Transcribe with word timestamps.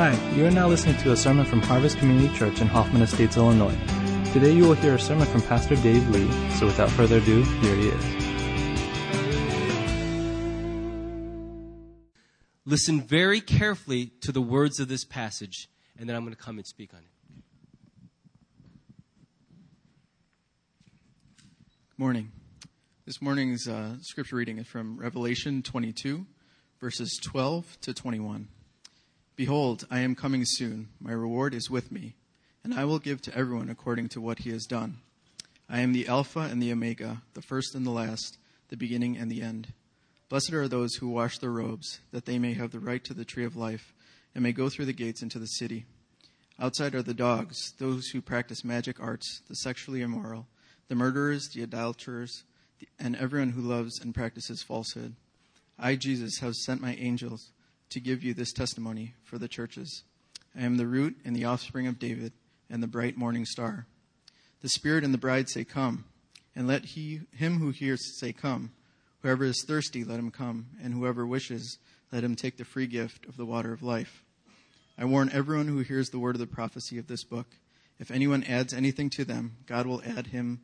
Hi, 0.00 0.16
you 0.34 0.46
are 0.46 0.50
now 0.50 0.66
listening 0.66 0.96
to 1.02 1.12
a 1.12 1.16
sermon 1.16 1.44
from 1.44 1.60
Harvest 1.60 1.98
Community 1.98 2.34
Church 2.34 2.62
in 2.62 2.68
Hoffman 2.68 3.02
Estates, 3.02 3.36
Illinois. 3.36 3.76
Today 4.32 4.50
you 4.50 4.62
will 4.62 4.72
hear 4.72 4.94
a 4.94 4.98
sermon 4.98 5.26
from 5.26 5.42
Pastor 5.42 5.76
Dave 5.76 6.08
Lee, 6.08 6.26
so 6.52 6.64
without 6.64 6.88
further 6.92 7.18
ado, 7.18 7.42
here 7.42 7.76
he 7.76 7.88
is. 7.88 8.04
Listen 12.64 13.02
very 13.02 13.42
carefully 13.42 14.06
to 14.22 14.32
the 14.32 14.40
words 14.40 14.80
of 14.80 14.88
this 14.88 15.04
passage, 15.04 15.68
and 15.98 16.08
then 16.08 16.16
I'm 16.16 16.22
going 16.22 16.34
to 16.34 16.42
come 16.42 16.56
and 16.56 16.66
speak 16.66 16.94
on 16.94 17.00
it. 17.00 17.42
Morning. 21.98 22.32
This 23.04 23.20
morning's 23.20 23.68
uh, 23.68 23.96
scripture 24.00 24.36
reading 24.36 24.56
is 24.56 24.66
from 24.66 24.96
Revelation 24.96 25.62
22, 25.62 26.24
verses 26.80 27.20
12 27.22 27.78
to 27.82 27.92
21. 27.92 28.48
Behold, 29.40 29.86
I 29.90 30.00
am 30.00 30.14
coming 30.14 30.44
soon. 30.44 30.90
My 31.00 31.12
reward 31.12 31.54
is 31.54 31.70
with 31.70 31.90
me, 31.90 32.14
and 32.62 32.74
I 32.74 32.84
will 32.84 32.98
give 32.98 33.22
to 33.22 33.34
everyone 33.34 33.70
according 33.70 34.10
to 34.10 34.20
what 34.20 34.40
he 34.40 34.50
has 34.50 34.66
done. 34.66 34.98
I 35.66 35.80
am 35.80 35.94
the 35.94 36.08
Alpha 36.08 36.40
and 36.40 36.62
the 36.62 36.70
Omega, 36.70 37.22
the 37.32 37.40
first 37.40 37.74
and 37.74 37.86
the 37.86 37.90
last, 37.90 38.36
the 38.68 38.76
beginning 38.76 39.16
and 39.16 39.30
the 39.30 39.40
end. 39.40 39.72
Blessed 40.28 40.52
are 40.52 40.68
those 40.68 40.96
who 40.96 41.08
wash 41.08 41.38
their 41.38 41.52
robes, 41.52 42.00
that 42.10 42.26
they 42.26 42.38
may 42.38 42.52
have 42.52 42.70
the 42.70 42.80
right 42.80 43.02
to 43.02 43.14
the 43.14 43.24
tree 43.24 43.46
of 43.46 43.56
life, 43.56 43.94
and 44.34 44.42
may 44.42 44.52
go 44.52 44.68
through 44.68 44.84
the 44.84 44.92
gates 44.92 45.22
into 45.22 45.38
the 45.38 45.46
city. 45.46 45.86
Outside 46.58 46.94
are 46.94 47.02
the 47.02 47.14
dogs, 47.14 47.72
those 47.78 48.08
who 48.08 48.20
practice 48.20 48.62
magic 48.62 49.00
arts, 49.00 49.40
the 49.48 49.56
sexually 49.56 50.02
immoral, 50.02 50.48
the 50.88 50.94
murderers, 50.94 51.48
the 51.48 51.62
adulterers, 51.62 52.44
and 52.98 53.16
everyone 53.16 53.52
who 53.52 53.62
loves 53.62 54.00
and 54.00 54.14
practices 54.14 54.62
falsehood. 54.62 55.14
I, 55.78 55.96
Jesus, 55.96 56.40
have 56.40 56.56
sent 56.56 56.82
my 56.82 56.94
angels 56.96 57.52
to 57.90 58.00
give 58.00 58.22
you 58.22 58.34
this 58.34 58.52
testimony 58.52 59.14
for 59.24 59.38
the 59.38 59.48
churches. 59.48 60.04
I 60.56 60.62
am 60.62 60.76
the 60.76 60.86
root 60.86 61.16
and 61.24 61.34
the 61.34 61.44
offspring 61.44 61.86
of 61.86 61.98
David 61.98 62.32
and 62.68 62.82
the 62.82 62.88
bright 62.88 63.16
morning 63.16 63.44
star. 63.44 63.86
The 64.62 64.68
Spirit 64.68 65.04
and 65.04 65.14
the 65.14 65.18
bride 65.18 65.48
say, 65.48 65.64
Come. 65.64 66.04
And 66.54 66.66
let 66.66 66.84
he, 66.84 67.22
him 67.36 67.58
who 67.58 67.70
hears 67.70 68.18
say, 68.18 68.32
Come. 68.32 68.72
Whoever 69.22 69.44
is 69.44 69.64
thirsty, 69.66 70.04
let 70.04 70.18
him 70.18 70.30
come. 70.30 70.66
And 70.82 70.94
whoever 70.94 71.26
wishes, 71.26 71.78
let 72.12 72.24
him 72.24 72.36
take 72.36 72.56
the 72.56 72.64
free 72.64 72.86
gift 72.86 73.26
of 73.26 73.36
the 73.36 73.46
water 73.46 73.72
of 73.72 73.82
life. 73.82 74.24
I 74.98 75.04
warn 75.04 75.30
everyone 75.32 75.68
who 75.68 75.78
hears 75.78 76.10
the 76.10 76.18
word 76.18 76.34
of 76.34 76.40
the 76.40 76.46
prophecy 76.46 76.98
of 76.98 77.06
this 77.06 77.24
book. 77.24 77.46
If 77.98 78.10
anyone 78.10 78.44
adds 78.44 78.72
anything 78.72 79.10
to 79.10 79.24
them, 79.24 79.56
God 79.66 79.86
will 79.86 80.02
add 80.04 80.28
him, 80.28 80.60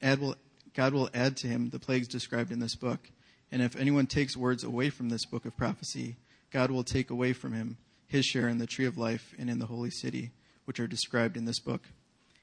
add 0.00 0.20
will, 0.20 0.36
God 0.74 0.92
will 0.92 1.10
add 1.14 1.36
to 1.38 1.46
him 1.46 1.70
the 1.70 1.78
plagues 1.78 2.08
described 2.08 2.52
in 2.52 2.60
this 2.60 2.74
book. 2.74 3.10
And 3.50 3.62
if 3.62 3.76
anyone 3.76 4.06
takes 4.06 4.36
words 4.36 4.64
away 4.64 4.90
from 4.90 5.08
this 5.08 5.24
book 5.24 5.44
of 5.44 5.56
prophecy, 5.56 6.16
God 6.54 6.70
will 6.70 6.84
take 6.84 7.10
away 7.10 7.32
from 7.32 7.52
him 7.52 7.76
his 8.06 8.24
share 8.24 8.46
in 8.48 8.58
the 8.58 8.66
tree 8.66 8.86
of 8.86 8.96
life 8.96 9.34
and 9.40 9.50
in 9.50 9.58
the 9.58 9.66
holy 9.66 9.90
city, 9.90 10.30
which 10.66 10.78
are 10.78 10.86
described 10.86 11.36
in 11.36 11.46
this 11.46 11.58
book. 11.58 11.88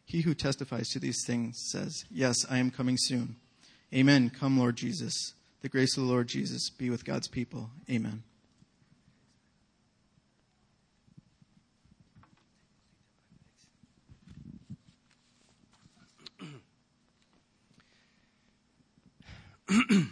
He 0.04 0.20
who 0.24 0.34
testifies 0.34 0.90
to 0.90 1.00
these 1.00 1.24
things 1.26 1.58
says, 1.72 2.04
Yes, 2.12 2.36
I 2.50 2.58
am 2.58 2.72
coming 2.72 2.98
soon. 3.00 3.38
Amen. 3.94 4.30
Come, 4.30 4.60
Lord 4.60 4.76
Jesus. 4.76 5.14
The 5.62 5.70
grace 5.70 5.96
of 5.96 6.04
the 6.04 6.10
Lord 6.10 6.28
Jesus 6.28 6.70
be 6.70 6.90
with 6.90 7.06
God's 7.06 7.30
people. 7.30 7.70
Amen. 7.90 8.24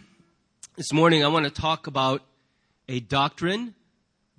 this 0.78 0.90
morning, 0.90 1.22
I 1.22 1.28
want 1.28 1.44
to 1.44 1.50
talk 1.50 1.86
about 1.86 2.22
a 2.88 3.00
doctrine 3.00 3.74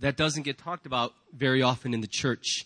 that 0.02 0.18
doesn't 0.18 0.44
get 0.44 0.58
talked 0.58 0.86
about 0.86 1.14
very 1.34 1.62
often 1.62 1.94
in 1.94 2.02
the 2.02 2.08
church. 2.08 2.66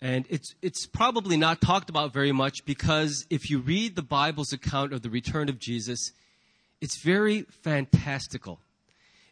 And 0.00 0.24
it's, 0.28 0.54
it's 0.62 0.86
probably 0.86 1.36
not 1.36 1.60
talked 1.60 1.90
about 1.90 2.12
very 2.12 2.32
much 2.32 2.64
because 2.64 3.26
if 3.30 3.50
you 3.50 3.58
read 3.58 3.94
the 3.94 4.02
Bible's 4.02 4.52
account 4.52 4.92
of 4.92 5.02
the 5.02 5.10
return 5.10 5.48
of 5.48 5.58
Jesus, 5.58 6.12
it's 6.80 7.00
very 7.02 7.42
fantastical. 7.62 8.58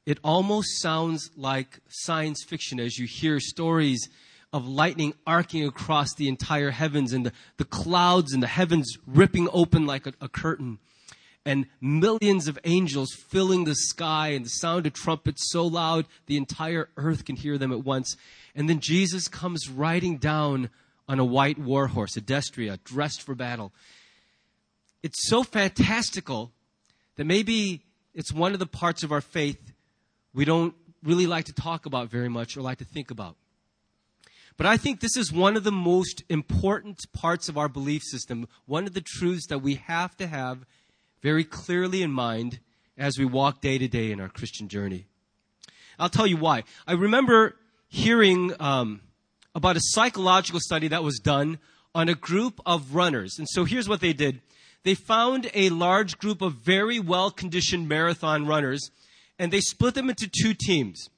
It 0.06 0.19
almost 0.22 0.80
sounds 0.80 1.30
like 1.36 1.80
science 1.88 2.44
fiction 2.44 2.78
as 2.78 2.98
you 2.98 3.06
hear 3.06 3.40
stories 3.40 4.08
of 4.52 4.66
lightning 4.66 5.14
arcing 5.26 5.64
across 5.64 6.14
the 6.14 6.28
entire 6.28 6.70
heavens 6.70 7.12
and 7.12 7.26
the, 7.26 7.32
the 7.56 7.64
clouds 7.64 8.32
and 8.32 8.42
the 8.42 8.48
heavens 8.48 8.96
ripping 9.06 9.48
open 9.52 9.86
like 9.86 10.06
a, 10.06 10.12
a 10.20 10.28
curtain 10.28 10.78
and 11.44 11.66
millions 11.80 12.48
of 12.48 12.58
angels 12.64 13.12
filling 13.12 13.64
the 13.64 13.74
sky 13.74 14.28
and 14.28 14.44
the 14.44 14.50
sound 14.50 14.86
of 14.86 14.92
trumpets 14.92 15.50
so 15.50 15.66
loud 15.66 16.06
the 16.26 16.36
entire 16.36 16.88
earth 16.96 17.24
can 17.24 17.36
hear 17.36 17.56
them 17.56 17.72
at 17.72 17.84
once. 17.84 18.16
And 18.54 18.68
then 18.68 18.80
Jesus 18.80 19.28
comes 19.28 19.68
riding 19.68 20.18
down 20.18 20.70
on 21.08 21.18
a 21.18 21.24
white 21.24 21.58
war 21.58 21.88
horse, 21.88 22.16
a 22.16 22.20
destrier, 22.20 22.78
dressed 22.84 23.22
for 23.22 23.34
battle. 23.34 23.72
It's 25.02 25.28
so 25.28 25.42
fantastical 25.42 26.52
that 27.16 27.24
maybe 27.24 27.82
it's 28.14 28.32
one 28.32 28.52
of 28.52 28.58
the 28.58 28.66
parts 28.66 29.02
of 29.02 29.12
our 29.12 29.20
faith 29.20 29.72
we 30.32 30.44
don't 30.44 30.74
really 31.02 31.26
like 31.26 31.46
to 31.46 31.52
talk 31.52 31.86
about 31.86 32.10
very 32.10 32.28
much 32.28 32.56
or 32.56 32.60
like 32.60 32.78
to 32.78 32.84
think 32.84 33.10
about. 33.10 33.36
But 34.56 34.66
I 34.66 34.76
think 34.76 35.00
this 35.00 35.16
is 35.16 35.32
one 35.32 35.56
of 35.56 35.64
the 35.64 35.72
most 35.72 36.22
important 36.28 36.98
parts 37.14 37.48
of 37.48 37.56
our 37.56 37.68
belief 37.68 38.02
system, 38.02 38.46
one 38.66 38.86
of 38.86 38.92
the 38.92 39.00
truths 39.00 39.46
that 39.46 39.60
we 39.60 39.76
have 39.76 40.16
to 40.18 40.26
have 40.26 40.66
very 41.22 41.44
clearly 41.44 42.03
in 42.03 42.10
mind 42.10 42.60
as 42.97 43.19
we 43.19 43.25
walk 43.25 43.60
day 43.60 43.78
to 43.78 43.88
day 43.88 44.12
in 44.12 44.20
our 44.20 44.28
Christian 44.28 44.69
journey. 44.69 45.06
I'll 45.98 46.08
tell 46.08 46.26
you 46.26 46.36
why. 46.36 46.64
I 46.86 46.92
remember 46.92 47.56
hearing 47.88 48.53
um, 48.60 49.00
about 49.54 49.76
a 49.76 49.81
psychological 49.82 50.60
study 50.60 50.88
that 50.88 51.04
was 51.04 51.19
done 51.19 51.58
on 51.94 52.08
a 52.08 52.14
group 52.14 52.60
of 52.64 52.94
runners. 52.94 53.36
And 53.38 53.48
so 53.50 53.64
here's 53.64 53.88
what 53.88 54.00
they 54.00 54.12
did 54.12 54.41
they 54.82 54.94
found 54.94 55.50
a 55.53 55.69
large 55.69 56.19
group 56.19 56.41
of 56.41 56.54
very 56.54 56.98
well 56.98 57.31
conditioned 57.31 57.88
marathon 57.88 58.47
runners, 58.47 58.91
and 59.38 59.52
they 59.52 59.60
split 59.60 59.94
them 59.94 60.08
into 60.08 60.28
two 60.28 60.54
teams. 60.54 61.08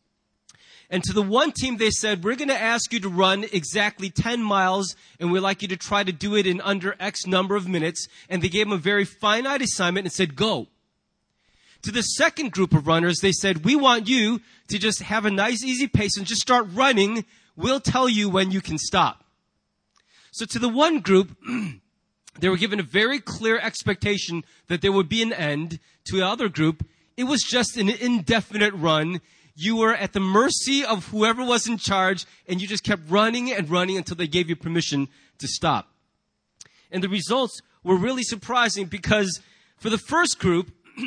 And 0.93 1.03
to 1.05 1.15
the 1.15 1.23
one 1.23 1.53
team, 1.53 1.79
they 1.79 1.89
said, 1.89 2.23
We're 2.23 2.37
going 2.37 2.49
to 2.49 2.63
ask 2.63 2.93
you 2.93 3.01
to 3.01 3.09
run 3.09 3.47
exactly 3.51 4.11
10 4.11 4.43
miles, 4.43 4.95
and 5.19 5.33
we'd 5.33 5.41
like 5.41 5.63
you 5.63 5.69
to 5.69 5.77
try 5.79 6.05
to 6.05 6.13
do 6.13 6.37
it 6.37 6.47
in 6.47 6.61
under 6.61 6.95
X 7.01 7.27
number 7.27 7.57
of 7.57 7.67
minutes. 7.67 8.07
And 8.29 8.43
they 8.43 8.51
gave 8.51 8.67
them 8.67 8.75
a 8.75 8.81
very 8.81 9.07
finite 9.07 9.63
assignment 9.63 10.05
and 10.05 10.13
said, 10.13 10.37
Go. 10.37 10.69
To 11.85 11.91
the 11.91 12.03
second 12.03 12.53
group 12.53 12.75
of 12.75 12.87
runners, 12.87 13.21
they 13.21 13.33
said, 13.33 13.65
We 13.65 13.75
want 13.75 14.07
you 14.07 14.43
to 14.69 14.79
just 14.79 15.01
have 15.01 15.25
a 15.25 15.31
nice, 15.31 15.65
easy 15.65 15.89
pace 15.89 16.19
and 16.19 16.27
just 16.27 16.43
start 16.43 16.67
running. 16.71 17.25
We'll 17.57 17.81
tell 17.81 18.09
you 18.09 18.29
when 18.29 18.51
you 18.51 18.61
can 18.61 18.77
stop. 18.77 19.25
So 20.31 20.45
to 20.45 20.59
the 20.59 20.69
one 20.69 21.01
group, 21.01 21.35
they 22.39 22.51
were 22.51 22.59
given 22.59 22.81
a 22.81 22.85
very 22.85 23.19
clear 23.19 23.59
expectation 23.59 24.45
that 24.69 24.83
there 24.83 24.93
would 24.93 25.09
be 25.09 25.23
an 25.23 25.33
end. 25.33 25.81
To 26.07 26.17
the 26.17 26.27
other 26.27 26.51
group, 26.51 26.85
it 27.17 27.25
was 27.25 27.43
just 27.43 27.79
an 27.79 27.89
indefinite 27.89 28.75
run 28.75 29.23
you 29.55 29.77
were 29.77 29.95
at 29.95 30.13
the 30.13 30.21
mercy 30.21 30.85
of 30.85 31.09
whoever 31.09 31.45
was 31.45 31.67
in 31.67 31.79
charge, 31.79 32.25
and 32.49 32.61
you 32.61 32.67
just 32.67 32.85
kept 32.85 33.11
running 33.11 33.53
and 33.53 33.69
running 33.69 33.97
until 33.97 34.17
they 34.17 34.27
gave 34.27 34.49
you 34.49 34.57
permission 34.57 35.09
to 35.39 35.47
stop. 35.47 35.89
And 36.91 37.03
the 37.03 37.09
results 37.09 37.61
were 37.83 37.97
really 37.97 38.23
surprising 38.23 38.87
because 38.87 39.41
for 39.77 39.91
the 39.91 39.99
first 39.99 40.39
group, 40.39 40.73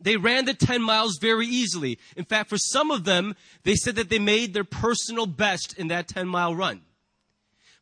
they 0.00 0.16
ran 0.16 0.46
the 0.46 0.54
10 0.54 0.82
miles 0.82 1.18
very 1.20 1.46
easily. 1.46 1.98
In 2.16 2.24
fact, 2.24 2.48
for 2.48 2.58
some 2.58 2.90
of 2.90 3.04
them, 3.04 3.34
they 3.64 3.74
said 3.74 3.96
that 3.96 4.08
they 4.08 4.18
made 4.18 4.54
their 4.54 4.64
personal 4.64 5.26
best 5.26 5.78
in 5.78 5.88
that 5.88 6.08
10 6.08 6.26
mile 6.26 6.54
run. 6.54 6.82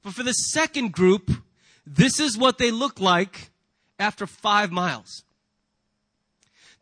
But 0.03 0.15
for 0.15 0.22
the 0.22 0.32
second 0.32 0.93
group, 0.93 1.31
this 1.87 2.20
is 2.20 2.37
what 2.37 2.59
they 2.59 2.70
look 2.70 3.00
like 3.00 3.50
after 3.99 4.26
five 4.26 4.70
miles. 4.70 5.25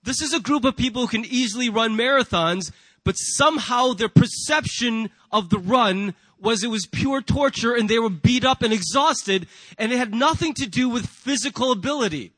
This 0.02 0.22
is 0.22 0.32
a 0.32 0.40
group 0.40 0.64
of 0.64 0.76
people 0.76 1.02
who 1.02 1.08
can 1.08 1.24
easily 1.24 1.68
run 1.68 1.96
marathons, 1.96 2.70
but 3.06 3.14
somehow 3.14 3.92
their 3.92 4.08
perception 4.08 5.10
of 5.30 5.48
the 5.48 5.60
run 5.60 6.12
was 6.40 6.64
it 6.64 6.70
was 6.70 6.88
pure 6.90 7.22
torture 7.22 7.72
and 7.72 7.88
they 7.88 8.00
were 8.00 8.10
beat 8.10 8.44
up 8.44 8.62
and 8.62 8.72
exhausted 8.72 9.46
and 9.78 9.92
it 9.92 9.96
had 9.96 10.12
nothing 10.12 10.52
to 10.52 10.66
do 10.66 10.88
with 10.88 11.06
physical 11.06 11.70
ability. 11.70 12.32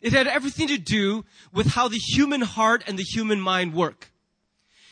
It 0.00 0.12
had 0.12 0.28
everything 0.28 0.68
to 0.68 0.78
do 0.78 1.24
with 1.52 1.66
how 1.66 1.88
the 1.88 1.98
human 1.98 2.42
heart 2.42 2.84
and 2.86 2.96
the 2.96 3.02
human 3.02 3.40
mind 3.40 3.74
work. 3.74 4.12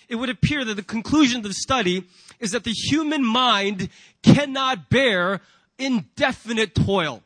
It 0.09 0.17
would 0.17 0.31
appear 0.31 0.65
that 0.65 0.75
the 0.75 0.83
conclusion 0.83 1.39
of 1.39 1.45
the 1.45 1.55
study 1.55 2.09
is 2.41 2.51
that 2.51 2.65
the 2.65 2.73
human 2.73 3.25
mind 3.25 3.91
cannot 4.25 4.91
bear 4.91 5.41
indefinite 5.79 6.75
toil. 6.75 7.23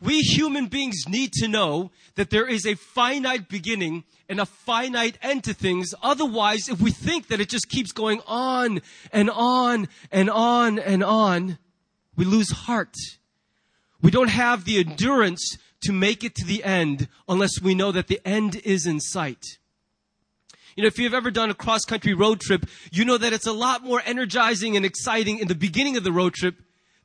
We 0.00 0.20
human 0.20 0.66
beings 0.66 1.04
need 1.08 1.32
to 1.34 1.48
know 1.48 1.90
that 2.16 2.30
there 2.30 2.46
is 2.46 2.66
a 2.66 2.74
finite 2.74 3.48
beginning 3.48 4.04
and 4.28 4.40
a 4.40 4.46
finite 4.46 5.18
end 5.22 5.44
to 5.44 5.54
things. 5.54 5.94
Otherwise, 6.02 6.68
if 6.68 6.80
we 6.80 6.90
think 6.90 7.28
that 7.28 7.40
it 7.40 7.48
just 7.48 7.68
keeps 7.68 7.92
going 7.92 8.20
on 8.26 8.82
and 9.12 9.30
on 9.30 9.88
and 10.12 10.28
on 10.28 10.78
and 10.78 11.02
on, 11.02 11.58
we 12.14 12.24
lose 12.24 12.50
heart. 12.50 12.94
We 14.02 14.10
don't 14.10 14.28
have 14.28 14.64
the 14.64 14.78
endurance 14.78 15.56
to 15.82 15.92
make 15.92 16.24
it 16.24 16.34
to 16.36 16.44
the 16.44 16.64
end 16.64 17.08
unless 17.28 17.60
we 17.62 17.74
know 17.74 17.92
that 17.92 18.08
the 18.08 18.20
end 18.24 18.56
is 18.56 18.86
in 18.86 19.00
sight. 19.00 19.44
You 20.76 20.82
know, 20.82 20.88
if 20.88 20.98
you've 20.98 21.14
ever 21.14 21.30
done 21.30 21.48
a 21.48 21.54
cross 21.54 21.84
country 21.86 22.12
road 22.12 22.40
trip, 22.40 22.66
you 22.92 23.06
know 23.06 23.16
that 23.16 23.32
it's 23.32 23.46
a 23.46 23.52
lot 23.52 23.82
more 23.82 24.02
energizing 24.04 24.76
and 24.76 24.84
exciting 24.84 25.38
in 25.38 25.48
the 25.48 25.54
beginning 25.54 25.96
of 25.96 26.04
the 26.04 26.12
road 26.12 26.34
trip 26.34 26.56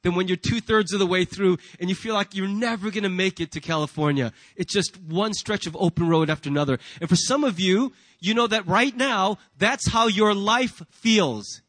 than 0.03 0.15
when 0.15 0.27
you're 0.27 0.37
two 0.37 0.59
thirds 0.59 0.93
of 0.93 0.99
the 0.99 1.05
way 1.05 1.25
through 1.25 1.57
and 1.79 1.89
you 1.89 1.95
feel 1.95 2.13
like 2.13 2.35
you're 2.35 2.47
never 2.47 2.89
going 2.89 3.03
to 3.03 3.09
make 3.09 3.39
it 3.39 3.51
to 3.51 3.59
California. 3.59 4.33
It's 4.55 4.73
just 4.73 4.99
one 5.01 5.33
stretch 5.33 5.67
of 5.67 5.75
open 5.79 6.07
road 6.07 6.29
after 6.29 6.49
another. 6.49 6.79
And 6.99 7.09
for 7.09 7.15
some 7.15 7.43
of 7.43 7.59
you, 7.59 7.93
you 8.19 8.33
know 8.33 8.47
that 8.47 8.67
right 8.67 8.95
now, 8.95 9.37
that's 9.57 9.89
how 9.89 10.07
your 10.07 10.33
life 10.33 10.81
feels. 10.89 11.61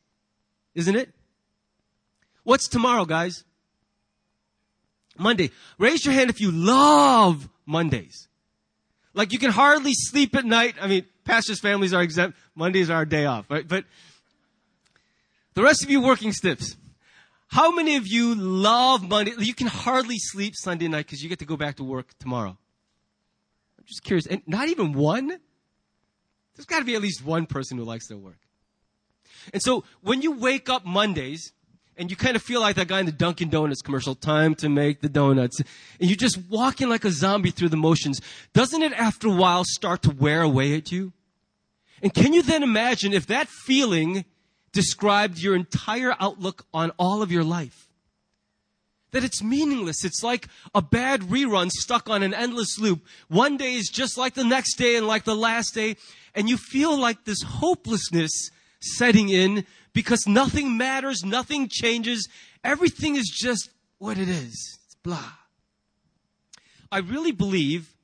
Isn't 0.74 0.96
it? 0.96 1.10
What's 2.44 2.68
tomorrow, 2.68 3.04
guys? 3.04 3.44
Monday. 5.18 5.50
Raise 5.78 6.04
your 6.04 6.14
hand 6.14 6.30
if 6.30 6.40
you 6.40 6.50
love 6.50 7.48
Mondays. 7.66 8.28
Like 9.14 9.32
you 9.32 9.38
can 9.38 9.50
hardly 9.50 9.92
sleep 9.94 10.34
at 10.34 10.44
night. 10.44 10.74
I 10.80 10.86
mean, 10.86 11.04
pastors' 11.24 11.60
families 11.60 11.92
are 11.92 12.02
exempt. 12.02 12.38
Mondays 12.54 12.88
are 12.90 12.94
our 12.94 13.04
day 13.04 13.26
off, 13.26 13.50
right? 13.50 13.66
But 13.66 13.84
the 15.54 15.62
rest 15.62 15.84
of 15.84 15.90
you 15.90 16.00
working 16.00 16.32
stiffs. 16.32 16.76
How 17.52 17.70
many 17.70 17.96
of 17.96 18.08
you 18.08 18.34
love 18.34 19.06
Monday? 19.06 19.32
You 19.38 19.52
can 19.52 19.66
hardly 19.66 20.16
sleep 20.18 20.54
Sunday 20.56 20.88
night 20.88 21.04
because 21.04 21.22
you 21.22 21.28
get 21.28 21.38
to 21.40 21.44
go 21.44 21.58
back 21.58 21.76
to 21.76 21.84
work 21.84 22.18
tomorrow. 22.18 22.56
I'm 23.78 23.84
just 23.84 24.02
curious. 24.02 24.26
And 24.26 24.40
not 24.46 24.70
even 24.70 24.94
one? 24.94 25.28
There's 26.56 26.64
got 26.64 26.78
to 26.78 26.86
be 26.86 26.94
at 26.94 27.02
least 27.02 27.22
one 27.22 27.44
person 27.44 27.76
who 27.76 27.84
likes 27.84 28.08
their 28.08 28.16
work. 28.16 28.38
And 29.52 29.62
so 29.62 29.84
when 30.00 30.22
you 30.22 30.32
wake 30.32 30.70
up 30.70 30.86
Mondays, 30.86 31.52
and 31.98 32.10
you 32.10 32.16
kind 32.16 32.36
of 32.36 32.42
feel 32.42 32.62
like 32.62 32.76
that 32.76 32.88
guy 32.88 33.00
in 33.00 33.04
the 33.04 33.12
Dunkin' 33.12 33.50
Donuts 33.50 33.82
commercial, 33.82 34.14
time 34.14 34.54
to 34.54 34.70
make 34.70 35.02
the 35.02 35.10
donuts, 35.10 35.60
and 35.60 36.08
you're 36.08 36.16
just 36.16 36.38
walking 36.48 36.88
like 36.88 37.04
a 37.04 37.10
zombie 37.10 37.50
through 37.50 37.68
the 37.68 37.76
motions, 37.76 38.22
doesn't 38.54 38.82
it 38.82 38.94
after 38.94 39.28
a 39.28 39.30
while 39.30 39.64
start 39.66 40.00
to 40.04 40.10
wear 40.10 40.40
away 40.40 40.74
at 40.74 40.90
you? 40.90 41.12
And 42.02 42.14
can 42.14 42.32
you 42.32 42.40
then 42.40 42.62
imagine 42.62 43.12
if 43.12 43.26
that 43.26 43.46
feeling 43.48 44.24
described 44.72 45.38
your 45.38 45.54
entire 45.54 46.14
outlook 46.18 46.66
on 46.72 46.90
all 46.98 47.22
of 47.22 47.30
your 47.30 47.44
life? 47.44 47.88
That 49.12 49.24
it's 49.24 49.42
meaningless. 49.42 50.04
It's 50.04 50.22
like 50.22 50.48
a 50.74 50.80
bad 50.80 51.22
rerun 51.22 51.70
stuck 51.70 52.08
on 52.08 52.22
an 52.22 52.32
endless 52.32 52.78
loop. 52.78 53.06
One 53.28 53.58
day 53.58 53.74
is 53.74 53.90
just 53.90 54.16
like 54.16 54.34
the 54.34 54.44
next 54.44 54.76
day 54.76 54.96
and 54.96 55.06
like 55.06 55.24
the 55.24 55.36
last 55.36 55.74
day, 55.74 55.96
and 56.34 56.48
you 56.48 56.56
feel 56.56 56.96
like 56.98 57.24
this 57.24 57.42
hopelessness 57.42 58.50
setting 58.80 59.28
in 59.28 59.66
because 59.92 60.26
nothing 60.26 60.76
matters, 60.76 61.22
nothing 61.24 61.68
changes, 61.70 62.28
everything 62.64 63.16
is 63.16 63.28
just 63.28 63.68
what 63.98 64.16
it 64.16 64.28
is. 64.28 64.78
It's 64.86 64.96
blah. 65.02 65.32
I 66.90 66.98
really 66.98 67.32
believe 67.32 67.94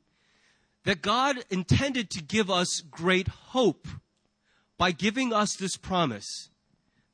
that 0.84 1.02
God 1.02 1.44
intended 1.50 2.10
to 2.10 2.22
give 2.22 2.50
us 2.50 2.80
great 2.90 3.28
hope 3.28 3.88
by 4.78 4.92
giving 4.92 5.32
us 5.32 5.56
this 5.56 5.76
promise 5.76 6.50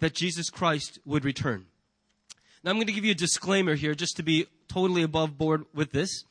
that 0.04 0.12
Jesus 0.12 0.50
Christ 0.50 0.98
would 1.06 1.24
return. 1.24 1.64
Now, 2.62 2.72
I'm 2.72 2.76
going 2.76 2.88
to 2.88 2.92
give 2.92 3.06
you 3.06 3.12
a 3.12 3.14
disclaimer 3.14 3.74
here 3.74 3.94
just 3.94 4.18
to 4.18 4.22
be 4.22 4.44
totally 4.68 5.02
above 5.02 5.38
board 5.38 5.64
with 5.72 5.92
this. 5.92 6.24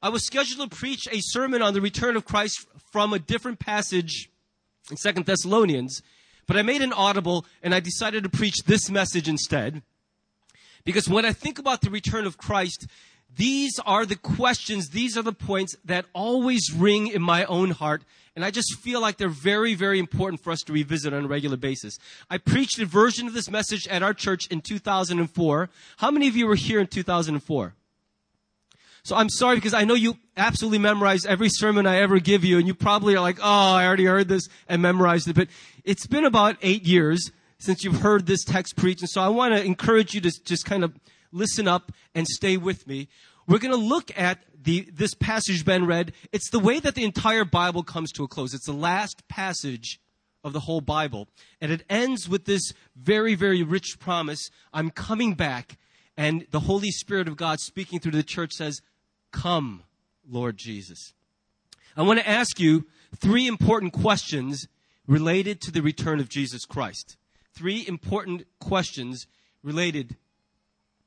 I 0.00 0.10
was 0.10 0.24
scheduled 0.24 0.70
to 0.70 0.76
preach 0.76 1.08
a 1.10 1.18
sermon 1.20 1.60
on 1.60 1.74
the 1.74 1.80
return 1.80 2.14
of 2.14 2.24
Christ 2.24 2.64
from 2.92 3.12
a 3.12 3.18
different 3.18 3.58
passage 3.58 4.30
in 4.92 4.96
Second 4.96 5.26
Thessalonians, 5.26 6.02
but 6.46 6.56
I 6.56 6.62
made 6.62 6.82
an 6.82 6.92
audible 6.92 7.46
and 7.64 7.74
I 7.74 7.80
decided 7.80 8.22
to 8.22 8.28
preach 8.28 8.62
this 8.64 8.88
message 8.88 9.28
instead. 9.28 9.82
Because 10.84 11.08
when 11.08 11.24
I 11.24 11.32
think 11.32 11.58
about 11.58 11.80
the 11.80 11.90
return 11.90 12.28
of 12.28 12.38
Christ, 12.38 12.86
these 13.36 13.78
are 13.86 14.04
the 14.04 14.16
questions, 14.16 14.90
these 14.90 15.16
are 15.16 15.22
the 15.22 15.32
points 15.32 15.76
that 15.84 16.06
always 16.12 16.72
ring 16.74 17.06
in 17.06 17.22
my 17.22 17.44
own 17.44 17.70
heart. 17.70 18.02
And 18.36 18.44
I 18.44 18.50
just 18.50 18.78
feel 18.80 19.00
like 19.00 19.16
they're 19.16 19.28
very, 19.28 19.74
very 19.74 19.98
important 19.98 20.42
for 20.42 20.50
us 20.50 20.60
to 20.60 20.72
revisit 20.72 21.12
on 21.12 21.24
a 21.24 21.28
regular 21.28 21.56
basis. 21.56 21.98
I 22.30 22.38
preached 22.38 22.78
a 22.78 22.86
version 22.86 23.26
of 23.26 23.34
this 23.34 23.50
message 23.50 23.88
at 23.88 24.02
our 24.02 24.14
church 24.14 24.46
in 24.48 24.60
2004. 24.60 25.68
How 25.98 26.10
many 26.10 26.28
of 26.28 26.36
you 26.36 26.46
were 26.46 26.54
here 26.54 26.80
in 26.80 26.86
2004? 26.86 27.74
So 29.02 29.16
I'm 29.16 29.30
sorry 29.30 29.56
because 29.56 29.74
I 29.74 29.84
know 29.84 29.94
you 29.94 30.16
absolutely 30.36 30.78
memorize 30.78 31.24
every 31.24 31.48
sermon 31.48 31.86
I 31.86 31.96
ever 31.96 32.18
give 32.18 32.44
you, 32.44 32.58
and 32.58 32.66
you 32.66 32.74
probably 32.74 33.14
are 33.14 33.20
like, 33.20 33.38
oh, 33.40 33.72
I 33.74 33.86
already 33.86 34.04
heard 34.04 34.28
this 34.28 34.48
and 34.68 34.82
memorized 34.82 35.28
it. 35.28 35.34
But 35.34 35.48
it's 35.84 36.06
been 36.06 36.24
about 36.24 36.56
eight 36.62 36.84
years 36.86 37.30
since 37.58 37.82
you've 37.82 38.00
heard 38.00 38.26
this 38.26 38.44
text 38.44 38.76
preached, 38.76 39.00
and 39.00 39.10
so 39.10 39.22
I 39.22 39.28
want 39.28 39.54
to 39.54 39.64
encourage 39.64 40.14
you 40.14 40.20
to 40.22 40.30
just 40.44 40.64
kind 40.64 40.84
of 40.84 40.92
listen 41.32 41.68
up 41.68 41.92
and 42.14 42.26
stay 42.26 42.56
with 42.56 42.86
me. 42.86 43.08
We're 43.46 43.58
going 43.58 43.74
to 43.74 43.80
look 43.80 44.16
at 44.16 44.38
the, 44.62 44.88
this 44.92 45.14
passage 45.14 45.64
Ben 45.64 45.86
read. 45.86 46.12
It's 46.32 46.50
the 46.50 46.58
way 46.58 46.80
that 46.80 46.94
the 46.94 47.04
entire 47.04 47.44
Bible 47.44 47.82
comes 47.82 48.12
to 48.12 48.24
a 48.24 48.28
close. 48.28 48.54
It's 48.54 48.66
the 48.66 48.72
last 48.72 49.26
passage 49.28 50.00
of 50.44 50.52
the 50.52 50.60
whole 50.60 50.80
Bible. 50.80 51.28
And 51.60 51.72
it 51.72 51.84
ends 51.88 52.28
with 52.28 52.44
this 52.44 52.72
very, 52.96 53.34
very 53.34 53.62
rich 53.62 53.98
promise 53.98 54.50
I'm 54.72 54.90
coming 54.90 55.34
back. 55.34 55.78
And 56.16 56.46
the 56.50 56.60
Holy 56.60 56.90
Spirit 56.90 57.28
of 57.28 57.36
God 57.36 57.60
speaking 57.60 57.98
through 57.98 58.12
the 58.12 58.22
church 58.22 58.52
says, 58.52 58.82
Come, 59.32 59.84
Lord 60.28 60.56
Jesus. 60.56 61.14
I 61.96 62.02
want 62.02 62.18
to 62.20 62.28
ask 62.28 62.60
you 62.60 62.86
three 63.16 63.46
important 63.46 63.92
questions 63.92 64.68
related 65.06 65.60
to 65.62 65.70
the 65.70 65.82
return 65.82 66.20
of 66.20 66.28
Jesus 66.28 66.64
Christ. 66.64 67.16
Three 67.52 67.86
important 67.86 68.44
questions 68.60 69.26
related 69.62 70.16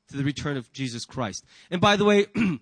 to 0.08 0.16
the 0.16 0.24
return 0.24 0.56
of 0.56 0.72
Jesus 0.72 1.04
Christ. 1.04 1.44
And 1.70 1.80
by 1.80 1.96
the 1.96 2.04
way, 2.04 2.26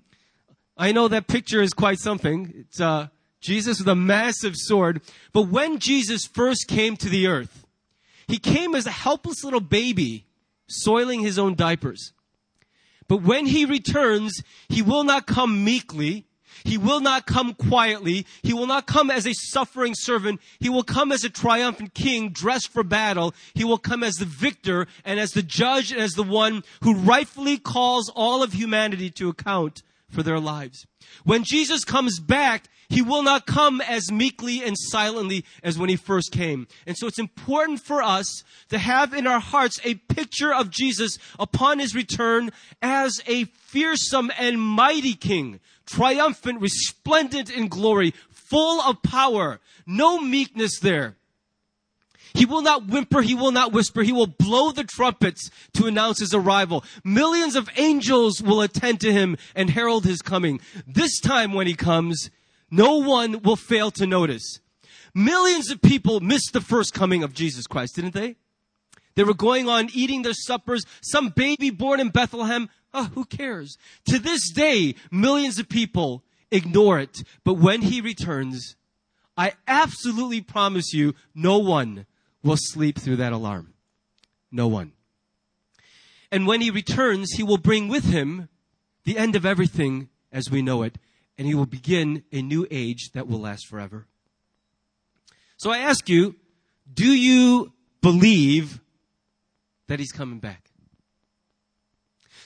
I 0.76 0.92
know 0.92 1.08
that 1.08 1.26
picture 1.26 1.62
is 1.62 1.72
quite 1.72 1.98
something. 1.98 2.52
It's 2.56 2.80
uh, 2.80 3.08
Jesus 3.40 3.78
with 3.78 3.88
a 3.88 3.94
massive 3.94 4.54
sword. 4.56 5.02
But 5.32 5.48
when 5.48 5.78
Jesus 5.78 6.24
first 6.24 6.66
came 6.68 6.96
to 6.96 7.08
the 7.08 7.26
earth, 7.26 7.66
he 8.26 8.38
came 8.38 8.74
as 8.74 8.86
a 8.86 8.90
helpless 8.90 9.44
little 9.44 9.60
baby, 9.60 10.26
soiling 10.68 11.20
his 11.20 11.38
own 11.38 11.54
diapers. 11.54 12.12
But 13.08 13.22
when 13.22 13.46
he 13.46 13.64
returns, 13.64 14.42
he 14.68 14.80
will 14.80 15.04
not 15.04 15.26
come 15.26 15.64
meekly. 15.64 16.26
He 16.64 16.78
will 16.78 17.00
not 17.00 17.26
come 17.26 17.54
quietly. 17.54 18.26
He 18.42 18.52
will 18.52 18.66
not 18.66 18.86
come 18.86 19.10
as 19.10 19.26
a 19.26 19.34
suffering 19.34 19.94
servant. 19.94 20.40
He 20.60 20.68
will 20.68 20.82
come 20.82 21.12
as 21.12 21.24
a 21.24 21.30
triumphant 21.30 21.94
king 21.94 22.30
dressed 22.30 22.68
for 22.72 22.82
battle. 22.82 23.34
He 23.54 23.64
will 23.64 23.78
come 23.78 24.02
as 24.02 24.14
the 24.14 24.24
victor 24.24 24.86
and 25.04 25.18
as 25.18 25.32
the 25.32 25.42
judge 25.42 25.92
and 25.92 26.00
as 26.00 26.12
the 26.12 26.22
one 26.22 26.62
who 26.82 26.94
rightfully 26.94 27.58
calls 27.58 28.10
all 28.14 28.42
of 28.42 28.52
humanity 28.52 29.10
to 29.10 29.28
account 29.28 29.82
for 30.08 30.22
their 30.22 30.38
lives. 30.38 30.86
When 31.24 31.44
Jesus 31.44 31.84
comes 31.84 32.20
back, 32.20 32.68
he 32.92 33.00
will 33.00 33.22
not 33.22 33.46
come 33.46 33.80
as 33.80 34.12
meekly 34.12 34.62
and 34.62 34.76
silently 34.78 35.46
as 35.62 35.78
when 35.78 35.88
he 35.88 35.96
first 35.96 36.30
came. 36.30 36.68
And 36.86 36.96
so 36.96 37.06
it's 37.06 37.18
important 37.18 37.80
for 37.80 38.02
us 38.02 38.44
to 38.68 38.78
have 38.78 39.14
in 39.14 39.26
our 39.26 39.40
hearts 39.40 39.80
a 39.82 39.94
picture 39.94 40.52
of 40.52 40.68
Jesus 40.68 41.16
upon 41.38 41.78
his 41.78 41.94
return 41.94 42.50
as 42.82 43.22
a 43.26 43.44
fearsome 43.44 44.30
and 44.38 44.60
mighty 44.60 45.14
king, 45.14 45.58
triumphant, 45.86 46.60
resplendent 46.60 47.50
in 47.50 47.68
glory, 47.68 48.12
full 48.30 48.82
of 48.82 49.02
power, 49.02 49.60
no 49.86 50.20
meekness 50.20 50.78
there. 50.78 51.16
He 52.34 52.44
will 52.44 52.62
not 52.62 52.88
whimper, 52.88 53.22
he 53.22 53.34
will 53.34 53.52
not 53.52 53.72
whisper, 53.72 54.02
he 54.02 54.12
will 54.12 54.26
blow 54.26 54.70
the 54.70 54.84
trumpets 54.84 55.50
to 55.74 55.86
announce 55.86 56.20
his 56.20 56.34
arrival. 56.34 56.84
Millions 57.04 57.56
of 57.56 57.70
angels 57.76 58.42
will 58.42 58.60
attend 58.60 59.00
to 59.00 59.12
him 59.12 59.38
and 59.54 59.70
herald 59.70 60.04
his 60.04 60.20
coming. 60.20 60.60
This 60.86 61.20
time 61.20 61.52
when 61.52 61.66
he 61.66 61.74
comes, 61.74 62.30
no 62.72 62.96
one 62.96 63.42
will 63.42 63.54
fail 63.54 63.90
to 63.92 64.06
notice. 64.06 64.58
Millions 65.14 65.70
of 65.70 65.82
people 65.82 66.20
missed 66.20 66.54
the 66.54 66.60
first 66.62 66.94
coming 66.94 67.22
of 67.22 67.34
Jesus 67.34 67.66
Christ, 67.66 67.96
didn't 67.96 68.14
they? 68.14 68.36
They 69.14 69.24
were 69.24 69.34
going 69.34 69.68
on 69.68 69.90
eating 69.92 70.22
their 70.22 70.32
suppers. 70.32 70.86
Some 71.02 71.28
baby 71.28 71.68
born 71.68 72.00
in 72.00 72.08
Bethlehem. 72.08 72.70
Oh, 72.94 73.10
who 73.14 73.26
cares? 73.26 73.76
To 74.06 74.18
this 74.18 74.50
day, 74.50 74.94
millions 75.10 75.58
of 75.58 75.68
people 75.68 76.24
ignore 76.50 76.98
it. 76.98 77.22
But 77.44 77.58
when 77.58 77.82
he 77.82 78.00
returns, 78.00 78.74
I 79.36 79.52
absolutely 79.68 80.40
promise 80.40 80.94
you, 80.94 81.14
no 81.34 81.58
one 81.58 82.06
will 82.42 82.56
sleep 82.58 82.98
through 82.98 83.16
that 83.16 83.34
alarm. 83.34 83.74
No 84.50 84.66
one. 84.66 84.92
And 86.30 86.46
when 86.46 86.62
he 86.62 86.70
returns, 86.70 87.32
he 87.32 87.42
will 87.42 87.58
bring 87.58 87.88
with 87.88 88.04
him 88.04 88.48
the 89.04 89.18
end 89.18 89.36
of 89.36 89.44
everything 89.44 90.08
as 90.32 90.50
we 90.50 90.62
know 90.62 90.82
it 90.82 90.96
and 91.42 91.48
he 91.48 91.56
will 91.56 91.66
begin 91.66 92.22
a 92.30 92.40
new 92.40 92.64
age 92.70 93.10
that 93.14 93.26
will 93.26 93.40
last 93.40 93.66
forever. 93.66 94.06
So 95.56 95.72
I 95.72 95.78
ask 95.78 96.08
you, 96.08 96.36
do 96.94 97.12
you 97.12 97.72
believe 98.00 98.80
that 99.88 99.98
he's 99.98 100.12
coming 100.12 100.38
back? 100.38 100.70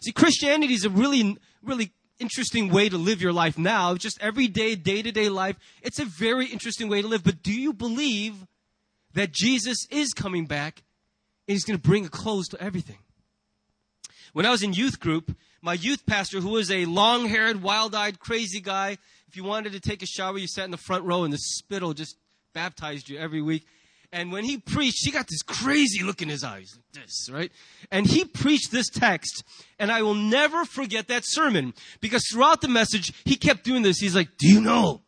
See, 0.01 0.13
Christianity 0.13 0.73
is 0.73 0.87
a 0.87 0.89
really, 0.89 1.37
really 1.63 1.93
interesting 2.19 2.71
way 2.71 2.89
to 2.89 2.97
live 2.97 3.21
your 3.21 3.35
life 3.35 3.59
now. 3.59 3.97
Just 3.97 4.17
everyday, 4.23 4.77
day 4.77 5.03
to 5.03 5.13
day 5.13 5.29
life. 5.29 5.57
It's 5.83 5.99
a 5.99 6.07
very 6.07 6.47
interesting 6.47 6.89
way 6.89 7.03
to 7.03 7.09
live. 7.09 7.23
But 7.23 7.43
do 7.43 7.53
you 7.53 7.75
believe 7.75 8.47
that 9.13 9.31
Jesus 9.31 9.87
is 9.91 10.15
coming 10.15 10.47
back 10.47 10.83
and 11.47 11.55
he's 11.55 11.67
going 11.67 11.79
to 11.79 11.87
bring 11.87 12.07
a 12.07 12.09
close 12.09 12.49
to 12.49 12.63
everything? 12.63 13.01
When 14.37 14.45
I 14.45 14.51
was 14.51 14.63
in 14.63 14.75
youth 14.75 15.01
group, 15.01 15.35
my 15.63 15.73
youth 15.73 16.05
pastor, 16.05 16.41
who 16.41 16.51
was 16.51 16.71
a 16.71 16.85
long 16.85 17.27
haired, 17.27 17.63
wild 17.63 17.95
eyed, 17.95 18.21
crazy 18.21 18.61
guy, 18.61 18.99
if 19.29 19.35
you 19.35 19.45
wanted 19.45 19.73
to 19.73 19.81
take 19.81 20.03
a 20.03 20.07
shower, 20.07 20.37
you 20.37 20.47
sat 20.47 20.67
in 20.67 20.71
the 20.71 20.77
front 20.77 21.05
row 21.05 21.25
and 21.25 21.33
the 21.33 21.39
spittle 21.39 21.95
just 21.95 22.19
baptized 22.53 23.09
you 23.09 23.19
every 23.19 23.41
week. 23.41 23.65
And 24.13 24.31
when 24.31 24.45
he 24.45 24.59
preached, 24.59 25.07
he 25.07 25.11
got 25.11 25.27
this 25.27 25.41
crazy 25.41 26.03
look 26.03 26.21
in 26.21 26.29
his 26.29 26.45
eyes, 26.45 26.77
like 26.77 27.03
this, 27.03 27.31
right? 27.33 27.51
And 27.91 28.07
he 28.07 28.27
preached 28.27 28.71
this 28.71 28.91
text, 28.91 29.43
and 29.79 29.91
I 29.91 30.03
will 30.03 30.13
never 30.13 30.67
forget 30.67 31.09
that 31.09 31.23
sermon 31.25 31.73
because 32.03 32.23
throughout 32.31 32.61
the 32.61 32.69
message, 32.69 33.15
he 33.25 33.37
kept 33.37 33.65
doing 33.65 33.81
this. 33.81 34.01
He's 34.01 34.15
like, 34.15 34.37
Do 34.37 34.49
you 34.49 34.61
know 34.61 35.01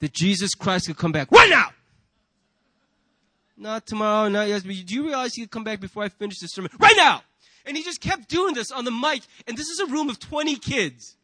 that 0.00 0.12
Jesus 0.12 0.56
Christ 0.56 0.88
could 0.88 0.98
come 0.98 1.12
back 1.12 1.30
right 1.30 1.50
now? 1.50 1.68
Not 3.56 3.86
tomorrow, 3.86 4.28
not 4.28 4.48
yesterday. 4.48 4.82
Do 4.82 4.92
you 4.92 5.06
realize 5.06 5.34
he 5.34 5.42
could 5.42 5.52
come 5.52 5.62
back 5.62 5.78
before 5.78 6.02
I 6.02 6.08
finish 6.08 6.40
this 6.40 6.50
sermon? 6.50 6.72
Right 6.80 6.96
now! 6.96 7.22
And 7.66 7.76
he 7.76 7.82
just 7.82 8.00
kept 8.00 8.28
doing 8.28 8.54
this 8.54 8.70
on 8.70 8.84
the 8.84 8.90
mic, 8.90 9.22
and 9.46 9.56
this 9.56 9.68
is 9.68 9.80
a 9.80 9.86
room 9.86 10.08
of 10.08 10.18
20 10.18 10.56
kids. 10.56 11.16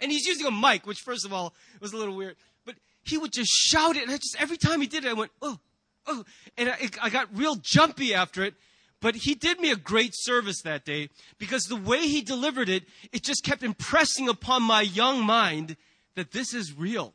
And 0.00 0.10
he's 0.10 0.26
using 0.26 0.46
a 0.46 0.50
mic, 0.50 0.86
which 0.86 1.00
first 1.00 1.24
of 1.24 1.32
all 1.32 1.54
was 1.80 1.92
a 1.92 1.96
little 1.96 2.16
weird. 2.16 2.36
But 2.64 2.76
he 3.02 3.16
would 3.18 3.32
just 3.32 3.50
shout 3.50 3.96
it, 3.96 4.02
and 4.02 4.10
I 4.10 4.16
just 4.16 4.36
every 4.40 4.56
time 4.56 4.80
he 4.80 4.86
did 4.86 5.04
it, 5.04 5.10
I 5.10 5.12
went, 5.12 5.30
oh, 5.40 5.58
oh, 6.06 6.24
and 6.56 6.68
I, 6.68 6.90
I 7.00 7.10
got 7.10 7.28
real 7.36 7.54
jumpy 7.56 8.12
after 8.12 8.42
it. 8.42 8.54
But 9.00 9.16
he 9.16 9.34
did 9.34 9.60
me 9.60 9.72
a 9.72 9.76
great 9.76 10.12
service 10.14 10.62
that 10.62 10.84
day 10.84 11.10
because 11.38 11.64
the 11.64 11.76
way 11.76 12.06
he 12.06 12.22
delivered 12.22 12.68
it, 12.68 12.84
it 13.12 13.24
just 13.24 13.42
kept 13.42 13.64
impressing 13.64 14.28
upon 14.28 14.62
my 14.62 14.80
young 14.80 15.24
mind 15.24 15.76
that 16.14 16.30
this 16.30 16.54
is 16.54 16.76
real. 16.76 17.12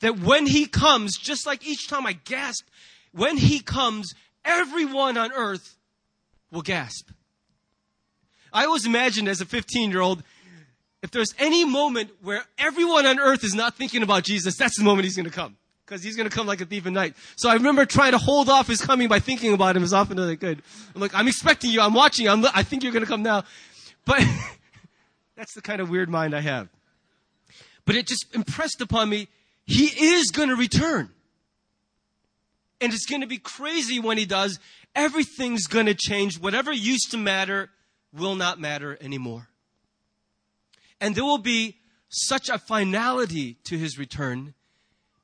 That 0.00 0.18
when 0.18 0.46
he 0.46 0.66
comes, 0.66 1.16
just 1.16 1.46
like 1.46 1.66
each 1.66 1.88
time 1.88 2.04
I 2.04 2.12
gasp, 2.12 2.66
when 3.12 3.36
he 3.36 3.60
comes, 3.60 4.12
everyone 4.44 5.16
on 5.16 5.32
earth 5.32 5.76
will 6.50 6.62
gasp. 6.62 7.10
I 8.52 8.64
always 8.64 8.86
imagined 8.86 9.28
as 9.28 9.40
a 9.40 9.46
15 9.46 9.90
year 9.90 10.00
old, 10.00 10.22
if 11.02 11.10
there's 11.10 11.34
any 11.38 11.64
moment 11.64 12.10
where 12.22 12.44
everyone 12.58 13.06
on 13.06 13.18
earth 13.20 13.44
is 13.44 13.54
not 13.54 13.76
thinking 13.76 14.02
about 14.02 14.24
Jesus, 14.24 14.56
that's 14.56 14.76
the 14.76 14.84
moment 14.84 15.04
he's 15.04 15.16
going 15.16 15.26
to 15.26 15.32
come 15.32 15.56
because 15.88 16.02
he's 16.02 16.16
going 16.16 16.28
to 16.28 16.34
come 16.34 16.46
like 16.46 16.60
a 16.60 16.66
thief 16.66 16.86
in 16.86 16.92
night. 16.92 17.14
So 17.36 17.48
I 17.48 17.54
remember 17.54 17.86
trying 17.86 18.12
to 18.12 18.18
hold 18.18 18.48
off 18.48 18.66
his 18.66 18.80
coming 18.80 19.08
by 19.08 19.20
thinking 19.20 19.54
about 19.54 19.76
him 19.76 19.82
as 19.82 19.92
often 19.92 20.18
as 20.18 20.28
I 20.28 20.36
could. 20.36 20.62
I'm 20.94 21.00
like, 21.00 21.14
I'm 21.14 21.28
expecting 21.28 21.70
you. 21.70 21.80
I'm 21.80 21.94
watching 21.94 22.26
you. 22.26 22.30
I'm, 22.30 22.44
I 22.54 22.62
think 22.62 22.82
you're 22.82 22.92
going 22.92 23.04
to 23.04 23.10
come 23.10 23.22
now. 23.22 23.44
But 24.04 24.22
that's 25.36 25.54
the 25.54 25.62
kind 25.62 25.80
of 25.80 25.88
weird 25.88 26.10
mind 26.10 26.34
I 26.34 26.40
have. 26.40 26.68
But 27.84 27.96
it 27.96 28.06
just 28.06 28.26
impressed 28.34 28.80
upon 28.82 29.08
me, 29.08 29.28
he 29.64 29.86
is 29.86 30.30
going 30.30 30.50
to 30.50 30.56
return. 30.56 31.10
And 32.80 32.92
it's 32.92 33.06
going 33.06 33.22
to 33.22 33.26
be 33.26 33.38
crazy 33.38 33.98
when 33.98 34.18
he 34.18 34.26
does. 34.26 34.58
Everything's 34.94 35.66
going 35.66 35.86
to 35.86 35.94
change. 35.94 36.38
Whatever 36.38 36.72
used 36.72 37.10
to 37.12 37.16
matter 37.16 37.70
will 38.12 38.34
not 38.34 38.60
matter 38.60 38.98
anymore. 39.00 39.48
And 41.00 41.14
there 41.14 41.24
will 41.24 41.38
be 41.38 41.76
such 42.08 42.48
a 42.48 42.58
finality 42.58 43.56
to 43.64 43.76
his 43.76 43.98
return 43.98 44.54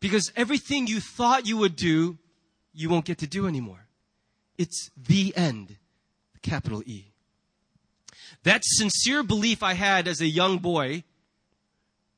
because 0.00 0.32
everything 0.36 0.86
you 0.86 1.00
thought 1.00 1.46
you 1.46 1.56
would 1.56 1.76
do, 1.76 2.18
you 2.72 2.88
won't 2.88 3.06
get 3.06 3.18
to 3.18 3.26
do 3.26 3.46
anymore. 3.46 3.86
It's 4.58 4.90
the 4.96 5.34
end, 5.36 5.76
capital 6.42 6.82
E. 6.86 7.06
That 8.42 8.62
sincere 8.64 9.22
belief 9.22 9.62
I 9.62 9.72
had 9.72 10.06
as 10.06 10.20
a 10.20 10.26
young 10.26 10.58
boy 10.58 11.04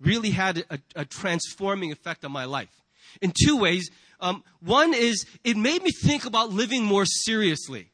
really 0.01 0.31
had 0.31 0.65
a, 0.69 0.79
a 0.95 1.05
transforming 1.05 1.93
effect 1.93 2.25
on 2.25 2.33
my 2.33 2.45
life. 2.45 2.83
In 3.23 3.33
two 3.45 3.57
ways. 3.57 3.91
Um, 4.19 4.43
one 4.61 4.95
is 4.95 5.27
it 5.45 5.57
made 5.57 5.83
me 5.83 5.91
think 5.91 6.25
about 6.25 6.51
living 6.51 6.85
more 6.85 7.05
seriously. 7.05 7.91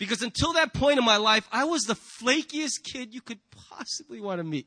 Because 0.00 0.22
until 0.22 0.54
that 0.54 0.72
point 0.72 0.98
in 0.98 1.04
my 1.04 1.18
life, 1.18 1.46
I 1.52 1.64
was 1.64 1.82
the 1.82 1.94
flakiest 1.94 2.82
kid 2.82 3.12
you 3.12 3.20
could 3.20 3.38
possibly 3.68 4.18
want 4.18 4.38
to 4.38 4.44
meet. 4.44 4.66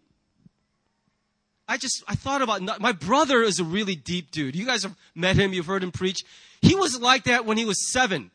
I 1.68 1.78
just, 1.78 2.04
I 2.08 2.14
thought 2.14 2.44
about, 2.44 2.62
my 2.80 2.92
brother 2.92 3.42
is 3.42 3.60
a 3.60 3.64
really 3.64 3.96
deep 3.96 4.30
dude. 4.30 4.56
You 4.56 4.64
guys 4.64 4.84
have 4.84 4.96
met 5.16 5.36
him, 5.36 5.52
you've 5.52 5.66
heard 5.66 5.84
him 5.84 5.92
preach. 5.92 6.24
He 6.62 6.76
was 6.76 7.02
like 7.02 7.24
that 7.24 7.48
when 7.48 7.58
he 7.58 7.66
was 7.66 7.92
seven. 7.92 8.30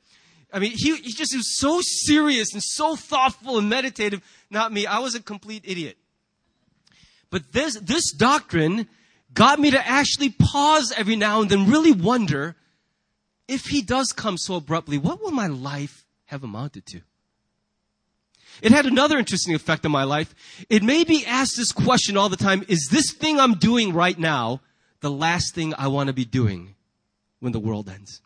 I 0.52 0.58
mean, 0.58 0.72
he, 0.74 0.96
he 0.96 1.12
just 1.12 1.36
was 1.36 1.60
so 1.60 1.78
serious 1.80 2.52
and 2.52 2.60
so 2.64 2.96
thoughtful 2.96 3.58
and 3.58 3.68
meditative. 3.68 4.20
Not 4.50 4.72
me. 4.72 4.84
I 4.84 4.98
was 4.98 5.14
a 5.14 5.22
complete 5.22 5.62
idiot. 5.64 5.98
But 7.30 7.52
this, 7.52 7.78
this 7.78 8.12
doctrine 8.12 8.88
got 9.32 9.60
me 9.60 9.70
to 9.70 9.88
actually 9.88 10.30
pause 10.30 10.92
every 10.96 11.14
now 11.14 11.42
and 11.42 11.48
then, 11.48 11.70
really 11.70 11.92
wonder 11.92 12.56
if 13.46 13.66
he 13.66 13.82
does 13.82 14.08
come 14.08 14.36
so 14.36 14.56
abruptly, 14.56 14.98
what 14.98 15.22
will 15.22 15.30
my 15.30 15.46
life 15.46 16.04
have 16.28 16.44
amounted 16.44 16.86
to? 16.86 17.00
It 18.62 18.72
had 18.72 18.86
another 18.86 19.18
interesting 19.18 19.54
effect 19.54 19.84
on 19.84 19.92
my 19.92 20.04
life. 20.04 20.34
It 20.68 20.82
made 20.82 21.08
me 21.08 21.24
ask 21.24 21.54
this 21.56 21.72
question 21.72 22.16
all 22.16 22.28
the 22.28 22.36
time 22.36 22.64
Is 22.68 22.88
this 22.90 23.12
thing 23.12 23.38
I'm 23.38 23.54
doing 23.54 23.92
right 23.92 24.18
now 24.18 24.60
the 25.00 25.10
last 25.10 25.54
thing 25.54 25.74
I 25.76 25.88
want 25.88 26.08
to 26.08 26.12
be 26.12 26.24
doing 26.24 26.74
when 27.40 27.52
the 27.52 27.60
world 27.60 27.88
ends? 27.88 28.20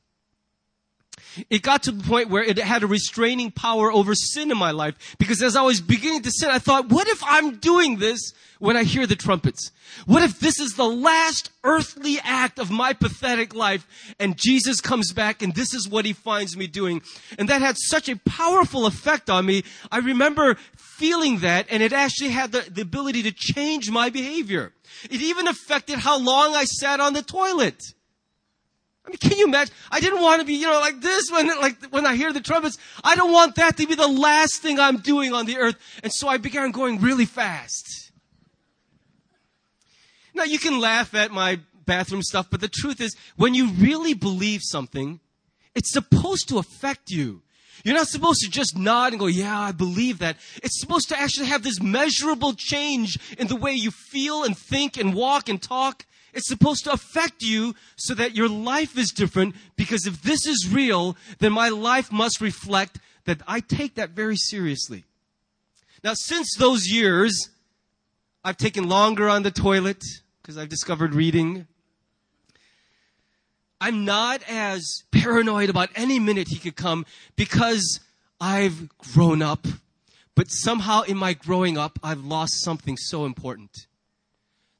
It 1.51 1.62
got 1.62 1.83
to 1.85 1.93
the 1.93 2.03
point 2.03 2.31
where 2.31 2.43
it 2.43 2.59
had 2.59 2.83
a 2.83 2.87
restraining 2.87 3.51
power 3.51 3.91
over 3.91 4.15
sin 4.15 4.51
in 4.51 4.59
my 4.59 4.71
life 4.71 5.17
because 5.19 5.43
as 5.43 5.57
I 5.57 5.62
was 5.62 5.81
beginning 5.81 6.23
to 6.23 6.31
sin, 6.31 6.51
I 6.51 6.59
thought, 6.59 6.89
what 6.89 7.09
if 7.09 7.23
I'm 7.25 7.57
doing 7.57 7.99
this 7.99 8.33
when 8.59 8.77
I 8.77 8.85
hear 8.85 9.07
the 9.07 9.17
trumpets? 9.17 9.71
What 10.07 10.23
if 10.23 10.39
this 10.41 10.61
is 10.61 10.75
the 10.75 10.89
last 10.89 11.51
earthly 11.65 12.19
act 12.23 12.59
of 12.59 12.71
my 12.71 12.93
pathetic 12.93 13.55
life 13.55 14.15
and 14.19 14.37
Jesus 14.37 14.81
comes 14.81 15.12
back 15.12 15.43
and 15.43 15.55
this 15.55 15.75
is 15.75 15.89
what 15.89 16.05
he 16.05 16.12
finds 16.12 16.57
me 16.57 16.67
doing? 16.67 17.03
And 17.39 17.49
that 17.49 17.62
had 17.62 17.77
such 17.79 18.09
a 18.09 18.17
powerful 18.17 18.87
effect 18.87 19.31
on 19.31 19.47
me. 19.47 19.65
I 19.91 19.99
remember 19.99 20.57
feeling 20.77 21.39
that 21.41 21.67
and 21.71 21.83
it 21.83 21.93
actually 21.93 22.31
had 22.31 22.53
the, 22.53 22.61
the 22.71 22.83
ability 22.83 23.23
to 23.25 23.33
change 23.33 23.91
my 23.91 24.11
behavior. 24.11 24.73
It 25.05 25.21
even 25.21 25.49
affected 25.49 25.99
how 25.99 26.19
long 26.19 26.55
I 26.55 26.65
sat 26.65 27.01
on 27.01 27.15
the 27.15 27.23
toilet. 27.23 27.83
I 29.04 29.11
mean, 29.11 29.18
can 29.18 29.37
you 29.37 29.47
imagine? 29.47 29.75
I 29.90 30.00
didn't 30.00 30.21
want 30.21 30.40
to 30.40 30.47
be, 30.47 30.54
you 30.54 30.66
know, 30.66 30.78
like 30.78 31.00
this 31.00 31.25
when, 31.30 31.49
like, 31.61 31.85
when 31.90 32.06
I 32.06 32.14
hear 32.14 32.32
the 32.32 32.40
trumpets. 32.40 32.78
I 33.02 33.16
don't 33.16 33.32
want 33.32 33.56
that 33.56 33.76
to 33.78 33.87
be 33.87 33.97
the 33.97 34.06
last 34.06 34.62
thing 34.62 34.78
I'm 34.78 34.99
doing 34.99 35.32
on 35.32 35.47
the 35.47 35.59
earth. 35.59 35.76
And 36.02 36.12
so 36.12 36.28
I 36.28 36.37
began 36.37 36.71
going 36.71 37.00
really 37.00 37.25
fast. 37.25 38.12
Now 40.35 40.44
you 40.44 40.59
can 40.59 40.78
laugh 40.80 41.14
at 41.14 41.32
my 41.32 41.61
bathroom 41.85 42.23
stuff, 42.23 42.49
but 42.49 42.61
the 42.61 42.68
truth 42.68 43.00
is, 43.00 43.16
when 43.37 43.54
you 43.54 43.71
really 43.73 44.14
believe 44.14 44.61
something, 44.62 45.21
it's 45.75 45.92
supposed 45.92 46.49
to 46.49 46.59
affect 46.59 47.11
you. 47.11 47.42
You're 47.85 47.97
not 47.97 48.06
supposed 48.06 48.40
to 48.42 48.50
just 48.50 48.78
nod 48.78 49.12
and 49.12 49.18
go, 49.18 49.26
yeah, 49.26 49.59
I 49.59 49.73
believe 49.73 50.21
that. 50.21 50.37
It's 50.62 50.80
supposed 50.80 51.09
to 51.09 51.18
actually 51.18 51.47
have 51.47 51.64
this 51.64 51.80
measurable 51.80 52.54
change 52.56 53.18
in 53.37 53.49
the 53.49 53.56
way 53.56 53.73
you 53.73 53.90
feel 53.90 54.44
and 54.44 54.56
think 54.56 54.97
and 54.97 55.12
walk 55.12 55.49
and 55.49 55.61
talk. 55.61 56.06
It's 56.33 56.49
supposed 56.49 56.85
to 56.85 56.93
affect 56.93 57.43
you 57.43 57.75
so 57.97 58.15
that 58.15 58.35
your 58.35 58.49
life 58.49 58.97
is 58.97 59.11
different 59.11 59.55
because 59.77 60.07
if 60.07 60.23
this 60.23 60.47
is 60.47 60.69
real, 60.73 61.17
then 61.41 61.53
my 61.53 61.69
life 61.69 62.11
must 62.11 62.41
reflect 62.41 62.99
that 63.25 63.43
I 63.47 63.61
take 63.61 63.97
that 63.97 64.11
very 64.11 64.37
seriously. 64.37 65.05
Now, 66.03 66.15
since 66.15 66.55
those 66.59 66.87
years, 66.87 67.51
I've 68.45 68.57
taken 68.57 68.89
longer 68.89 69.29
on 69.29 69.43
the 69.43 69.51
toilet 69.51 70.03
because 70.41 70.57
I've 70.57 70.69
discovered 70.69 71.15
reading. 71.15 71.67
I'm 73.81 74.05
not 74.05 74.43
as 74.49 75.03
paranoid 75.11 75.69
about 75.69 75.91
any 75.95 76.19
minute 76.19 76.49
he 76.49 76.59
could 76.59 76.77
come 76.77 77.05
because 77.37 78.01
I've 78.41 78.89
grown 78.99 79.43
up. 79.43 79.67
But 80.35 80.47
somehow 80.49 81.03
in 81.03 81.19
my 81.19 81.35
growing 81.35 81.77
up, 81.77 81.99
I've 82.03 82.25
lost 82.25 82.65
something 82.65 82.97
so 82.97 83.27
important 83.27 83.87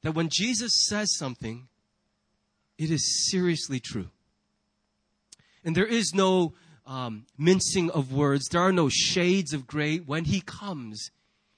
that 0.03 0.13
when 0.13 0.29
Jesus 0.29 0.85
says 0.85 1.15
something, 1.17 1.67
it 2.77 2.91
is 2.91 3.29
seriously 3.29 3.79
true. 3.79 4.09
And 5.63 5.75
there 5.75 5.87
is 5.87 6.13
no 6.13 6.53
um, 6.85 7.25
mincing 7.37 7.89
of 7.89 8.13
words, 8.13 8.47
there 8.49 8.61
are 8.61 8.73
no 8.73 8.89
shades 8.89 9.53
of 9.53 9.65
gray. 9.65 9.97
When 9.97 10.25
He 10.25 10.41
comes, 10.41 11.11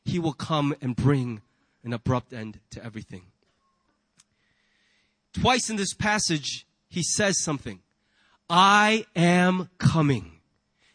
He 0.04 0.20
will 0.20 0.34
come 0.34 0.76
and 0.82 0.96
bring 0.96 1.42
an 1.84 1.94
abrupt 1.94 2.32
end 2.32 2.60
to 2.72 2.84
everything. 2.84 3.24
Twice 5.34 5.70
in 5.70 5.76
this 5.76 5.94
passage, 5.94 6.66
He 6.88 7.04
says 7.04 7.42
something 7.42 7.82
I 8.48 9.06
am 9.16 9.70
coming. 9.80 10.34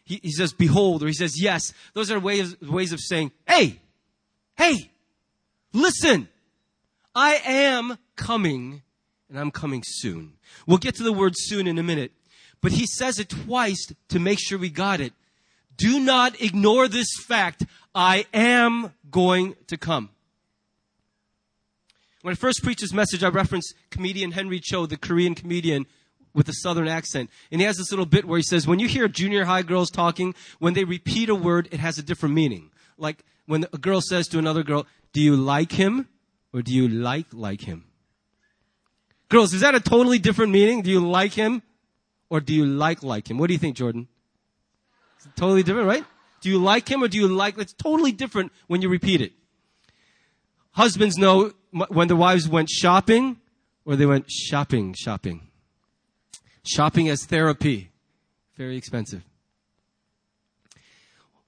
He, 0.05 0.21
he 0.23 0.31
says, 0.31 0.53
Behold, 0.53 1.03
or 1.03 1.07
He 1.07 1.13
says, 1.13 1.41
Yes. 1.41 1.73
Those 1.93 2.09
are 2.11 2.19
ways, 2.19 2.59
ways 2.61 2.93
of 2.93 3.01
saying, 3.01 3.31
Hey, 3.45 3.81
hey, 4.55 4.89
listen. 5.73 6.29
I 7.13 7.41
am 7.45 7.97
coming 8.15 8.83
and 9.29 9.39
I'm 9.39 9.51
coming 9.51 9.83
soon. 9.85 10.33
We'll 10.67 10.77
get 10.77 10.95
to 10.95 11.03
the 11.03 11.13
word 11.13 11.33
soon 11.35 11.67
in 11.67 11.77
a 11.77 11.83
minute, 11.83 12.11
but 12.61 12.73
he 12.73 12.85
says 12.85 13.19
it 13.19 13.29
twice 13.29 13.87
to 14.09 14.19
make 14.19 14.39
sure 14.39 14.57
we 14.57 14.69
got 14.69 14.99
it. 14.99 15.13
Do 15.77 15.99
not 15.99 16.39
ignore 16.41 16.87
this 16.87 17.07
fact. 17.27 17.65
I 17.95 18.25
am 18.33 18.93
going 19.09 19.55
to 19.67 19.77
come. 19.77 20.09
When 22.21 22.33
I 22.33 22.35
first 22.35 22.61
preached 22.61 22.81
this 22.81 22.93
message, 22.93 23.23
I 23.23 23.29
referenced 23.29 23.73
comedian 23.89 24.31
Henry 24.31 24.59
Cho, 24.59 24.85
the 24.85 24.97
Korean 24.97 25.33
comedian 25.33 25.87
with 26.33 26.47
a 26.49 26.53
southern 26.53 26.87
accent. 26.87 27.29
And 27.51 27.59
he 27.59 27.67
has 27.67 27.77
this 27.77 27.91
little 27.91 28.05
bit 28.05 28.25
where 28.25 28.37
he 28.37 28.43
says, 28.43 28.67
when 28.67 28.79
you 28.79 28.87
hear 28.87 29.07
junior 29.07 29.45
high 29.45 29.63
girls 29.63 29.89
talking, 29.89 30.35
when 30.59 30.73
they 30.73 30.83
repeat 30.83 31.29
a 31.29 31.35
word, 31.35 31.67
it 31.71 31.79
has 31.79 31.97
a 31.97 32.03
different 32.03 32.35
meaning. 32.35 32.69
Like 32.97 33.25
when 33.47 33.65
a 33.73 33.77
girl 33.77 34.01
says 34.01 34.27
to 34.29 34.39
another 34.39 34.63
girl, 34.63 34.85
do 35.13 35.21
you 35.21 35.35
like 35.35 35.73
him? 35.73 36.07
Or 36.53 36.61
do 36.61 36.73
you 36.73 36.87
like 36.87 37.27
like 37.31 37.61
him? 37.61 37.85
Girls, 39.29 39.53
is 39.53 39.61
that 39.61 39.75
a 39.75 39.79
totally 39.79 40.19
different 40.19 40.51
meaning? 40.51 40.81
Do 40.81 40.91
you 40.91 40.99
like 40.99 41.33
him? 41.33 41.61
Or 42.29 42.41
do 42.41 42.53
you 42.53 42.65
like 42.65 43.03
like 43.03 43.29
him? 43.29 43.37
What 43.37 43.47
do 43.47 43.53
you 43.53 43.59
think, 43.59 43.77
Jordan? 43.77 44.07
It's 45.17 45.27
totally 45.35 45.63
different, 45.63 45.87
right? 45.87 46.05
Do 46.41 46.49
you 46.49 46.57
like 46.57 46.89
him 46.89 47.03
or 47.03 47.07
do 47.07 47.17
you 47.17 47.27
like, 47.27 47.57
it's 47.57 47.73
totally 47.73 48.11
different 48.11 48.51
when 48.67 48.81
you 48.81 48.89
repeat 48.89 49.21
it. 49.21 49.33
Husbands 50.71 51.17
know 51.17 51.53
when 51.89 52.07
the 52.07 52.15
wives 52.15 52.47
went 52.47 52.69
shopping 52.69 53.37
or 53.85 53.95
they 53.95 54.05
went 54.05 54.29
shopping, 54.29 54.95
shopping. 54.97 55.47
Shopping 56.63 57.09
as 57.09 57.25
therapy. 57.25 57.91
Very 58.57 58.77
expensive. 58.77 59.23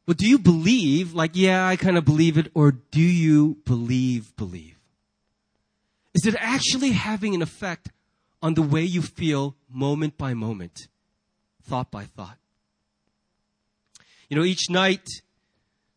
Well, 0.06 0.16
do 0.16 0.28
you 0.28 0.38
believe, 0.38 1.14
like, 1.14 1.32
yeah, 1.34 1.66
I 1.66 1.76
kind 1.78 1.98
of 1.98 2.04
believe 2.04 2.38
it, 2.38 2.52
or 2.54 2.72
do 2.72 3.02
you 3.02 3.58
believe, 3.66 4.36
believe? 4.36 4.78
Is 6.14 6.26
it 6.26 6.36
actually 6.38 6.92
having 6.92 7.34
an 7.34 7.42
effect 7.42 7.90
on 8.42 8.54
the 8.54 8.62
way 8.62 8.84
you 8.84 9.02
feel 9.02 9.56
moment 9.70 10.18
by 10.18 10.34
moment, 10.34 10.88
thought 11.64 11.90
by 11.90 12.06
thought? 12.06 12.38
You 14.30 14.38
know, 14.38 14.44
each 14.44 14.70
night, 14.70 15.08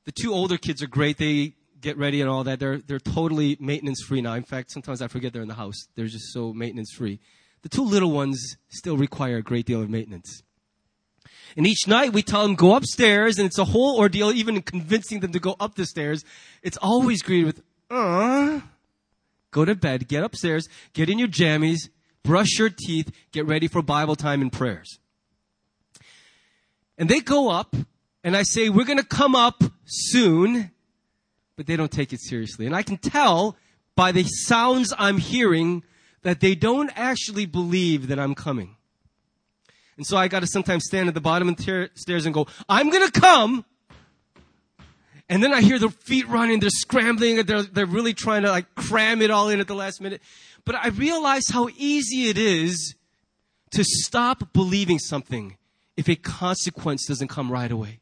the 0.05 0.13
two 0.13 0.33
older 0.33 0.57
kids 0.57 0.83
are 0.83 0.87
great. 0.87 1.19
They 1.19 1.55
get 1.81 1.97
ready 1.99 2.21
and 2.21 2.31
all 2.31 2.45
that. 2.45 2.59
They're, 2.59 2.79
they're 2.79 2.99
totally 2.99 3.57
maintenance 3.61 4.03
free 4.03 4.21
now. 4.21 4.35
In 4.35 4.43
fact, 4.43 4.71
sometimes 4.71 5.03
I 5.03 5.09
forget 5.09 5.33
they're 5.33 5.43
in 5.43 5.49
the 5.49 5.55
house. 5.55 5.87
They're 5.95 6.07
just 6.07 6.33
so 6.33 6.53
maintenance 6.53 6.93
free. 6.93 7.21
The 7.63 7.69
two 7.69 7.85
little 7.85 8.13
ones 8.13 8.57
still 8.69 8.97
require 8.97 9.39
a 9.39 9.43
great 9.43 9.67
deal 9.67 9.83
of 9.83 9.91
maintenance. 9.91 10.43
And 11.57 11.67
each 11.67 11.87
night 11.87 12.13
we 12.13 12.23
tell 12.23 12.43
them 12.43 12.55
go 12.55 12.75
upstairs 12.75 13.39
and 13.39 13.47
it's 13.47 13.59
a 13.59 13.65
whole 13.65 13.99
ordeal 13.99 14.33
even 14.33 14.61
convincing 14.63 15.21
them 15.21 15.33
to 15.33 15.41
go 15.41 15.57
up 15.59 15.75
the 15.75 15.87
stairs. 15.87 16.25
It's 16.63 16.77
always 16.77 17.23
greeted 17.23 17.47
with, 17.47 17.63
uh, 17.91 18.61
go 19.51 19.65
to 19.65 19.75
bed, 19.75 20.09
get 20.09 20.23
upstairs, 20.23 20.69
get 20.93 21.09
in 21.09 21.19
your 21.19 21.29
jammies, 21.29 21.89
brush 22.23 22.59
your 22.59 22.71
teeth, 22.71 23.13
get 23.33 23.47
ready 23.47 23.69
for 23.69 23.83
Bible 23.83 24.17
time 24.17 24.43
and 24.43 24.53
prayers. 24.53 24.99
And 26.99 27.09
they 27.09 27.21
go 27.21 27.51
up 27.51 27.77
and 28.25 28.37
I 28.37 28.43
say, 28.43 28.69
we're 28.69 28.85
going 28.85 28.99
to 28.99 29.05
come 29.05 29.35
up 29.35 29.63
soon, 29.85 30.71
but 31.57 31.67
they 31.67 31.77
don't 31.77 31.93
take 31.93 32.13
it 32.13 32.21
seriously. 32.21 32.67
And 32.67 32.75
I 32.75 32.83
can 32.83 32.97
tell 32.97 33.57
by 33.95 34.13
the 34.13 34.25
sounds 34.25 34.93
I'm 34.99 35.19
hearing 35.19 35.83
that 36.23 36.41
they 36.41 36.55
don't 36.55 36.91
actually 36.97 37.47
believe 37.47 38.09
that 38.09 38.19
I'm 38.19 38.35
coming. 38.35 38.77
And 39.97 40.07
so 40.07 40.17
I 40.17 40.29
got 40.29 40.41
to 40.41 40.47
sometimes 40.47 40.85
stand 40.85 41.09
at 41.09 41.15
the 41.15 41.21
bottom 41.21 41.49
of 41.49 41.57
the 41.57 41.91
stairs 41.95 42.27
and 42.27 42.35
go, 42.35 42.47
I'm 42.69 42.91
going 42.91 43.09
to 43.09 43.21
come. 43.21 43.65
And 45.29 45.43
then 45.43 45.53
I 45.53 45.61
hear 45.61 45.79
their 45.79 45.91
feet 45.91 46.29
running, 46.29 46.61
they're 46.61 46.71
scrambling, 46.71 47.45
they're, 47.45 47.63
they're 47.63 47.87
really 47.87 48.15
trying 48.15 48.43
to 48.43 48.51
like 48.51 48.75
cram 48.77 49.21
it 49.23 49.31
all 49.31 49.49
in 49.49 49.59
at 49.59 49.67
the 49.67 49.75
last 49.75 50.01
minute. 50.01 50.23
But 50.65 50.77
I 50.77 50.89
realize 50.89 51.49
how 51.51 51.69
easy 51.77 52.29
it 52.29 52.39
is 52.39 52.95
to 53.73 53.83
stop 53.85 54.53
believing 54.53 54.99
something 54.99 55.57
if 55.97 56.09
a 56.09 56.17
consequence 56.17 57.07
doesn't 57.07 57.29
come 57.29 57.51
right 57.51 57.71
away. 57.71 58.01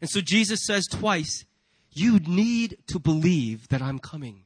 And 0.00 0.10
so 0.10 0.20
Jesus 0.20 0.60
says 0.66 0.86
twice, 0.86 1.44
you 1.90 2.18
need 2.18 2.78
to 2.88 2.98
believe 2.98 3.68
that 3.68 3.82
I'm 3.82 3.98
coming. 3.98 4.44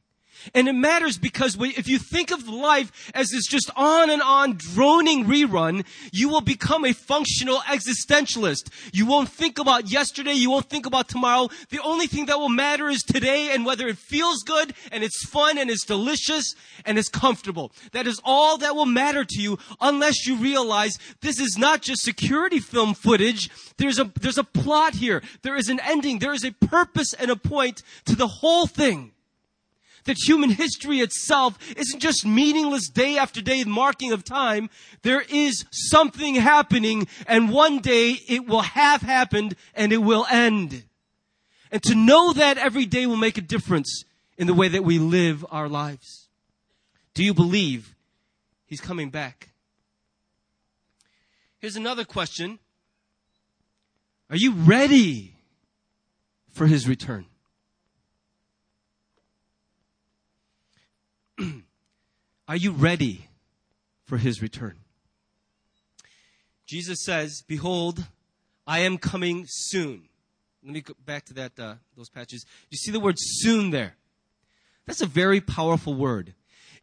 And 0.53 0.67
it 0.67 0.73
matters 0.73 1.17
because 1.17 1.57
if 1.59 1.87
you 1.87 1.97
think 1.97 2.31
of 2.31 2.47
life 2.47 3.11
as 3.13 3.29
this 3.29 3.47
just 3.47 3.69
on 3.75 4.09
and 4.09 4.21
on 4.21 4.57
droning 4.57 5.25
rerun, 5.25 5.85
you 6.11 6.29
will 6.29 6.41
become 6.41 6.85
a 6.85 6.93
functional 6.93 7.59
existentialist. 7.59 8.69
You 8.91 9.05
won't 9.05 9.29
think 9.29 9.59
about 9.59 9.89
yesterday. 9.89 10.33
You 10.33 10.49
won't 10.49 10.69
think 10.69 10.85
about 10.85 11.07
tomorrow. 11.07 11.49
The 11.69 11.81
only 11.81 12.07
thing 12.07 12.25
that 12.25 12.39
will 12.39 12.49
matter 12.49 12.89
is 12.89 13.03
today 13.03 13.53
and 13.53 13.65
whether 13.65 13.87
it 13.87 13.97
feels 13.97 14.43
good 14.43 14.73
and 14.91 15.03
it's 15.03 15.25
fun 15.25 15.57
and 15.57 15.69
it's 15.69 15.85
delicious 15.85 16.55
and 16.85 16.97
it's 16.97 17.09
comfortable. 17.09 17.71
That 17.91 18.07
is 18.07 18.19
all 18.23 18.57
that 18.57 18.75
will 18.75 18.85
matter 18.85 19.23
to 19.23 19.41
you 19.41 19.57
unless 19.79 20.27
you 20.27 20.35
realize 20.35 20.97
this 21.21 21.39
is 21.39 21.57
not 21.57 21.81
just 21.81 22.01
security 22.01 22.59
film 22.59 22.93
footage. 22.93 23.49
There's 23.77 23.99
a, 23.99 24.11
there's 24.19 24.37
a 24.37 24.43
plot 24.43 24.95
here. 24.95 25.21
There 25.41 25.55
is 25.55 25.69
an 25.69 25.79
ending. 25.79 26.19
There 26.19 26.33
is 26.33 26.43
a 26.43 26.51
purpose 26.51 27.13
and 27.13 27.31
a 27.31 27.35
point 27.35 27.81
to 28.05 28.15
the 28.15 28.27
whole 28.27 28.67
thing 28.67 29.12
that 30.05 30.17
human 30.17 30.49
history 30.49 30.99
itself 30.99 31.57
isn't 31.75 31.99
just 31.99 32.25
meaningless 32.25 32.89
day 32.89 33.17
after 33.17 33.41
day 33.41 33.63
marking 33.63 34.11
of 34.11 34.23
time. 34.23 34.69
There 35.01 35.21
is 35.21 35.65
something 35.71 36.35
happening 36.35 37.07
and 37.27 37.49
one 37.49 37.79
day 37.79 38.17
it 38.27 38.47
will 38.47 38.61
have 38.61 39.01
happened 39.01 39.55
and 39.73 39.91
it 39.91 39.97
will 39.97 40.25
end. 40.29 40.83
And 41.71 41.81
to 41.83 41.95
know 41.95 42.33
that 42.33 42.57
every 42.57 42.85
day 42.85 43.05
will 43.05 43.17
make 43.17 43.37
a 43.37 43.41
difference 43.41 44.03
in 44.37 44.47
the 44.47 44.53
way 44.53 44.67
that 44.67 44.83
we 44.83 44.99
live 44.99 45.45
our 45.49 45.69
lives. 45.69 46.27
Do 47.13 47.23
you 47.23 47.33
believe 47.33 47.95
he's 48.65 48.81
coming 48.81 49.09
back? 49.09 49.49
Here's 51.59 51.75
another 51.75 52.03
question. 52.03 52.59
Are 54.29 54.35
you 54.35 54.51
ready 54.51 55.35
for 56.51 56.67
his 56.67 56.87
return? 56.87 57.25
Are 62.53 62.57
you 62.57 62.69
ready 62.69 63.29
for 64.05 64.19
his 64.19 64.39
return? 64.39 64.75
Jesus 66.67 67.03
says, 67.03 67.41
Behold, 67.47 68.05
I 68.67 68.81
am 68.81 68.99
coming 68.99 69.45
soon. 69.47 70.03
Let 70.63 70.73
me 70.73 70.81
go 70.81 70.93
back 71.03 71.25
to 71.25 71.33
that, 71.33 71.59
uh, 71.59 71.73
those 71.97 72.09
patches. 72.09 72.45
You 72.69 72.77
see 72.77 72.91
the 72.91 72.99
word 72.99 73.15
soon 73.17 73.71
there? 73.71 73.95
That's 74.85 75.01
a 75.01 75.07
very 75.07 75.41
powerful 75.41 75.95
word. 75.95 76.35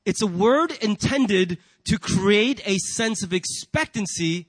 It's 0.04 0.20
a 0.20 0.26
word 0.26 0.72
intended 0.82 1.58
to 1.84 2.00
create 2.00 2.60
a 2.66 2.78
sense 2.78 3.22
of 3.22 3.32
expectancy 3.32 4.48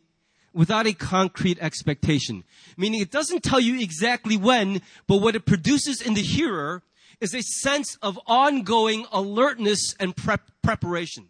without 0.53 0.87
a 0.87 0.93
concrete 0.93 1.59
expectation. 1.61 2.45
Meaning 2.77 2.99
it 2.99 3.11
doesn't 3.11 3.43
tell 3.43 3.59
you 3.59 3.79
exactly 3.79 4.37
when, 4.37 4.81
but 5.05 5.17
what 5.17 5.35
it 5.35 5.45
produces 5.45 6.01
in 6.01 6.15
the 6.15 6.23
hearer 6.23 6.81
is 7.21 7.33
a 7.33 7.41
sense 7.41 7.97
of 8.01 8.19
ongoing 8.25 9.05
alertness 9.11 9.95
and 9.99 10.15
prep, 10.15 10.41
preparation. 10.61 11.27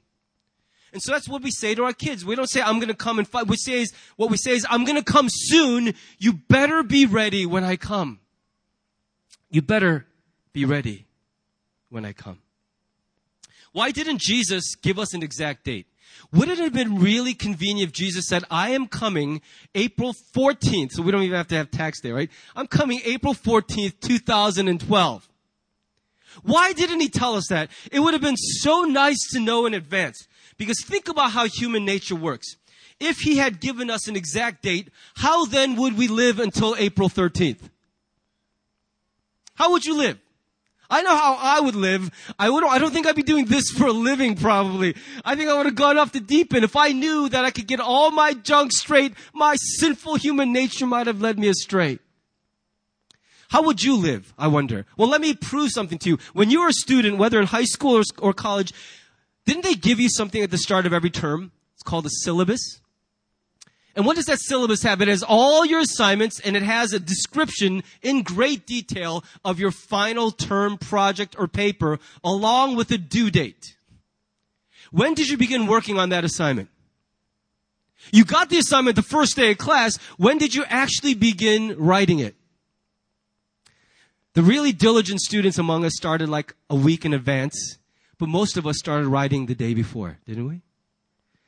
And 0.94 1.02
so 1.02 1.12
that's 1.12 1.30
what 1.30 1.44
we 1.44 1.52
say 1.52 1.76
to 1.76 1.84
our 1.84 1.94
kids. 1.94 2.26
We 2.26 2.36
don't 2.36 2.50
say, 2.50 2.62
I'm 2.62 2.78
going 2.78 2.90
to 2.90 2.94
come 2.94 3.20
and 3.20 3.28
fight. 3.28 3.48
We 3.48 3.58
say 3.58 3.82
is, 3.82 3.94
what 4.16 4.30
we 4.30 4.38
say 4.38 4.52
is, 4.52 4.66
I'm 4.70 4.84
going 4.84 4.98
to 4.98 5.04
come 5.04 5.28
soon. 5.30 5.94
You 6.18 6.34
better 6.34 6.84
be 6.84 7.06
ready 7.06 7.46
when 7.46 7.64
I 7.64 7.76
come. 7.76 8.20
You 9.50 9.62
better 9.62 10.06
be 10.54 10.66
ready 10.66 11.06
when 11.90 12.06
I 12.06 12.14
come. 12.14 12.40
Why 13.74 13.92
didn't 13.92 14.20
Jesus 14.20 14.76
give 14.76 15.00
us 15.00 15.14
an 15.14 15.24
exact 15.24 15.64
date? 15.64 15.88
Would 16.34 16.50
it 16.50 16.58
have 16.58 16.74
been 16.74 17.00
really 17.00 17.34
convenient 17.34 17.90
if 17.90 17.94
Jesus 17.94 18.28
said, 18.28 18.44
I 18.52 18.72
am 18.72 18.88
coming 18.88 19.42
April 19.76 20.14
14th, 20.14 20.92
so 20.92 21.02
we 21.02 21.12
don't 21.12 21.24
even 21.24 21.38
have 21.38 21.48
to 21.50 21.56
have 21.56 21.72
tax 21.72 22.02
day, 22.02 22.12
right? 22.12 22.30
I'm 22.56 22.68
coming 22.68 23.02
April 23.06 23.34
14th, 23.34 24.00
2012. 24.02 25.30
Why 26.44 26.74
didn't 26.74 27.00
he 27.00 27.10
tell 27.10 27.36
us 27.36 27.48
that? 27.50 27.70
It 27.92 28.00
would 28.00 28.14
have 28.14 28.22
been 28.22 28.38
so 28.38 28.84
nice 28.84 29.30
to 29.32 29.40
know 29.40 29.66
in 29.66 29.74
advance. 29.74 30.28
Because 30.58 30.84
think 30.86 31.08
about 31.08 31.32
how 31.32 31.46
human 31.48 31.86
nature 31.86 32.16
works. 32.16 32.56
If 33.00 33.18
he 33.20 33.38
had 33.38 33.60
given 33.60 33.90
us 33.90 34.08
an 34.08 34.16
exact 34.16 34.62
date, 34.62 34.90
how 35.16 35.46
then 35.46 35.76
would 35.76 35.98
we 35.98 36.08
live 36.08 36.40
until 36.40 36.76
April 36.78 37.10
13th? 37.10 37.70
How 39.56 39.72
would 39.72 39.86
you 39.86 39.98
live? 39.98 40.20
I 40.92 41.02
know 41.04 41.16
how 41.16 41.38
I 41.40 41.62
would 41.62 41.76
live. 41.76 42.12
I 42.38 42.50
would, 42.50 42.66
I 42.66 42.78
don't 42.78 42.92
think 42.92 43.08
I'd 43.08 43.16
be 43.16 43.24
doing 43.24 43.46
this 43.46 43.72
for 43.72 43.88
a 43.88 43.94
living 43.94 44.36
probably. 44.36 44.96
I 45.24 45.36
think 45.36 45.50
I 45.50 45.56
would 45.56 45.66
have 45.66 45.76
gone 45.76 45.98
off 45.98 46.12
the 46.12 46.20
deep 46.20 46.54
end. 46.54 46.66
If 46.66 46.76
I 46.76 46.92
knew 46.92 47.30
that 47.30 47.46
I 47.46 47.50
could 47.50 47.66
get 47.66 47.80
all 47.80 48.12
my 48.12 48.34
junk 48.34 48.74
straight, 48.74 49.14
my 49.34 49.56
sinful 49.56 50.16
human 50.16 50.52
nature 50.52 50.86
might 50.86 51.08
have 51.08 51.22
led 51.22 51.40
me 51.40 51.48
astray. 51.48 52.00
How 53.52 53.64
would 53.64 53.84
you 53.84 53.98
live? 53.98 54.34
I 54.38 54.48
wonder. 54.48 54.86
Well, 54.96 55.10
let 55.10 55.20
me 55.20 55.34
prove 55.34 55.72
something 55.72 55.98
to 56.00 56.10
you. 56.12 56.18
When 56.32 56.50
you 56.50 56.62
were 56.62 56.70
a 56.70 56.74
student, 56.74 57.18
whether 57.18 57.38
in 57.38 57.48
high 57.48 57.66
school 57.66 57.98
or, 57.98 58.04
or 58.20 58.34
college, 58.34 58.72
didn't 59.46 59.66
they 59.66 59.74
give 59.74 60.00
you 60.00 60.08
something 60.10 60.42
at 60.42 60.52
the 60.52 60.58
start 60.58 60.86
of 60.86 60.94
every 60.94 61.10
term? 61.10 61.52
It's 61.74 61.84
called 61.84 62.06
a 62.06 62.10
syllabus. 62.24 62.80
And 63.94 64.06
what 64.06 64.16
does 64.16 64.28
that 64.28 64.40
syllabus 64.40 64.84
have? 64.84 65.02
It 65.02 65.10
has 65.10 65.22
all 65.22 65.66
your 65.66 65.82
assignments 65.82 66.40
and 66.40 66.56
it 66.56 66.64
has 66.64 66.94
a 66.94 67.00
description 67.00 67.84
in 68.02 68.24
great 68.24 68.66
detail 68.66 69.22
of 69.44 69.60
your 69.60 69.72
final 69.72 70.32
term 70.32 70.78
project 70.78 71.36
or 71.38 71.50
paper 71.50 72.00
along 72.24 72.78
with 72.78 72.90
a 72.92 72.98
due 72.98 73.30
date. 73.30 73.76
When 74.92 75.14
did 75.14 75.28
you 75.28 75.36
begin 75.36 75.68
working 75.68 76.00
on 76.00 76.08
that 76.10 76.24
assignment? 76.24 76.70
You 78.14 78.24
got 78.24 78.50
the 78.50 78.60
assignment 78.60 78.96
the 78.96 79.02
first 79.02 79.36
day 79.36 79.52
of 79.52 79.58
class. 79.58 79.98
When 80.16 80.38
did 80.38 80.56
you 80.56 80.64
actually 80.70 81.16
begin 81.16 81.76
writing 81.78 82.20
it? 82.20 82.36
The 84.34 84.42
really 84.42 84.72
diligent 84.72 85.20
students 85.20 85.58
among 85.58 85.84
us 85.84 85.94
started 85.96 86.30
like 86.30 86.56
a 86.70 86.76
week 86.76 87.04
in 87.04 87.14
advance, 87.14 87.78
but 88.18 88.30
most 88.30 88.56
of 88.56 88.66
us 88.66 88.78
started 88.78 89.08
writing 89.08 89.46
the 89.46 89.56
day 89.56 89.74
before, 89.74 90.20
didn't 90.26 90.48
we? 90.48 90.62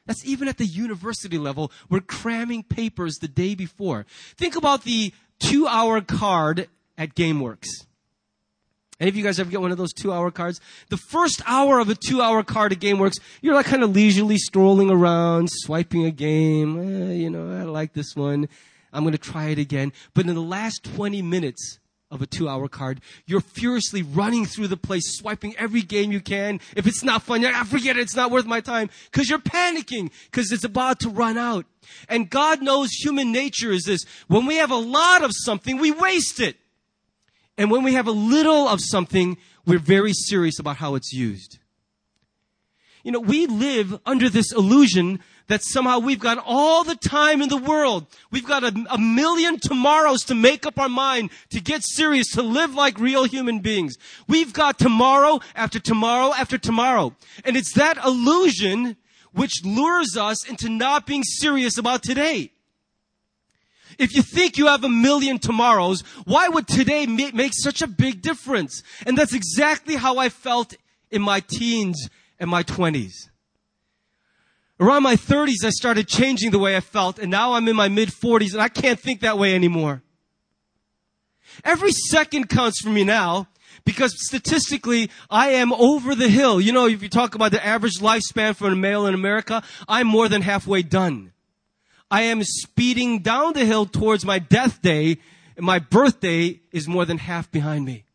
That's 0.05 0.25
even 0.25 0.49
at 0.49 0.57
the 0.57 0.65
university 0.65 1.37
level. 1.37 1.71
We're 1.89 2.01
cramming 2.01 2.63
papers 2.63 3.15
the 3.19 3.29
day 3.29 3.55
before. 3.55 4.05
Think 4.35 4.57
about 4.57 4.83
the 4.83 5.13
two 5.39 5.65
hour 5.65 6.01
card 6.01 6.67
at 6.97 7.15
GameWorks. 7.15 7.67
Any 8.99 9.09
of 9.09 9.15
you 9.15 9.23
guys 9.23 9.39
ever 9.39 9.49
get 9.49 9.61
one 9.61 9.71
of 9.71 9.77
those 9.77 9.93
two 9.93 10.11
hour 10.11 10.29
cards? 10.29 10.59
The 10.89 10.97
first 10.97 11.41
hour 11.45 11.79
of 11.79 11.89
a 11.89 11.95
two 11.95 12.21
hour 12.21 12.43
card 12.43 12.73
at 12.73 12.79
GameWorks, 12.79 13.19
you're 13.41 13.55
like 13.55 13.65
kind 13.65 13.83
of 13.83 13.95
leisurely 13.95 14.37
strolling 14.37 14.89
around, 14.89 15.49
swiping 15.51 16.05
a 16.05 16.11
game. 16.11 16.79
Eh, 16.79 17.13
you 17.13 17.29
know, 17.29 17.49
I 17.57 17.63
like 17.63 17.93
this 17.93 18.13
one. 18.13 18.49
I'm 18.91 19.03
going 19.03 19.13
to 19.13 19.17
try 19.17 19.47
it 19.47 19.57
again. 19.57 19.93
But 20.13 20.27
in 20.27 20.35
the 20.35 20.41
last 20.41 20.83
20 20.83 21.21
minutes 21.21 21.79
of 22.13 22.21
a 22.21 22.27
two 22.27 22.47
hour 22.47 22.67
card, 22.67 23.01
you're 23.25 23.41
furiously 23.41 24.03
running 24.03 24.45
through 24.45 24.67
the 24.67 24.77
place, 24.77 25.17
swiping 25.17 25.55
every 25.57 25.81
game 25.81 26.11
you 26.11 26.21
can. 26.21 26.59
If 26.75 26.85
it's 26.85 27.03
not 27.03 27.23
fun, 27.23 27.41
you're 27.41 27.51
ah, 27.53 27.63
forget 27.63 27.97
it. 27.97 28.01
It's 28.01 28.15
not 28.15 28.31
worth 28.31 28.45
my 28.45 28.61
time. 28.61 28.89
Cause 29.11 29.29
you're 29.29 29.39
panicking. 29.39 30.11
Cause 30.31 30.51
it's 30.51 30.63
about 30.63 30.99
to 31.01 31.09
run 31.09 31.37
out. 31.37 31.65
And 32.07 32.29
God 32.29 32.61
knows 32.61 32.91
human 32.91 33.31
nature 33.31 33.71
is 33.71 33.83
this. 33.83 34.05
When 34.27 34.45
we 34.45 34.57
have 34.57 34.71
a 34.71 34.75
lot 34.75 35.23
of 35.23 35.31
something, 35.33 35.77
we 35.77 35.91
waste 35.91 36.39
it. 36.39 36.57
And 37.57 37.69
when 37.69 37.83
we 37.83 37.93
have 37.93 38.07
a 38.07 38.11
little 38.11 38.67
of 38.67 38.79
something, 38.81 39.37
we're 39.65 39.79
very 39.79 40.13
serious 40.13 40.59
about 40.59 40.77
how 40.77 40.95
it's 40.95 41.11
used. 41.11 41.59
You 43.03 43.11
know, 43.11 43.19
we 43.19 43.47
live 43.47 43.99
under 44.05 44.29
this 44.29 44.51
illusion 44.53 45.19
that 45.47 45.63
somehow 45.63 45.99
we've 45.99 46.19
got 46.19 46.41
all 46.45 46.83
the 46.83 46.95
time 46.95 47.41
in 47.41 47.49
the 47.49 47.57
world. 47.57 48.07
We've 48.31 48.45
got 48.45 48.63
a, 48.63 48.73
a, 48.89 48.97
million 48.97 49.59
tomorrows 49.59 50.23
to 50.25 50.35
make 50.35 50.65
up 50.65 50.79
our 50.79 50.89
mind, 50.89 51.31
to 51.49 51.59
get 51.59 51.83
serious, 51.83 52.31
to 52.31 52.41
live 52.41 52.73
like 52.73 52.99
real 52.99 53.25
human 53.25 53.59
beings. 53.59 53.95
We've 54.27 54.53
got 54.53 54.79
tomorrow 54.79 55.41
after 55.55 55.79
tomorrow 55.79 56.33
after 56.33 56.57
tomorrow. 56.57 57.15
And 57.43 57.57
it's 57.57 57.73
that 57.73 57.97
illusion 58.03 58.95
which 59.33 59.63
lures 59.65 60.15
us 60.15 60.47
into 60.47 60.69
not 60.69 61.05
being 61.05 61.23
serious 61.23 61.77
about 61.77 62.03
today. 62.03 62.51
If 63.99 64.15
you 64.15 64.21
think 64.21 64.57
you 64.57 64.67
have 64.67 64.83
a 64.83 64.89
million 64.89 65.39
tomorrows, 65.39 66.01
why 66.25 66.47
would 66.47 66.67
today 66.67 67.05
make 67.05 67.53
such 67.53 67.81
a 67.81 67.87
big 67.87 68.21
difference? 68.21 68.81
And 69.05 69.17
that's 69.17 69.33
exactly 69.33 69.95
how 69.95 70.17
I 70.17 70.29
felt 70.29 70.73
in 71.11 71.21
my 71.21 71.41
teens 71.41 72.09
and 72.39 72.49
my 72.49 72.63
twenties. 72.63 73.29
Around 74.79 75.03
my 75.03 75.15
30s, 75.15 75.63
I 75.63 75.69
started 75.69 76.07
changing 76.07 76.51
the 76.51 76.59
way 76.59 76.75
I 76.75 76.79
felt, 76.79 77.19
and 77.19 77.29
now 77.29 77.53
I'm 77.53 77.67
in 77.67 77.75
my 77.75 77.89
mid 77.89 78.09
40s, 78.09 78.53
and 78.53 78.61
I 78.61 78.69
can't 78.69 78.99
think 78.99 79.21
that 79.21 79.37
way 79.37 79.53
anymore. 79.53 80.01
Every 81.63 81.91
second 81.91 82.49
counts 82.49 82.81
for 82.81 82.89
me 82.89 83.03
now, 83.03 83.47
because 83.85 84.13
statistically, 84.17 85.11
I 85.29 85.49
am 85.49 85.73
over 85.73 86.15
the 86.15 86.29
hill. 86.29 86.59
You 86.59 86.71
know, 86.71 86.87
if 86.87 87.03
you 87.03 87.09
talk 87.09 87.35
about 87.35 87.51
the 87.51 87.63
average 87.63 87.99
lifespan 87.99 88.55
for 88.55 88.67
a 88.67 88.75
male 88.75 89.05
in 89.05 89.13
America, 89.13 89.61
I'm 89.87 90.07
more 90.07 90.27
than 90.27 90.41
halfway 90.41 90.81
done. 90.81 91.33
I 92.09 92.23
am 92.23 92.43
speeding 92.43 93.19
down 93.19 93.53
the 93.53 93.65
hill 93.65 93.85
towards 93.85 94.25
my 94.25 94.39
death 94.39 94.81
day, 94.81 95.17
and 95.55 95.65
my 95.65 95.79
birthday 95.79 96.61
is 96.71 96.87
more 96.87 97.05
than 97.05 97.17
half 97.17 97.51
behind 97.51 97.85
me. 97.85 98.05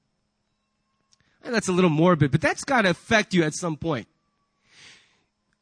And 1.45 1.55
that's 1.55 1.69
a 1.69 1.73
little 1.73 1.91
morbid, 1.91 2.31
but 2.31 2.41
that's 2.41 2.65
got 2.65 2.83
to 2.83 2.91
affect 2.91 3.33
you 3.33 3.45
at 3.45 3.55
some 3.55 3.77
point. 3.77 4.09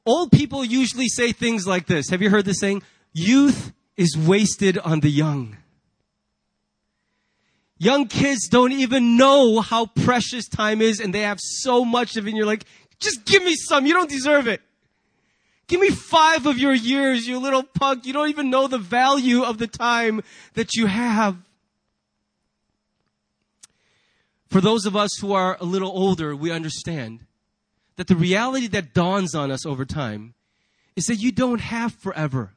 Old 0.06 0.30
people 0.30 0.64
usually 0.64 1.08
say 1.08 1.32
things 1.32 1.66
like 1.66 1.86
this. 1.86 2.08
Have 2.10 2.22
you 2.22 2.30
heard 2.30 2.44
this 2.44 2.60
saying? 2.60 2.82
Youth 3.12 3.72
is 3.96 4.16
wasted 4.16 4.78
on 4.78 5.00
the 5.00 5.10
young. 5.10 5.56
Young 7.78 8.06
kids 8.06 8.48
don't 8.48 8.72
even 8.72 9.16
know 9.16 9.60
how 9.60 9.86
precious 9.86 10.48
time 10.48 10.80
is 10.80 11.00
and 11.00 11.12
they 11.12 11.22
have 11.22 11.38
so 11.40 11.84
much 11.84 12.16
of 12.16 12.26
it 12.26 12.30
and 12.30 12.36
you're 12.36 12.46
like, 12.46 12.64
just 13.00 13.26
give 13.26 13.42
me 13.42 13.54
some. 13.56 13.84
You 13.84 13.92
don't 13.94 14.08
deserve 14.08 14.46
it. 14.46 14.62
Give 15.66 15.80
me 15.80 15.90
five 15.90 16.46
of 16.46 16.58
your 16.58 16.72
years, 16.72 17.26
you 17.26 17.38
little 17.38 17.64
punk. 17.64 18.06
You 18.06 18.12
don't 18.12 18.28
even 18.28 18.48
know 18.48 18.68
the 18.68 18.78
value 18.78 19.42
of 19.42 19.58
the 19.58 19.66
time 19.66 20.22
that 20.54 20.74
you 20.74 20.86
have. 20.86 21.36
For 24.48 24.60
those 24.60 24.86
of 24.86 24.94
us 24.94 25.10
who 25.20 25.32
are 25.32 25.56
a 25.60 25.64
little 25.64 25.90
older, 25.90 26.36
we 26.36 26.52
understand 26.52 27.26
that 27.96 28.06
the 28.06 28.16
reality 28.16 28.66
that 28.68 28.94
dawns 28.94 29.34
on 29.34 29.50
us 29.50 29.66
over 29.66 29.84
time 29.84 30.34
is 30.94 31.06
that 31.06 31.16
you 31.16 31.32
don't 31.32 31.60
have 31.60 31.94
forever. 31.94 32.52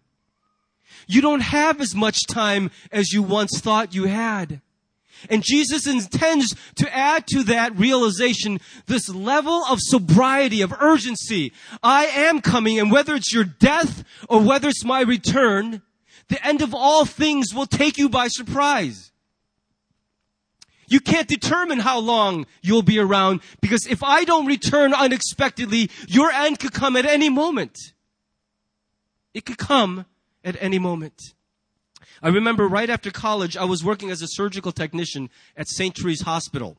You 1.08 1.22
don't 1.22 1.42
have 1.42 1.82
as 1.82 1.96
much 1.96 2.26
time 2.28 2.72
as 2.92 3.12
you 3.12 3.22
once 3.24 3.60
thought 3.60 3.96
you 3.96 4.06
had. 4.06 4.62
And 5.30 5.44
Jesus 5.44 5.86
intends 5.86 6.56
to 6.76 6.96
add 6.96 7.28
to 7.28 7.44
that 7.44 7.78
realization 7.78 8.60
this 8.86 9.10
level 9.10 9.64
of 9.70 9.80
sobriety, 9.82 10.62
of 10.62 10.74
urgency. 10.80 11.52
I 11.84 12.06
am 12.06 12.42
coming, 12.42 12.80
and 12.80 12.92
whether 12.92 13.16
it's 13.16 13.34
your 13.34 13.44
death 13.44 14.04
or 14.30 14.42
whether 14.42 14.70
it's 14.70 14.86
my 14.86 15.02
return, 15.02 15.82
the 16.30 16.46
end 16.46 16.62
of 16.62 16.74
all 16.74 17.06
things 17.06 17.54
will 17.54 17.66
take 17.66 17.98
you 17.98 18.08
by 18.08 18.28
surprise. 18.30 19.09
You 20.90 21.00
can't 21.00 21.28
determine 21.28 21.80
how 21.80 22.00
long 22.00 22.46
you'll 22.62 22.82
be 22.82 23.00
around 23.00 23.42
because 23.62 23.86
if 23.88 24.04
I 24.04 24.24
don't 24.24 24.46
return 24.46 24.94
unexpectedly, 24.94 25.90
your 26.08 26.32
end 26.32 26.60
could 26.60 26.74
come 26.74 26.96
at 26.96 27.06
any 27.06 27.30
moment. 27.30 27.78
It 29.34 29.46
could 29.46 29.58
come 29.58 30.06
at 30.44 30.58
any 30.60 30.80
moment. 30.80 31.22
I 32.22 32.30
remember 32.30 32.68
right 32.68 32.90
after 32.90 33.12
college, 33.12 33.56
I 33.56 33.64
was 33.64 33.84
working 33.84 34.10
as 34.10 34.22
a 34.22 34.28
surgical 34.28 34.72
technician 34.72 35.30
at 35.56 35.68
St. 35.70 35.96
Therese 35.96 36.22
Hospital. 36.22 36.78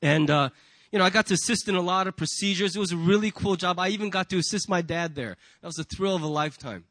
And, 0.00 0.30
uh, 0.30 0.50
you 0.90 0.98
know, 0.98 1.04
I 1.04 1.10
got 1.10 1.26
to 1.26 1.34
assist 1.34 1.68
in 1.68 1.74
a 1.74 1.80
lot 1.80 2.06
of 2.06 2.16
procedures. 2.16 2.76
It 2.76 2.78
was 2.78 2.92
a 2.92 2.96
really 2.96 3.30
cool 3.30 3.56
job. 3.56 3.78
I 3.78 3.88
even 3.88 4.08
got 4.08 4.30
to 4.30 4.38
assist 4.38 4.68
my 4.68 4.80
dad 4.80 5.14
there. 5.14 5.36
That 5.60 5.66
was 5.66 5.78
a 5.78 5.84
thrill 5.84 6.16
of 6.16 6.22
a 6.22 6.26
lifetime. 6.26 6.84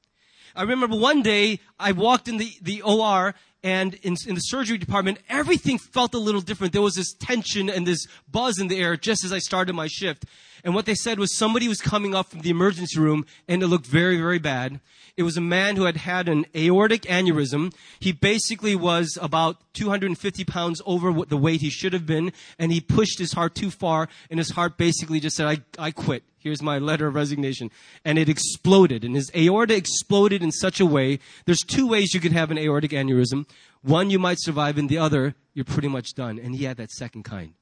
I 0.56 0.64
remember 0.64 0.98
one 0.98 1.22
day 1.22 1.60
I 1.80 1.94
walked 1.94 2.28
in 2.28 2.38
the, 2.38 2.52
the 2.62 2.82
OR 2.82 3.36
and 3.64 3.94
in, 3.96 4.16
in, 4.28 4.36
the 4.36 4.42
surgery 4.42 4.78
department, 4.78 5.20
everything 5.30 5.78
felt 5.78 6.14
a 6.16 6.18
little 6.18 6.42
different. 6.42 6.74
There 6.74 6.82
was 6.82 6.96
this 6.96 7.14
tension 7.14 7.70
and 7.70 7.86
this 7.86 8.08
buzz 8.32 8.60
in 8.60 8.68
the 8.68 8.80
air 8.80 8.98
just 8.98 9.24
as 9.24 9.32
I 9.32 9.40
started 9.40 9.74
my 9.74 9.88
shift. 9.88 10.26
And 10.64 10.76
what 10.76 10.86
they 10.86 10.96
said 10.96 11.20
was 11.20 11.36
somebody 11.36 11.68
was 11.68 11.82
coming 11.82 12.16
up 12.16 12.30
from 12.30 12.42
the 12.42 12.50
emergency 12.50 13.00
room 13.00 13.26
and 13.48 13.64
it 13.64 13.68
looked 13.68 13.86
very, 13.86 14.18
very 14.18 14.40
bad. 14.40 14.80
It 15.18 15.24
was 15.24 15.38
a 15.38 15.42
man 15.42 15.76
who 15.76 15.84
had 15.84 15.98
had 15.98 16.30
an 16.30 16.46
aortic 16.56 17.04
aneurysm. 17.04 17.74
He 18.00 18.12
basically 18.12 18.76
was 18.76 19.18
about 19.22 19.58
250 19.74 20.44
pounds 20.46 20.82
over 20.86 21.12
what 21.12 21.30
the 21.30 21.38
weight 21.38 21.62
he 21.62 21.70
should 21.70 21.94
have 21.94 22.06
been 22.06 22.32
and 22.58 22.72
he 22.72 22.82
pushed 22.82 23.20
his 23.20 23.34
heart 23.34 23.56
too 23.56 23.72
far 23.72 24.08
and 24.30 24.40
his 24.40 24.52
heart 24.52 24.78
basically 24.78 25.20
just 25.20 25.36
said, 25.36 25.48
I, 25.48 25.60
I 25.78 25.92
quit. 25.92 26.24
Here's 26.38 26.62
my 26.62 26.80
letter 26.80 27.08
of 27.08 27.16
resignation. 27.16 27.70
And 28.04 28.18
it 28.18 28.30
exploded 28.30 29.04
and 29.04 29.16
his 29.16 29.32
aorta 29.36 29.76
exploded 29.76 30.42
in 30.42 30.52
such 30.52 30.80
a 30.80 30.86
way. 30.86 31.20
There's 31.46 31.60
two 31.60 31.88
ways 31.88 32.14
you 32.14 32.20
can 32.20 32.34
have 32.34 32.52
an 32.52 32.58
aortic 32.58 32.92
aneurysm. 32.92 33.48
One 33.82 34.10
you 34.10 34.20
might 34.20 34.40
survive 34.40 34.78
and 34.78 34.90
the 34.90 34.98
other 34.98 35.36
you're 35.54 35.66
pretty 35.66 35.88
much 35.88 36.14
done. 36.14 36.40
And 36.40 36.56
he 36.56 36.66
had 36.66 36.78
that 36.78 36.92
second 36.92 37.24
kind. 37.24 37.54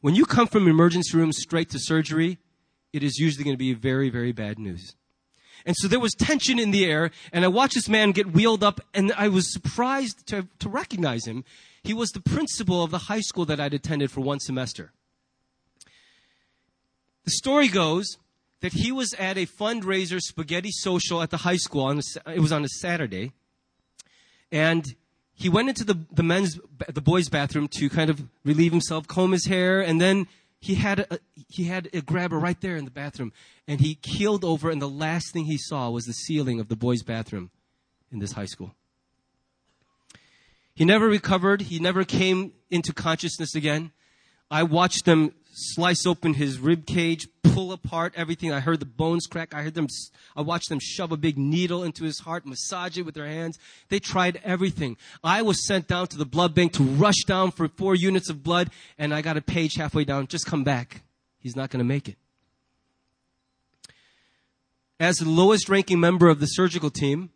When 0.00 0.14
you 0.14 0.26
come 0.26 0.46
from 0.46 0.68
emergency 0.68 1.16
room 1.16 1.32
straight 1.32 1.70
to 1.70 1.78
surgery, 1.78 2.38
it 2.92 3.02
is 3.02 3.18
usually 3.18 3.44
going 3.44 3.54
to 3.54 3.58
be 3.58 3.74
very, 3.74 4.10
very 4.10 4.32
bad 4.32 4.58
news. 4.58 4.94
And 5.64 5.74
so 5.78 5.88
there 5.88 6.00
was 6.00 6.12
tension 6.12 6.58
in 6.58 6.70
the 6.70 6.84
air, 6.84 7.10
and 7.32 7.44
I 7.44 7.48
watched 7.48 7.74
this 7.74 7.88
man 7.88 8.12
get 8.12 8.32
wheeled 8.32 8.62
up, 8.62 8.80
and 8.94 9.12
I 9.16 9.28
was 9.28 9.52
surprised 9.52 10.26
to, 10.28 10.46
to 10.60 10.68
recognize 10.68 11.26
him. 11.26 11.44
He 11.82 11.94
was 11.94 12.10
the 12.10 12.20
principal 12.20 12.84
of 12.84 12.90
the 12.90 12.98
high 12.98 13.20
school 13.20 13.44
that 13.46 13.58
I'd 13.58 13.74
attended 13.74 14.10
for 14.10 14.20
one 14.20 14.38
semester. 14.38 14.92
The 17.24 17.32
story 17.32 17.68
goes 17.68 18.18
that 18.60 18.72
he 18.72 18.92
was 18.92 19.12
at 19.14 19.36
a 19.36 19.46
fundraiser 19.46 20.20
spaghetti 20.20 20.70
social 20.70 21.22
at 21.22 21.30
the 21.30 21.38
high 21.38 21.56
school. 21.56 21.84
On 21.84 21.98
a, 21.98 22.32
it 22.32 22.40
was 22.40 22.52
on 22.52 22.64
a 22.64 22.68
Saturday. 22.68 23.32
And 24.52 24.94
he 25.38 25.50
went 25.50 25.68
into 25.68 25.84
the, 25.84 26.00
the 26.10 26.22
men's, 26.22 26.58
the 26.88 27.02
boys' 27.02 27.28
bathroom 27.28 27.68
to 27.72 27.90
kind 27.90 28.08
of 28.08 28.22
relieve 28.42 28.72
himself, 28.72 29.06
comb 29.06 29.32
his 29.32 29.46
hair, 29.46 29.82
and 29.82 30.00
then 30.00 30.26
he 30.58 30.76
had 30.76 31.00
a, 31.00 31.18
he 31.48 31.64
had 31.64 31.90
a 31.92 32.00
grabber 32.00 32.38
right 32.38 32.58
there 32.62 32.74
in 32.74 32.86
the 32.86 32.90
bathroom, 32.90 33.32
and 33.68 33.80
he 33.80 33.96
keeled 33.96 34.44
over, 34.44 34.70
and 34.70 34.80
the 34.80 34.88
last 34.88 35.34
thing 35.34 35.44
he 35.44 35.58
saw 35.58 35.90
was 35.90 36.06
the 36.06 36.14
ceiling 36.14 36.58
of 36.58 36.68
the 36.68 36.74
boys' 36.74 37.02
bathroom 37.02 37.50
in 38.10 38.18
this 38.18 38.32
high 38.32 38.46
school. 38.46 38.74
He 40.74 40.86
never 40.86 41.06
recovered. 41.06 41.62
He 41.62 41.78
never 41.78 42.04
came 42.04 42.52
into 42.70 42.94
consciousness 42.94 43.54
again. 43.54 43.92
I 44.50 44.62
watched 44.62 45.04
them 45.04 45.34
slice 45.56 46.04
open 46.04 46.34
his 46.34 46.58
rib 46.58 46.84
cage, 46.84 47.28
pull 47.42 47.72
apart 47.72 48.12
everything. 48.14 48.52
I 48.52 48.60
heard 48.60 48.78
the 48.78 48.84
bones 48.84 49.26
crack. 49.26 49.54
I 49.54 49.62
heard 49.62 49.72
them, 49.72 49.86
I 50.36 50.42
watched 50.42 50.68
them 50.68 50.78
shove 50.78 51.12
a 51.12 51.16
big 51.16 51.38
needle 51.38 51.82
into 51.82 52.04
his 52.04 52.20
heart, 52.20 52.44
massage 52.44 52.98
it 52.98 53.06
with 53.06 53.14
their 53.14 53.26
hands. 53.26 53.58
They 53.88 53.98
tried 53.98 54.38
everything. 54.44 54.98
I 55.24 55.40
was 55.40 55.66
sent 55.66 55.88
down 55.88 56.08
to 56.08 56.18
the 56.18 56.26
blood 56.26 56.54
bank 56.54 56.74
to 56.74 56.82
rush 56.82 57.24
down 57.26 57.52
for 57.52 57.68
four 57.68 57.94
units 57.94 58.28
of 58.28 58.42
blood, 58.42 58.70
and 58.98 59.14
I 59.14 59.22
got 59.22 59.38
a 59.38 59.40
page 59.40 59.76
halfway 59.76 60.04
down. 60.04 60.26
Just 60.26 60.44
come 60.44 60.62
back. 60.62 61.02
He's 61.38 61.56
not 61.56 61.70
going 61.70 61.78
to 61.78 61.84
make 61.84 62.08
it. 62.08 62.16
As 65.00 65.16
the 65.16 65.28
lowest 65.28 65.70
ranking 65.70 66.00
member 66.00 66.28
of 66.28 66.40
the 66.40 66.46
surgical 66.46 66.90
team, 66.90 67.30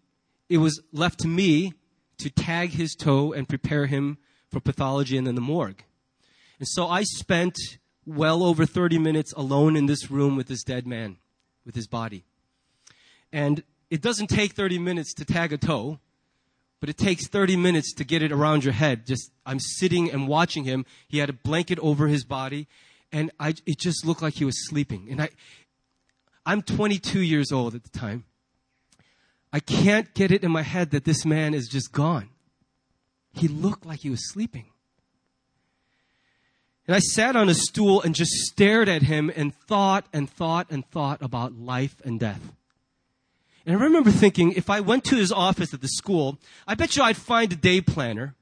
it 0.51 0.59
was 0.59 0.83
left 0.93 1.21
to 1.21 1.29
me 1.29 1.73
to 2.19 2.29
tag 2.29 2.71
his 2.71 2.95
toe 2.95 3.33
and 3.33 3.49
prepare 3.49 3.87
him 3.87 4.19
for 4.51 4.61
pathology 4.61 5.17
and 5.17 5.27
then 5.27 5.37
the 5.37 5.41
morgue. 5.41 5.83
And 6.59 6.69
so 6.69 6.87
I 6.87 7.05
spent 7.05 7.57
well 8.07 8.43
over 8.43 8.67
30 8.67 8.99
minutes 8.99 9.33
alone 9.35 9.77
in 9.77 9.87
this 9.87 10.11
room 10.11 10.37
with 10.37 10.49
this 10.49 10.63
dead 10.63 10.87
man, 10.87 11.17
with 11.65 11.75
his 11.75 11.87
body. 11.87 12.25
And 13.33 13.63
it 13.91 14.01
doesn't 14.03 14.29
take 14.29 14.55
30 14.55 14.79
minutes 14.79 15.15
to 15.15 15.25
tag 15.25 15.53
a 15.53 15.59
toe. 15.59 15.99
but 16.81 16.89
it 16.89 16.97
takes 16.97 17.29
30 17.29 17.57
minutes 17.57 17.93
to 17.93 18.05
get 18.05 18.23
it 18.23 18.33
around 18.33 18.65
your 18.65 18.73
head. 18.73 19.07
Just, 19.07 19.31
I'm 19.45 19.61
sitting 19.61 20.11
and 20.11 20.27
watching 20.27 20.65
him. 20.65 20.87
He 21.07 21.19
had 21.19 21.29
a 21.29 21.35
blanket 21.35 21.79
over 21.81 22.09
his 22.09 22.25
body, 22.25 22.67
and 23.13 23.31
I, 23.39 23.55
it 23.67 23.79
just 23.79 24.05
looked 24.07 24.23
like 24.23 24.35
he 24.35 24.47
was 24.47 24.67
sleeping. 24.69 25.09
And 25.11 25.21
I, 25.21 25.29
I'm 26.47 26.63
22 26.63 27.21
years 27.21 27.53
old 27.53 27.75
at 27.75 27.85
the 27.85 27.91
time. 27.91 28.25
I 29.53 29.61
can't 29.61 30.13
get 30.15 30.31
it 30.31 30.43
in 30.43 30.51
my 30.51 30.63
head 30.63 30.91
that 30.93 31.05
this 31.05 31.27
man 31.27 31.53
is 31.55 31.69
just 31.69 31.93
gone. 31.93 32.31
He 33.35 33.47
looked 33.47 33.85
like 33.85 34.01
he 34.01 34.11
was 34.11 34.33
sleeping. 34.33 34.67
And 36.91 36.97
I 36.97 36.99
sat 36.99 37.37
on 37.37 37.49
a 37.49 37.55
stool 37.55 38.03
and 38.03 38.17
just 38.17 38.33
stared 38.33 38.89
at 38.89 39.03
him 39.03 39.31
and 39.37 39.55
thought 39.55 40.07
and 40.13 40.29
thought 40.29 40.67
and 40.71 40.85
thought 40.91 41.23
about 41.23 41.53
life 41.57 41.95
and 42.05 42.19
death. 42.19 42.53
And 43.65 43.77
I 43.77 43.81
remember 43.81 44.11
thinking, 44.11 44.55
if 44.55 44.69
I 44.69 44.81
went 44.81 45.05
to 45.05 45.15
his 45.15 45.31
office 45.31 45.73
at 45.73 45.83
the 45.83 45.89
school, 45.89 46.41
I 46.67 46.75
bet 46.75 46.97
you 46.97 47.05
I'd 47.05 47.17
find 47.17 47.53
a 47.53 47.55
day 47.55 47.81
planner. 47.81 48.35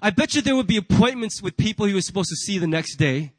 I 0.00 0.08
bet 0.08 0.34
you 0.34 0.40
there 0.40 0.56
would 0.56 0.66
be 0.66 0.78
appointments 0.78 1.42
with 1.42 1.58
people 1.58 1.84
he 1.84 1.92
was 1.92 2.06
supposed 2.06 2.30
to 2.30 2.36
see 2.36 2.56
the 2.56 2.66
next 2.66 2.96
day. 2.96 3.32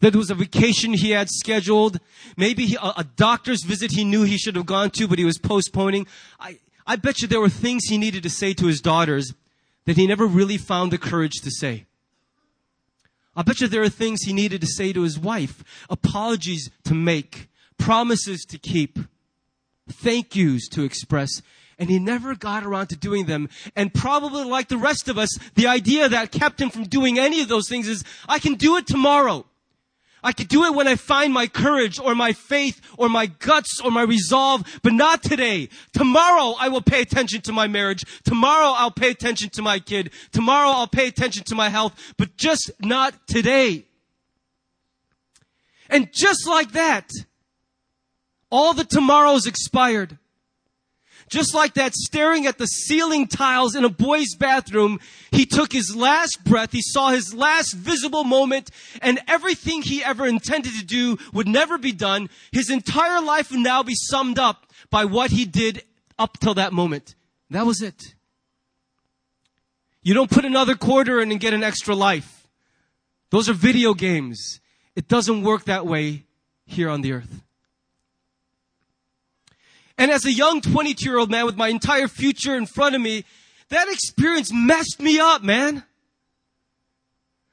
That 0.00 0.12
there 0.12 0.18
was 0.18 0.30
a 0.30 0.34
vacation 0.34 0.94
he 0.94 1.10
had 1.10 1.28
scheduled. 1.28 2.00
Maybe 2.34 2.64
he, 2.64 2.76
a, 2.76 2.94
a, 2.96 3.04
doctor's 3.04 3.62
visit 3.62 3.90
he 3.90 4.04
knew 4.04 4.22
he 4.22 4.38
should 4.38 4.56
have 4.56 4.64
gone 4.64 4.88
to, 4.92 5.06
but 5.06 5.18
he 5.18 5.26
was 5.26 5.36
postponing. 5.36 6.06
I, 6.40 6.60
I 6.86 6.96
bet 6.96 7.20
you 7.20 7.28
there 7.28 7.40
were 7.40 7.50
things 7.50 7.84
he 7.90 7.98
needed 7.98 8.22
to 8.22 8.30
say 8.30 8.54
to 8.54 8.68
his 8.68 8.80
daughters 8.80 9.34
that 9.84 9.98
he 9.98 10.06
never 10.06 10.26
really 10.26 10.56
found 10.56 10.92
the 10.92 10.96
courage 10.96 11.42
to 11.42 11.50
say. 11.50 11.84
I 13.36 13.42
bet 13.42 13.60
you 13.60 13.68
there 13.68 13.82
are 13.82 13.88
things 13.88 14.22
he 14.22 14.32
needed 14.32 14.60
to 14.60 14.66
say 14.66 14.92
to 14.92 15.02
his 15.02 15.18
wife, 15.18 15.64
apologies 15.90 16.70
to 16.84 16.94
make, 16.94 17.48
promises 17.78 18.44
to 18.46 18.58
keep 18.58 18.98
thank 19.90 20.34
yous 20.34 20.68
to 20.68 20.82
express, 20.82 21.42
and 21.78 21.90
he 21.90 21.98
never 21.98 22.34
got 22.34 22.64
around 22.64 22.88
to 22.88 22.96
doing 22.96 23.26
them. 23.26 23.48
And 23.74 23.92
probably 23.92 24.44
like 24.44 24.68
the 24.68 24.78
rest 24.78 25.08
of 25.08 25.18
us, 25.18 25.36
the 25.54 25.66
idea 25.66 26.08
that 26.08 26.32
kept 26.32 26.60
him 26.60 26.70
from 26.70 26.84
doing 26.84 27.18
any 27.18 27.40
of 27.40 27.48
those 27.48 27.68
things 27.68 27.88
is, 27.88 28.04
I 28.28 28.38
can 28.38 28.54
do 28.54 28.76
it 28.76 28.86
tomorrow. 28.86 29.46
I 30.24 30.32
could 30.32 30.48
do 30.48 30.64
it 30.64 30.74
when 30.74 30.88
I 30.88 30.96
find 30.96 31.34
my 31.34 31.46
courage 31.46 32.00
or 32.00 32.14
my 32.14 32.32
faith 32.32 32.80
or 32.96 33.10
my 33.10 33.26
guts 33.26 33.78
or 33.84 33.90
my 33.90 34.02
resolve, 34.02 34.64
but 34.82 34.94
not 34.94 35.22
today. 35.22 35.68
Tomorrow 35.92 36.56
I 36.58 36.70
will 36.70 36.80
pay 36.80 37.02
attention 37.02 37.42
to 37.42 37.52
my 37.52 37.68
marriage. 37.68 38.04
Tomorrow 38.24 38.72
I'll 38.74 38.90
pay 38.90 39.10
attention 39.10 39.50
to 39.50 39.62
my 39.62 39.78
kid. 39.78 40.10
Tomorrow 40.32 40.70
I'll 40.70 40.88
pay 40.88 41.08
attention 41.08 41.44
to 41.44 41.54
my 41.54 41.68
health, 41.68 42.14
but 42.16 42.38
just 42.38 42.70
not 42.80 43.14
today. 43.28 43.84
And 45.90 46.10
just 46.10 46.48
like 46.48 46.72
that, 46.72 47.10
all 48.50 48.72
the 48.72 48.84
tomorrows 48.84 49.46
expired. 49.46 50.18
Just 51.28 51.54
like 51.54 51.74
that, 51.74 51.94
staring 51.94 52.46
at 52.46 52.58
the 52.58 52.66
ceiling 52.66 53.26
tiles 53.26 53.74
in 53.74 53.84
a 53.84 53.88
boy's 53.88 54.34
bathroom, 54.34 55.00
he 55.30 55.46
took 55.46 55.72
his 55.72 55.96
last 55.96 56.44
breath, 56.44 56.72
he 56.72 56.82
saw 56.82 57.10
his 57.10 57.34
last 57.34 57.72
visible 57.72 58.24
moment, 58.24 58.70
and 59.00 59.20
everything 59.26 59.82
he 59.82 60.04
ever 60.04 60.26
intended 60.26 60.72
to 60.74 60.84
do 60.84 61.18
would 61.32 61.48
never 61.48 61.78
be 61.78 61.92
done. 61.92 62.28
His 62.52 62.70
entire 62.70 63.20
life 63.20 63.50
would 63.50 63.60
now 63.60 63.82
be 63.82 63.94
summed 63.94 64.38
up 64.38 64.66
by 64.90 65.04
what 65.06 65.30
he 65.30 65.44
did 65.44 65.82
up 66.18 66.38
till 66.38 66.54
that 66.54 66.72
moment. 66.72 67.14
That 67.50 67.66
was 67.66 67.82
it. 67.82 68.14
You 70.02 70.12
don't 70.12 70.30
put 70.30 70.44
another 70.44 70.74
quarter 70.74 71.20
in 71.20 71.30
and 71.30 71.40
get 71.40 71.54
an 71.54 71.64
extra 71.64 71.94
life. 71.94 72.46
Those 73.30 73.48
are 73.48 73.54
video 73.54 73.94
games. 73.94 74.60
It 74.94 75.08
doesn't 75.08 75.42
work 75.42 75.64
that 75.64 75.86
way 75.86 76.24
here 76.66 76.90
on 76.90 77.00
the 77.00 77.12
earth. 77.12 77.43
And 79.96 80.10
as 80.10 80.24
a 80.24 80.32
young 80.32 80.60
22 80.60 81.04
year 81.04 81.18
old 81.18 81.30
man 81.30 81.46
with 81.46 81.56
my 81.56 81.68
entire 81.68 82.08
future 82.08 82.56
in 82.56 82.66
front 82.66 82.94
of 82.94 83.00
me, 83.00 83.24
that 83.68 83.88
experience 83.88 84.50
messed 84.52 85.00
me 85.00 85.18
up, 85.18 85.42
man. 85.42 85.84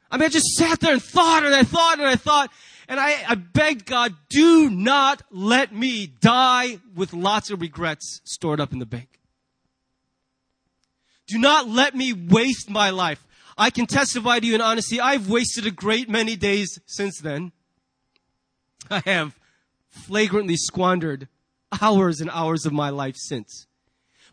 I 0.10 0.18
mean, 0.18 0.26
I 0.26 0.30
just 0.30 0.56
sat 0.56 0.80
there 0.80 0.94
and 0.94 1.02
thought 1.02 1.46
and 1.46 1.56
I 1.56 1.64
thought 1.64 2.00
and 2.00 2.08
I 2.08 2.16
thought, 2.16 2.52
and 2.88 3.00
I, 3.00 3.16
I 3.30 3.36
begged 3.36 3.86
God, 3.86 4.14
do 4.30 4.70
not 4.70 5.22
let 5.32 5.74
me 5.74 6.08
die 6.08 6.80
with 6.94 7.14
lots 7.14 7.50
of 7.50 7.62
regrets 7.62 8.20
stored 8.26 8.60
up 8.60 8.74
in 8.74 8.80
the 8.80 8.86
bank. 8.86 9.20
Do 11.28 11.40
not 11.40 11.70
let 11.70 11.96
me 11.96 12.12
waste 12.12 12.70
my 12.70 12.90
life. 12.90 13.26
I 13.58 13.70
can 13.70 13.86
testify 13.86 14.40
to 14.40 14.46
you 14.46 14.56
in 14.56 14.62
honesty, 14.62 15.00
I've 15.00 15.30
wasted 15.30 15.66
a 15.66 15.72
great 15.72 16.10
many 16.10 16.36
days 16.36 16.80
since 16.86 17.20
then. 17.20 17.54
I 18.90 19.02
have 19.06 19.40
flagrantly 19.88 20.58
squandered 20.58 21.30
hours 21.80 22.20
and 22.20 22.30
hours 22.32 22.66
of 22.66 22.74
my 22.74 22.90
life 22.90 23.16
since. 23.18 23.68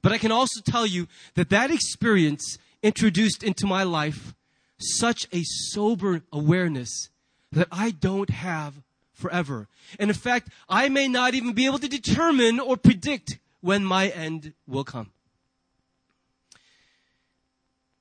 But 0.03 0.13
I 0.13 0.19
can 0.19 0.33
also 0.33 0.61
tell 0.61 0.87
you 0.87 1.09
that 1.35 1.51
that 1.51 1.71
experience 1.71 2.59
introduced 2.83 3.43
into 3.43 3.67
my 3.67 3.83
life 3.83 4.35
such 4.79 5.27
a 5.33 5.43
sober 5.43 6.23
awareness 6.33 7.09
that 7.51 7.69
I 7.73 7.91
don't 7.91 8.31
have 8.31 8.75
forever. 9.13 9.67
And 9.99 10.11
in 10.11 10.17
fact, 10.17 10.51
I 10.69 10.89
may 10.89 11.09
not 11.09 11.35
even 11.35 11.53
be 11.53 11.67
able 11.67 11.81
to 11.81 11.89
determine 11.89 12.61
or 12.61 12.77
predict 12.77 13.39
when 13.61 13.85
my 13.85 14.09
end 14.09 14.53
will 14.67 14.85
come. 14.85 15.11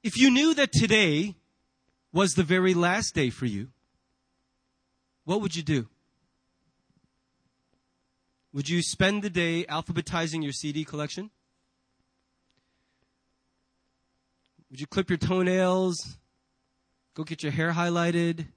If 0.04 0.18
you 0.18 0.30
knew 0.30 0.54
that 0.54 0.72
today 0.72 1.36
was 2.14 2.34
the 2.34 2.44
very 2.44 2.74
last 2.74 3.16
day 3.16 3.30
for 3.30 3.46
you, 3.46 3.70
what 5.26 5.42
would 5.42 5.56
you 5.56 5.64
do? 5.64 5.88
Would 8.54 8.70
you 8.70 8.82
spend 8.82 9.24
the 9.24 9.30
day 9.30 9.66
alphabetizing 9.66 10.44
your 10.44 10.54
CD 10.54 10.84
collection? 10.84 11.30
Would 14.70 14.80
you 14.80 14.88
clip 14.88 15.10
your 15.10 15.18
toenails? 15.18 16.18
Go 17.14 17.24
get 17.24 17.44
your 17.44 17.52
hair 17.52 17.74
highlighted? 17.74 18.48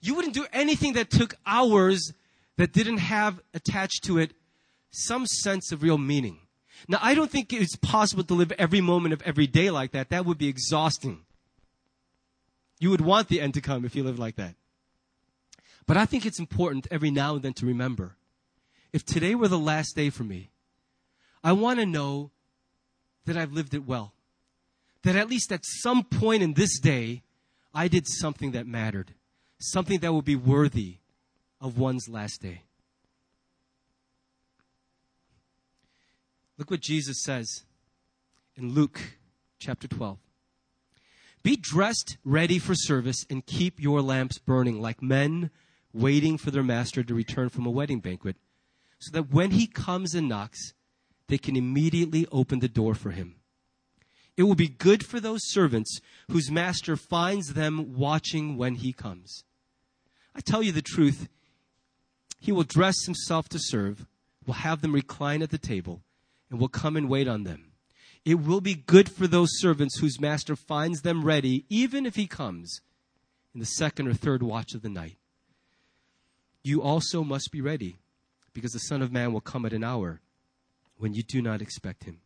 You 0.00 0.14
wouldn't 0.14 0.34
do 0.34 0.46
anything 0.52 0.94
that 0.94 1.10
took 1.10 1.34
hours 1.46 2.12
that 2.56 2.72
didn't 2.72 2.98
have 2.98 3.40
attached 3.52 4.04
to 4.04 4.18
it 4.18 4.32
some 4.90 5.26
sense 5.26 5.72
of 5.72 5.82
real 5.82 5.98
meaning. 5.98 6.38
Now, 6.88 6.98
I 7.00 7.14
don't 7.14 7.30
think 7.30 7.52
it's 7.52 7.76
possible 7.76 8.24
to 8.24 8.34
live 8.34 8.52
every 8.52 8.80
moment 8.80 9.12
of 9.12 9.22
every 9.22 9.46
day 9.46 9.70
like 9.70 9.92
that. 9.92 10.10
That 10.10 10.26
would 10.26 10.38
be 10.38 10.48
exhausting. 10.48 11.24
You 12.78 12.90
would 12.90 13.00
want 13.00 13.28
the 13.28 13.40
end 13.40 13.54
to 13.54 13.60
come 13.60 13.84
if 13.84 13.96
you 13.96 14.02
lived 14.04 14.18
like 14.18 14.36
that. 14.36 14.54
But 15.86 15.96
I 15.96 16.06
think 16.06 16.26
it's 16.26 16.38
important 16.38 16.86
every 16.90 17.10
now 17.10 17.34
and 17.34 17.42
then 17.42 17.54
to 17.54 17.66
remember 17.66 18.16
if 18.94 19.04
today 19.04 19.34
were 19.34 19.48
the 19.48 19.58
last 19.58 19.96
day 19.96 20.08
for 20.08 20.22
me, 20.22 20.50
I 21.42 21.50
want 21.50 21.80
to 21.80 21.84
know 21.84 22.30
that 23.24 23.36
I've 23.36 23.52
lived 23.52 23.74
it 23.74 23.84
well. 23.84 24.12
That 25.02 25.16
at 25.16 25.28
least 25.28 25.50
at 25.50 25.64
some 25.64 26.04
point 26.04 26.44
in 26.44 26.54
this 26.54 26.78
day, 26.78 27.24
I 27.74 27.88
did 27.88 28.06
something 28.06 28.52
that 28.52 28.68
mattered, 28.68 29.14
something 29.58 29.98
that 29.98 30.14
would 30.14 30.24
be 30.24 30.36
worthy 30.36 30.98
of 31.60 31.76
one's 31.76 32.08
last 32.08 32.40
day. 32.40 32.62
Look 36.56 36.70
what 36.70 36.80
Jesus 36.80 37.20
says 37.24 37.64
in 38.54 38.74
Luke 38.74 39.00
chapter 39.58 39.88
12. 39.88 40.18
Be 41.42 41.56
dressed 41.56 42.16
ready 42.24 42.60
for 42.60 42.76
service 42.76 43.26
and 43.28 43.44
keep 43.44 43.80
your 43.80 44.00
lamps 44.00 44.38
burning 44.38 44.80
like 44.80 45.02
men 45.02 45.50
waiting 45.92 46.38
for 46.38 46.52
their 46.52 46.62
master 46.62 47.02
to 47.02 47.12
return 47.12 47.48
from 47.48 47.66
a 47.66 47.70
wedding 47.70 47.98
banquet 47.98 48.36
so 49.04 49.10
that 49.12 49.30
when 49.30 49.50
he 49.50 49.66
comes 49.66 50.14
and 50.14 50.28
knocks, 50.28 50.72
they 51.28 51.36
can 51.36 51.56
immediately 51.56 52.26
open 52.32 52.60
the 52.60 52.68
door 52.68 52.94
for 52.94 53.10
him. 53.10 53.36
It 54.36 54.44
will 54.44 54.54
be 54.54 54.68
good 54.68 55.04
for 55.04 55.20
those 55.20 55.40
servants 55.44 56.00
whose 56.30 56.50
master 56.50 56.96
finds 56.96 57.52
them 57.52 57.94
watching 57.96 58.56
when 58.56 58.76
he 58.76 58.92
comes. 58.92 59.44
I 60.34 60.40
tell 60.40 60.62
you 60.62 60.72
the 60.72 60.82
truth, 60.82 61.28
he 62.40 62.50
will 62.50 62.64
dress 62.64 63.04
himself 63.04 63.48
to 63.50 63.58
serve, 63.58 64.06
will 64.46 64.54
have 64.54 64.80
them 64.80 64.92
recline 64.92 65.42
at 65.42 65.50
the 65.50 65.58
table, 65.58 66.02
and 66.50 66.58
will 66.58 66.68
come 66.68 66.96
and 66.96 67.08
wait 67.08 67.28
on 67.28 67.44
them. 67.44 67.72
It 68.24 68.36
will 68.36 68.62
be 68.62 68.74
good 68.74 69.10
for 69.10 69.26
those 69.26 69.60
servants 69.60 69.98
whose 69.98 70.18
master 70.20 70.56
finds 70.56 71.02
them 71.02 71.24
ready, 71.24 71.66
even 71.68 72.06
if 72.06 72.16
he 72.16 72.26
comes 72.26 72.80
in 73.52 73.60
the 73.60 73.66
second 73.66 74.08
or 74.08 74.14
third 74.14 74.42
watch 74.42 74.72
of 74.74 74.80
the 74.80 74.88
night. 74.88 75.18
You 76.62 76.80
also 76.82 77.22
must 77.22 77.52
be 77.52 77.60
ready 77.60 77.98
because 78.54 78.72
the 78.72 78.78
Son 78.78 79.02
of 79.02 79.12
Man 79.12 79.32
will 79.32 79.40
come 79.40 79.66
at 79.66 79.72
an 79.72 79.84
hour 79.84 80.20
when 80.96 81.12
you 81.12 81.22
do 81.22 81.42
not 81.42 81.60
expect 81.60 82.04
him. 82.04 82.20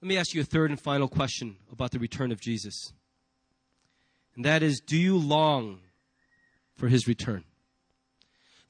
Let 0.00 0.08
me 0.08 0.16
ask 0.16 0.32
you 0.32 0.40
a 0.40 0.44
third 0.44 0.70
and 0.70 0.80
final 0.80 1.08
question 1.08 1.56
about 1.72 1.90
the 1.90 1.98
return 1.98 2.30
of 2.30 2.40
Jesus. 2.40 2.92
And 4.36 4.44
that 4.44 4.62
is 4.62 4.80
do 4.80 4.96
you 4.96 5.18
long 5.18 5.80
for 6.76 6.86
his 6.86 7.08
return? 7.08 7.44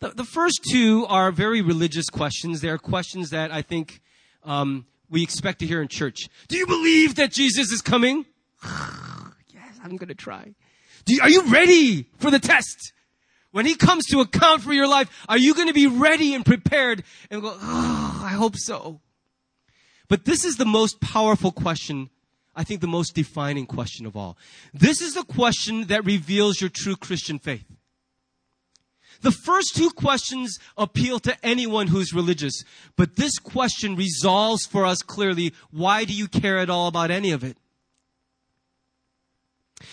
The, 0.01 0.11
the 0.11 0.25
first 0.25 0.61
two 0.71 1.05
are 1.07 1.31
very 1.31 1.61
religious 1.61 2.07
questions. 2.09 2.63
They 2.63 2.71
are 2.71 2.79
questions 2.79 3.31
that 3.31 3.53
I 3.53 3.61
think 3.61 4.01
um, 4.45 4.87
we 5.11 5.23
expect 5.23 5.59
to 5.59 5.67
hear 5.67 5.83
in 5.83 5.89
church. 5.89 6.29
Do 6.49 6.57
you 6.57 6.67
believe 6.67 7.17
that 7.17 7.33
Jesus 7.33 7.71
is 7.73 7.83
coming? 7.83 8.25
yes, 8.65 9.79
I'm 9.83 9.97
going 9.97 10.09
to 10.09 10.15
try. 10.15 10.55
You, 11.07 11.21
are 11.23 11.31
you 11.31 11.43
ready 11.51 12.07
for 12.19 12.31
the 12.31 12.39
test? 12.39 12.93
When 13.51 13.67
he 13.67 13.75
comes 13.75 14.07
to 14.07 14.21
account 14.21 14.63
for 14.63 14.73
your 14.73 14.87
life, 14.87 15.09
are 15.29 15.39
you 15.39 15.55
going 15.55 15.69
to 15.69 15.75
be 15.75 15.87
ready 15.87 16.35
and 16.35 16.45
prepared 16.45 17.03
and 17.31 17.41
go, 17.41 17.53
oh, 17.55 18.23
I 18.25 18.31
hope 18.31 18.57
so. 18.57 19.01
But 20.09 20.25
this 20.25 20.45
is 20.45 20.57
the 20.57 20.67
most 20.67 21.01
powerful 21.01 21.53
question, 21.53 22.11
I 22.55 22.65
think 22.65 22.81
the 22.81 22.87
most 22.87 23.15
defining 23.15 23.67
question 23.67 24.07
of 24.07 24.17
all. 24.17 24.37
This 24.75 25.01
is 25.01 25.15
the 25.15 25.25
question 25.25 25.87
that 25.87 26.05
reveals 26.05 26.61
your 26.61 26.71
true 26.71 26.97
Christian 26.97 27.39
faith. 27.39 27.65
The 29.21 29.33
first 29.33 29.75
two 29.75 29.91
questions 29.91 30.59
appeal 30.77 31.19
to 31.21 31.37
anyone 31.45 31.89
who's 31.89 32.15
religious, 32.15 32.63
but 32.97 33.17
this 33.17 33.39
question 33.39 33.97
resolves 33.97 34.65
for 34.65 34.87
us 34.87 35.03
clearly 35.03 35.53
why 35.71 36.05
do 36.05 36.13
you 36.13 36.29
care 36.29 36.59
at 36.59 36.71
all 36.71 36.87
about 36.87 37.11
any 37.11 37.33
of 37.33 37.43
it? 37.43 37.57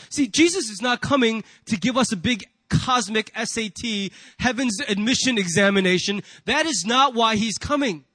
See, 0.10 0.28
Jesus 0.28 0.70
is 0.70 0.82
not 0.82 1.02
coming 1.02 1.44
to 1.66 1.78
give 1.78 1.98
us 1.98 2.12
a 2.12 2.18
big 2.18 2.46
cosmic 2.70 3.32
SAT, 3.36 4.12
heaven's 4.40 4.80
admission 4.88 5.38
examination. 5.38 6.22
That 6.46 6.66
is 6.66 6.84
not 6.86 7.14
why 7.14 7.36
he's 7.36 7.58
coming. 7.58 8.06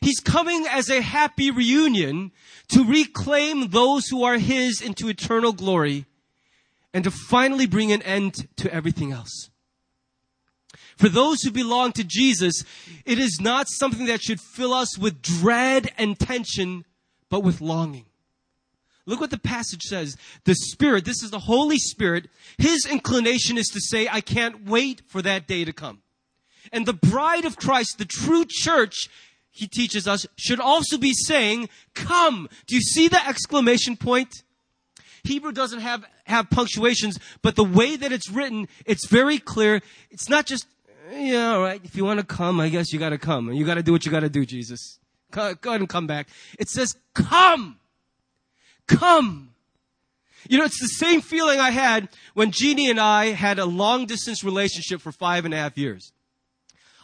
He's 0.00 0.20
coming 0.20 0.66
as 0.68 0.88
a 0.88 1.02
happy 1.02 1.50
reunion 1.50 2.32
to 2.68 2.84
reclaim 2.84 3.70
those 3.70 4.06
who 4.08 4.22
are 4.22 4.38
his 4.38 4.80
into 4.80 5.08
eternal 5.08 5.52
glory 5.52 6.06
and 6.94 7.04
to 7.04 7.10
finally 7.10 7.66
bring 7.66 7.92
an 7.92 8.02
end 8.02 8.48
to 8.56 8.72
everything 8.72 9.12
else. 9.12 9.50
For 10.96 11.08
those 11.08 11.42
who 11.42 11.50
belong 11.50 11.92
to 11.92 12.04
Jesus, 12.04 12.64
it 13.04 13.18
is 13.18 13.38
not 13.40 13.68
something 13.68 14.06
that 14.06 14.20
should 14.20 14.40
fill 14.40 14.74
us 14.74 14.98
with 14.98 15.22
dread 15.22 15.92
and 15.96 16.18
tension, 16.18 16.84
but 17.30 17.44
with 17.44 17.60
longing. 17.60 18.06
Look 19.08 19.20
what 19.20 19.30
the 19.30 19.38
passage 19.38 19.82
says. 19.82 20.16
The 20.44 20.54
Spirit, 20.54 21.06
this 21.06 21.22
is 21.22 21.30
the 21.30 21.38
Holy 21.38 21.78
Spirit, 21.78 22.28
His 22.58 22.86
inclination 22.86 23.56
is 23.56 23.68
to 23.68 23.80
say, 23.80 24.06
I 24.06 24.20
can't 24.20 24.66
wait 24.66 25.02
for 25.06 25.22
that 25.22 25.46
day 25.46 25.64
to 25.64 25.72
come. 25.72 26.02
And 26.72 26.84
the 26.84 26.92
bride 26.92 27.46
of 27.46 27.56
Christ, 27.56 27.96
the 27.96 28.04
true 28.04 28.44
church, 28.46 29.08
he 29.50 29.66
teaches 29.66 30.06
us, 30.06 30.26
should 30.36 30.60
also 30.60 30.98
be 30.98 31.14
saying, 31.14 31.70
come. 31.94 32.50
Do 32.66 32.74
you 32.74 32.82
see 32.82 33.08
the 33.08 33.26
exclamation 33.26 33.96
point? 33.96 34.42
Hebrew 35.24 35.52
doesn't 35.52 35.80
have, 35.80 36.04
have 36.24 36.50
punctuations, 36.50 37.18
but 37.40 37.56
the 37.56 37.64
way 37.64 37.96
that 37.96 38.12
it's 38.12 38.30
written, 38.30 38.68
it's 38.84 39.08
very 39.08 39.38
clear. 39.38 39.80
It's 40.10 40.28
not 40.28 40.44
just 40.44 40.66
yeah, 41.10 41.54
all 41.54 41.62
right. 41.62 41.80
If 41.82 41.96
you 41.96 42.04
want 42.04 42.20
to 42.20 42.26
come, 42.26 42.60
I 42.60 42.68
guess 42.68 42.92
you 42.92 42.98
got 42.98 43.10
to 43.10 43.18
come. 43.18 43.50
You 43.52 43.64
got 43.64 43.76
to 43.76 43.82
do 43.82 43.92
what 43.92 44.04
you 44.04 44.12
got 44.12 44.20
to 44.20 44.28
do, 44.28 44.44
Jesus. 44.44 44.98
Go, 45.30 45.54
ahead 45.64 45.80
and 45.80 45.88
come 45.88 46.06
back. 46.06 46.28
It 46.58 46.68
says, 46.68 46.94
come. 47.14 47.77
Come. 48.88 49.50
You 50.48 50.58
know, 50.58 50.64
it's 50.64 50.80
the 50.80 50.86
same 50.86 51.20
feeling 51.20 51.60
I 51.60 51.70
had 51.70 52.08
when 52.34 52.50
Jeannie 52.50 52.90
and 52.90 52.98
I 52.98 53.26
had 53.26 53.58
a 53.58 53.66
long 53.66 54.06
distance 54.06 54.42
relationship 54.42 55.00
for 55.00 55.12
five 55.12 55.44
and 55.44 55.52
a 55.52 55.56
half 55.56 55.76
years. 55.76 56.12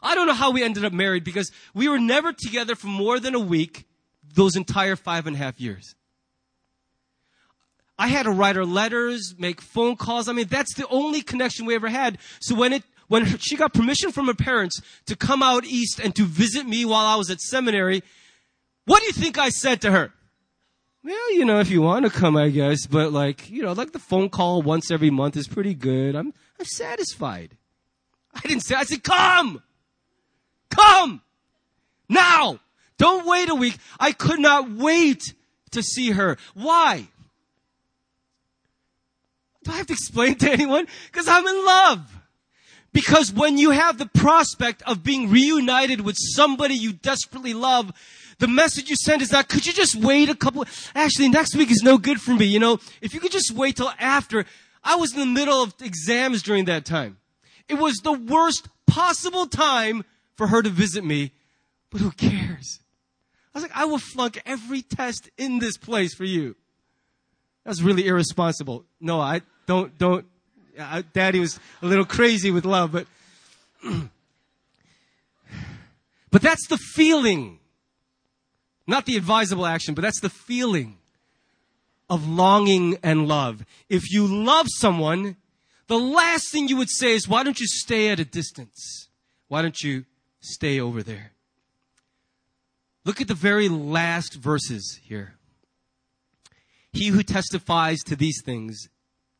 I 0.02 0.14
don't 0.14 0.26
know 0.26 0.34
how 0.34 0.50
we 0.50 0.62
ended 0.62 0.84
up 0.84 0.92
married 0.92 1.24
because 1.24 1.50
we 1.74 1.88
were 1.88 1.98
never 1.98 2.32
together 2.32 2.74
for 2.74 2.88
more 2.88 3.20
than 3.20 3.34
a 3.34 3.40
week 3.40 3.86
those 4.34 4.56
entire 4.56 4.96
five 4.96 5.26
and 5.26 5.36
a 5.36 5.38
half 5.38 5.60
years. 5.60 5.94
I 7.98 8.08
had 8.08 8.24
to 8.24 8.30
write 8.30 8.56
her 8.56 8.64
letters, 8.64 9.34
make 9.38 9.60
phone 9.60 9.96
calls. 9.96 10.28
I 10.28 10.32
mean, 10.32 10.48
that's 10.48 10.74
the 10.74 10.88
only 10.88 11.22
connection 11.22 11.64
we 11.64 11.74
ever 11.74 11.88
had. 11.88 12.18
So 12.40 12.54
when 12.54 12.72
it 12.72 12.82
when 13.08 13.26
she 13.38 13.56
got 13.56 13.74
permission 13.74 14.12
from 14.12 14.26
her 14.26 14.34
parents 14.34 14.80
to 15.06 15.14
come 15.14 15.42
out 15.42 15.64
east 15.64 16.00
and 16.02 16.16
to 16.16 16.24
visit 16.24 16.66
me 16.66 16.86
while 16.86 17.04
I 17.04 17.16
was 17.16 17.30
at 17.30 17.38
seminary, 17.38 18.02
what 18.86 19.00
do 19.00 19.06
you 19.06 19.12
think 19.12 19.36
I 19.36 19.50
said 19.50 19.82
to 19.82 19.90
her? 19.90 20.13
Well, 21.04 21.34
you 21.34 21.44
know, 21.44 21.60
if 21.60 21.68
you 21.68 21.82
want 21.82 22.06
to 22.06 22.10
come, 22.10 22.34
I 22.34 22.48
guess, 22.48 22.86
but 22.86 23.12
like, 23.12 23.50
you 23.50 23.62
know, 23.62 23.72
like 23.72 23.92
the 23.92 23.98
phone 23.98 24.30
call 24.30 24.62
once 24.62 24.90
every 24.90 25.10
month 25.10 25.36
is 25.36 25.46
pretty 25.46 25.74
good. 25.74 26.16
I'm, 26.16 26.32
I'm 26.58 26.64
satisfied. 26.64 27.58
I 28.34 28.40
didn't 28.40 28.62
say, 28.62 28.74
I 28.74 28.84
said, 28.84 29.02
come! 29.04 29.62
Come! 30.70 31.20
Now! 32.08 32.58
Don't 32.96 33.26
wait 33.26 33.50
a 33.50 33.54
week. 33.54 33.76
I 34.00 34.12
could 34.12 34.40
not 34.40 34.70
wait 34.70 35.34
to 35.72 35.82
see 35.82 36.12
her. 36.12 36.38
Why? 36.54 37.08
Do 39.64 39.72
I 39.72 39.76
have 39.76 39.86
to 39.88 39.92
explain 39.92 40.36
to 40.36 40.50
anyone? 40.50 40.86
Because 41.12 41.28
I'm 41.28 41.46
in 41.46 41.66
love. 41.66 42.18
Because 42.94 43.32
when 43.32 43.58
you 43.58 43.72
have 43.72 43.98
the 43.98 44.06
prospect 44.06 44.80
of 44.82 45.02
being 45.02 45.28
reunited 45.28 46.00
with 46.00 46.16
somebody 46.18 46.76
you 46.76 46.92
desperately 46.92 47.52
love, 47.52 47.92
the 48.38 48.48
message 48.48 48.90
you 48.90 48.96
send 48.96 49.22
is 49.22 49.32
not, 49.32 49.48
could 49.48 49.66
you 49.66 49.72
just 49.72 49.96
wait 49.96 50.28
a 50.28 50.34
couple, 50.34 50.64
actually 50.94 51.28
next 51.28 51.56
week 51.56 51.70
is 51.70 51.82
no 51.82 51.98
good 51.98 52.20
for 52.20 52.32
me, 52.34 52.46
you 52.46 52.58
know, 52.58 52.78
if 53.00 53.14
you 53.14 53.20
could 53.20 53.32
just 53.32 53.52
wait 53.52 53.76
till 53.76 53.92
after. 53.98 54.44
I 54.82 54.96
was 54.96 55.14
in 55.14 55.20
the 55.20 55.26
middle 55.26 55.62
of 55.62 55.74
exams 55.80 56.42
during 56.42 56.66
that 56.66 56.84
time. 56.84 57.18
It 57.68 57.74
was 57.74 57.94
the 58.02 58.12
worst 58.12 58.68
possible 58.86 59.46
time 59.46 60.04
for 60.36 60.48
her 60.48 60.62
to 60.62 60.68
visit 60.68 61.04
me, 61.04 61.32
but 61.90 62.00
who 62.00 62.10
cares? 62.10 62.80
I 63.54 63.58
was 63.58 63.62
like, 63.62 63.76
I 63.76 63.84
will 63.84 63.98
flunk 63.98 64.42
every 64.44 64.82
test 64.82 65.30
in 65.38 65.58
this 65.60 65.76
place 65.76 66.14
for 66.14 66.24
you. 66.24 66.56
That's 67.64 67.80
really 67.80 68.06
irresponsible. 68.06 68.84
No, 69.00 69.20
I 69.20 69.42
don't, 69.66 69.96
don't, 69.96 70.26
Daddy 71.12 71.40
was 71.40 71.58
a 71.80 71.86
little 71.86 72.04
crazy 72.04 72.50
with 72.50 72.64
love, 72.64 72.92
but 72.92 73.06
but 76.30 76.42
that's 76.42 76.66
the 76.68 76.78
feeling, 76.78 77.58
not 78.86 79.06
the 79.06 79.16
advisable 79.16 79.66
action, 79.66 79.94
but 79.94 80.02
that's 80.02 80.20
the 80.20 80.30
feeling 80.30 80.98
of 82.10 82.28
longing 82.28 82.98
and 83.02 83.26
love. 83.26 83.64
If 83.88 84.10
you 84.12 84.26
love 84.26 84.66
someone, 84.68 85.36
the 85.86 85.98
last 85.98 86.50
thing 86.52 86.68
you 86.68 86.76
would 86.76 86.90
say 86.90 87.12
is, 87.12 87.28
"Why 87.28 87.42
don't 87.42 87.58
you 87.58 87.66
stay 87.66 88.08
at 88.08 88.20
a 88.20 88.24
distance? 88.24 89.08
Why 89.48 89.62
don't 89.62 89.82
you 89.82 90.04
stay 90.40 90.80
over 90.80 91.02
there?" 91.02 91.32
Look 93.04 93.20
at 93.20 93.28
the 93.28 93.34
very 93.34 93.68
last 93.68 94.34
verses 94.34 95.00
here. 95.02 95.34
He 96.92 97.08
who 97.08 97.22
testifies 97.22 98.02
to 98.04 98.16
these 98.16 98.40
things 98.42 98.88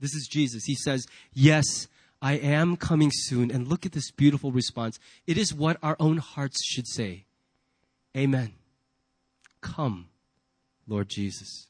this 0.05 0.15
is 0.15 0.29
Jesus. 0.29 0.65
He 0.65 0.75
says, 0.75 1.07
Yes, 1.33 1.89
I 2.21 2.35
am 2.35 2.77
coming 2.77 3.11
soon. 3.11 3.51
And 3.51 3.67
look 3.67 3.87
at 3.87 3.93
this 3.93 4.11
beautiful 4.11 4.53
response. 4.53 4.99
It 5.27 5.39
is 5.39 5.55
what 5.55 5.79
our 5.83 5.97
own 5.99 6.19
hearts 6.19 6.63
should 6.65 6.87
say 6.87 7.25
Amen. 8.17 8.53
Come, 9.65 10.09
Lord 10.87 11.09
Jesus. 11.09 11.69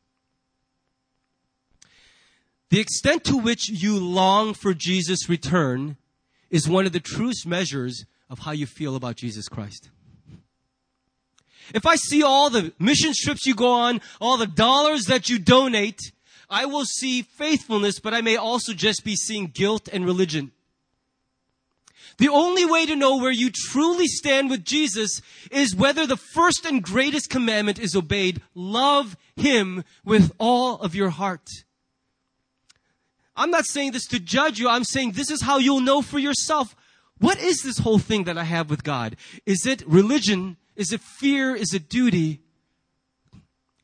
The 2.71 2.81
extent 2.81 3.23
to 3.25 3.37
which 3.37 3.69
you 3.69 3.99
long 3.99 4.53
for 4.53 4.75
Jesus' 4.75 5.29
return 5.29 5.97
is 6.51 6.69
one 6.69 6.87
of 6.87 6.93
the 6.93 6.99
truest 6.99 7.47
measures 7.47 8.05
of 8.29 8.41
how 8.41 8.51
you 8.51 8.67
feel 8.67 8.97
about 8.97 9.15
Jesus 9.15 9.49
Christ. 9.49 9.91
If 11.73 11.87
I 11.87 11.95
see 11.95 12.25
all 12.25 12.51
the 12.51 12.73
mission 12.81 13.13
trips 13.15 13.47
you 13.47 13.55
go 13.55 13.71
on, 13.71 14.01
all 14.21 14.39
the 14.39 14.47
dollars 14.49 15.05
that 15.05 15.31
you 15.31 15.39
donate, 15.39 16.01
I 16.51 16.67
will 16.67 16.85
see 16.85 17.23
faithfulness, 17.23 18.01
but 18.01 18.13
I 18.13 18.23
may 18.23 18.37
also 18.37 18.73
just 18.73 19.05
be 19.05 19.15
seeing 19.15 19.47
guilt 19.47 19.89
and 19.93 20.05
religion. 20.05 20.51
The 22.19 22.29
only 22.29 22.65
way 22.65 22.87
to 22.87 22.97
know 22.97 23.17
where 23.17 23.33
you 23.33 23.51
truly 23.51 24.07
stand 24.07 24.51
with 24.51 24.65
Jesus 24.65 25.21
is 25.51 25.75
whether 25.75 26.07
the 26.07 26.17
first 26.17 26.65
and 26.65 26.83
greatest 26.83 27.29
commandment 27.31 27.79
is 27.79 27.97
obeyed. 27.97 28.41
Love 28.55 29.17
Him 29.37 29.85
with 30.05 30.33
all 30.39 30.81
of 30.81 30.95
your 30.95 31.11
heart. 31.11 31.49
I'm 33.37 33.51
not 33.51 33.67
saying 33.67 33.93
this 33.93 34.07
to 34.09 34.21
judge 34.21 34.59
you. 34.59 34.69
I'm 34.69 34.85
saying 34.85 35.13
this 35.13 35.31
is 35.31 35.43
how 35.43 35.59
you'll 35.59 35.81
know 35.81 36.03
for 36.03 36.19
yourself. 36.19 36.77
What 37.19 37.41
is 37.41 37.63
this 37.63 37.79
whole 37.79 37.99
thing 37.99 38.25
that 38.25 38.39
I 38.39 38.45
have 38.45 38.71
with 38.71 38.85
God? 38.85 39.17
Is 39.45 39.67
it 39.67 39.87
religion? 39.87 40.57
Is 40.77 40.93
it 40.93 41.01
fear? 41.01 41.55
Is 41.55 41.75
it 41.75 41.89
duty? 41.89 42.43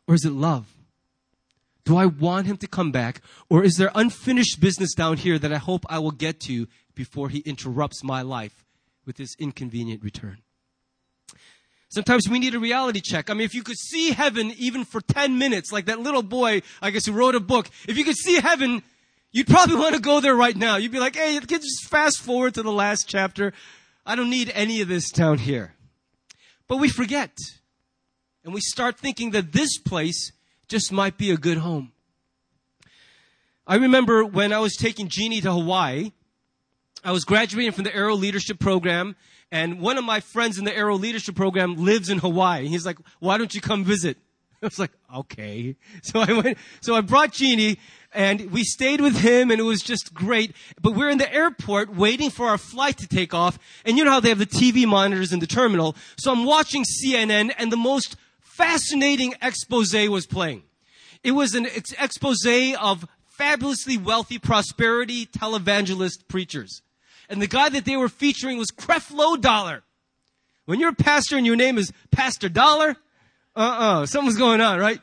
Or 0.06 0.14
is 0.14 0.24
it 0.24 0.32
love? 0.32 0.72
Do 1.84 1.96
I 1.96 2.06
want 2.06 2.46
him 2.46 2.56
to 2.58 2.66
come 2.66 2.92
back? 2.92 3.20
Or 3.48 3.64
is 3.64 3.76
there 3.76 3.90
unfinished 3.94 4.60
business 4.60 4.94
down 4.94 5.16
here 5.16 5.38
that 5.38 5.52
I 5.52 5.56
hope 5.56 5.84
I 5.88 5.98
will 5.98 6.10
get 6.10 6.38
to 6.40 6.68
before 6.94 7.28
he 7.28 7.38
interrupts 7.40 8.02
my 8.04 8.22
life 8.22 8.64
with 9.06 9.18
his 9.18 9.36
inconvenient 9.38 10.02
return? 10.02 10.38
Sometimes 11.90 12.28
we 12.28 12.38
need 12.38 12.54
a 12.54 12.60
reality 12.60 13.00
check. 13.00 13.30
I 13.30 13.34
mean, 13.34 13.44
if 13.44 13.54
you 13.54 13.64
could 13.64 13.78
see 13.78 14.12
heaven 14.12 14.52
even 14.56 14.84
for 14.84 15.00
10 15.00 15.38
minutes, 15.38 15.72
like 15.72 15.86
that 15.86 15.98
little 15.98 16.22
boy, 16.22 16.62
I 16.80 16.90
guess, 16.90 17.06
who 17.06 17.12
wrote 17.12 17.34
a 17.34 17.40
book, 17.40 17.68
if 17.88 17.98
you 17.98 18.04
could 18.04 18.16
see 18.16 18.40
heaven, 18.40 18.84
you'd 19.32 19.48
probably 19.48 19.74
want 19.74 19.96
to 19.96 20.00
go 20.00 20.20
there 20.20 20.36
right 20.36 20.56
now. 20.56 20.76
You'd 20.76 20.92
be 20.92 21.00
like, 21.00 21.16
hey, 21.16 21.40
just 21.40 21.88
fast 21.88 22.20
forward 22.20 22.54
to 22.54 22.62
the 22.62 22.70
last 22.70 23.08
chapter. 23.08 23.52
I 24.06 24.14
don't 24.14 24.30
need 24.30 24.52
any 24.54 24.80
of 24.80 24.88
this 24.88 25.10
down 25.10 25.38
here. 25.38 25.74
But 26.68 26.76
we 26.76 26.88
forget. 26.88 27.36
And 28.44 28.54
we 28.54 28.60
start 28.60 28.96
thinking 28.96 29.32
that 29.32 29.52
this 29.52 29.76
place 29.78 30.30
just 30.68 30.92
might 30.92 31.18
be 31.18 31.32
a 31.32 31.36
good 31.36 31.58
home. 31.58 31.90
I 33.66 33.74
remember 33.76 34.24
when 34.24 34.52
I 34.52 34.60
was 34.60 34.76
taking 34.76 35.08
Jeannie 35.08 35.40
to 35.40 35.52
Hawaii, 35.52 36.12
I 37.02 37.12
was 37.12 37.24
graduating 37.24 37.72
from 37.72 37.84
the 37.84 37.94
Arrow 37.94 38.14
Leadership 38.14 38.58
Program, 38.58 39.16
and 39.50 39.80
one 39.80 39.96
of 39.96 40.04
my 40.04 40.20
friends 40.20 40.58
in 40.58 40.64
the 40.64 40.76
Arrow 40.76 40.96
Leadership 40.96 41.34
Program 41.34 41.76
lives 41.76 42.10
in 42.10 42.18
Hawaii. 42.18 42.66
He's 42.66 42.84
like, 42.84 42.98
why 43.20 43.38
don't 43.38 43.54
you 43.54 43.60
come 43.60 43.84
visit? 43.84 44.18
I 44.62 44.66
was 44.66 44.78
like, 44.78 44.92
okay. 45.14 45.76
So 46.02 46.20
I 46.20 46.32
went, 46.32 46.58
so 46.80 46.94
I 46.94 47.00
brought 47.00 47.32
Jeannie 47.32 47.78
and 48.12 48.50
we 48.50 48.64
stayed 48.64 49.00
with 49.00 49.16
him 49.18 49.50
and 49.50 49.60
it 49.60 49.64
was 49.64 49.80
just 49.80 50.12
great. 50.12 50.54
But 50.80 50.94
we're 50.94 51.08
in 51.08 51.18
the 51.18 51.32
airport 51.32 51.94
waiting 51.94 52.30
for 52.30 52.48
our 52.48 52.58
flight 52.58 52.98
to 52.98 53.08
take 53.08 53.32
off. 53.32 53.58
And 53.84 53.96
you 53.96 54.04
know 54.04 54.10
how 54.10 54.20
they 54.20 54.28
have 54.28 54.38
the 54.38 54.46
TV 54.46 54.86
monitors 54.86 55.32
in 55.32 55.38
the 55.38 55.46
terminal. 55.46 55.96
So 56.18 56.32
I'm 56.32 56.44
watching 56.44 56.84
CNN 56.84 57.52
and 57.56 57.72
the 57.72 57.76
most 57.76 58.16
fascinating 58.40 59.34
expose 59.40 59.94
was 59.94 60.26
playing. 60.26 60.64
It 61.22 61.32
was 61.32 61.54
an 61.54 61.66
expose 61.98 62.44
of 62.78 63.06
fabulously 63.26 63.96
wealthy 63.96 64.38
prosperity 64.38 65.26
televangelist 65.26 66.28
preachers. 66.28 66.82
And 67.30 67.40
the 67.40 67.46
guy 67.46 67.68
that 67.68 67.84
they 67.84 67.96
were 67.96 68.08
featuring 68.08 68.58
was 68.58 68.70
Creflo 68.72 69.40
Dollar. 69.40 69.84
When 70.66 70.80
you're 70.80 70.90
a 70.90 70.94
pastor 70.94 71.36
and 71.36 71.46
your 71.46 71.56
name 71.56 71.78
is 71.78 71.92
Pastor 72.10 72.48
Dollar, 72.48 72.96
uh-uh, 73.54 74.06
something's 74.06 74.36
going 74.36 74.60
on, 74.60 74.80
right? 74.80 75.00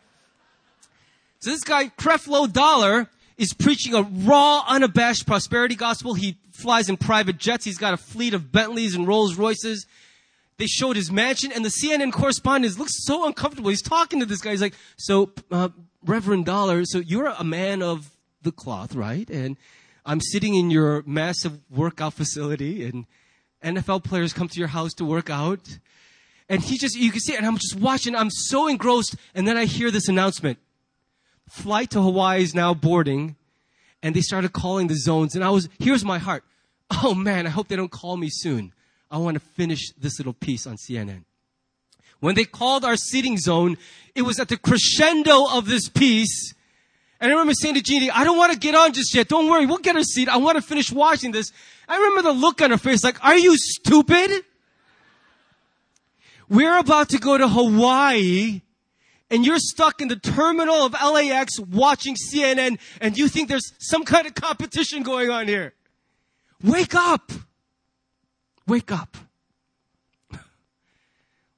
So 1.39 1.51
this 1.51 1.63
guy, 1.63 1.88
Creflo 1.88 2.51
Dollar, 2.51 3.09
is 3.38 3.53
preaching 3.53 3.93
a 3.93 4.01
raw, 4.01 4.63
unabashed 4.67 5.25
prosperity 5.25 5.75
gospel. 5.75 6.15
He 6.15 6.38
flies 6.51 6.89
in 6.89 6.97
private 6.97 7.38
jets. 7.38 7.63
He's 7.63 7.78
got 7.78 7.93
a 7.93 7.97
fleet 7.97 8.34
of 8.34 8.51
Bentleys 8.51 8.93
and 8.93 9.07
Rolls 9.07 9.36
Royces. 9.36 9.86
They 10.57 10.65
showed 10.65 10.95
his 10.95 11.11
mansion, 11.11 11.51
and 11.51 11.63
the 11.63 11.69
CNN 11.69 12.11
correspondent 12.11 12.78
looks 12.78 13.05
so 13.05 13.25
uncomfortable. 13.25 13.69
He's 13.69 13.82
talking 13.82 14.19
to 14.19 14.25
this 14.25 14.41
guy. 14.41 14.51
He's 14.51 14.61
like, 14.61 14.73
"So, 14.97 15.32
uh, 15.51 15.69
Reverend 16.03 16.45
Dollar, 16.45 16.84
so 16.84 16.97
you're 16.97 17.28
a 17.28 17.43
man 17.43 17.84
of 17.84 18.09
the 18.41 18.51
cloth, 18.51 18.95
right? 18.95 19.30
And 19.30 19.55
I'm 20.07 20.21
sitting 20.21 20.55
in 20.55 20.71
your 20.71 21.03
massive 21.05 21.59
workout 21.69 22.13
facility 22.13 22.85
and 22.85 23.05
NFL 23.61 24.05
players 24.05 24.31
come 24.31 24.47
to 24.47 24.57
your 24.57 24.69
house 24.69 24.93
to 24.95 25.05
work 25.05 25.29
out. 25.29 25.79
And 26.47 26.61
he 26.63 26.77
just, 26.77 26.95
you 26.95 27.11
can 27.11 27.19
see 27.19 27.35
and 27.35 27.45
I'm 27.45 27.57
just 27.57 27.75
watching, 27.75 28.15
I'm 28.15 28.29
so 28.29 28.69
engrossed, 28.69 29.17
and 29.35 29.45
then 29.45 29.57
I 29.57 29.65
hear 29.65 29.91
this 29.91 30.07
announcement. 30.07 30.59
Flight 31.49 31.91
to 31.91 32.01
Hawaii 32.01 32.41
is 32.41 32.55
now 32.55 32.73
boarding, 32.73 33.35
and 34.01 34.15
they 34.15 34.21
started 34.21 34.53
calling 34.53 34.87
the 34.87 34.95
zones, 34.95 35.35
and 35.35 35.43
I 35.43 35.49
was, 35.49 35.67
here's 35.77 36.05
my 36.05 36.19
heart. 36.19 36.45
Oh 37.03 37.13
man, 37.13 37.45
I 37.45 37.49
hope 37.49 37.67
they 37.67 37.75
don't 37.75 37.91
call 37.91 38.15
me 38.15 38.29
soon. 38.31 38.71
I 39.11 39.17
want 39.17 39.35
to 39.35 39.41
finish 39.41 39.91
this 39.97 40.19
little 40.19 40.33
piece 40.33 40.65
on 40.65 40.77
CNN. 40.77 41.25
When 42.21 42.35
they 42.35 42.45
called 42.45 42.85
our 42.85 42.95
seating 42.95 43.37
zone, 43.37 43.77
it 44.15 44.21
was 44.21 44.39
at 44.39 44.47
the 44.47 44.57
crescendo 44.57 45.47
of 45.51 45.67
this 45.67 45.89
piece, 45.89 46.53
and 47.20 47.30
I 47.30 47.34
remember 47.34 47.53
saying 47.53 47.76
to 47.76 47.82
Jeannie, 47.82 48.11
I 48.11 48.24
don't 48.24 48.38
want 48.38 48.53
to 48.53 48.59
get 48.59 48.76
on 48.76 48.93
just 48.93 49.13
yet. 49.15 49.28
Don't 49.28 49.49
worry. 49.49 49.65
We'll 49.65 49.80
get 49.80 49.95
her 49.95 50.03
seat. 50.03 50.30
I 50.30 50.38
want 50.38 50.57
to 50.57 50.61
finish 50.61 50.91
watching 50.91 51.32
this. 51.32 51.51
I 51.88 51.97
remember 51.97 52.22
the 52.22 52.32
look 52.32 52.61
on 52.61 52.72
her 52.72 52.78
face 52.78 53.03
like, 53.03 53.24
are 53.24 53.38
you 53.38 53.57
stupid? 53.57 54.43
We're 56.49 56.78
about 56.78 57.09
to 57.09 57.18
go 57.18 57.38
to 57.38 57.47
Hawaii 57.47 58.61
and 59.30 59.45
you're 59.45 59.59
stuck 59.59 60.01
in 60.01 60.07
the 60.07 60.15
terminal 60.15 60.86
of 60.86 60.93
LAX 60.93 61.59
watching 61.59 62.15
CNN 62.15 62.80
and 63.01 63.18
you 63.18 63.28
think 63.28 63.49
there's 63.49 63.74
some 63.80 64.05
kind 64.05 64.28
of 64.28 64.36
competition 64.36 65.03
going 65.03 65.30
on 65.30 65.47
here. 65.47 65.74
Wake 66.63 66.95
up. 66.95 67.32
Wake 68.68 68.91
up. 68.91 69.18
Well, 70.32 70.41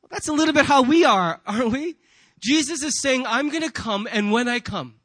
that's 0.09 0.27
a 0.27 0.33
little 0.33 0.53
bit 0.53 0.65
how 0.65 0.83
we 0.83 1.05
are, 1.05 1.41
aren't 1.45 1.71
we? 1.71 1.95
Jesus 2.39 2.81
is 2.81 3.01
saying, 3.01 3.25
I'm 3.27 3.49
going 3.49 3.63
to 3.63 3.71
come 3.71 4.07
and 4.11 4.31
when 4.31 4.47
I 4.47 4.59
come, 4.59 4.95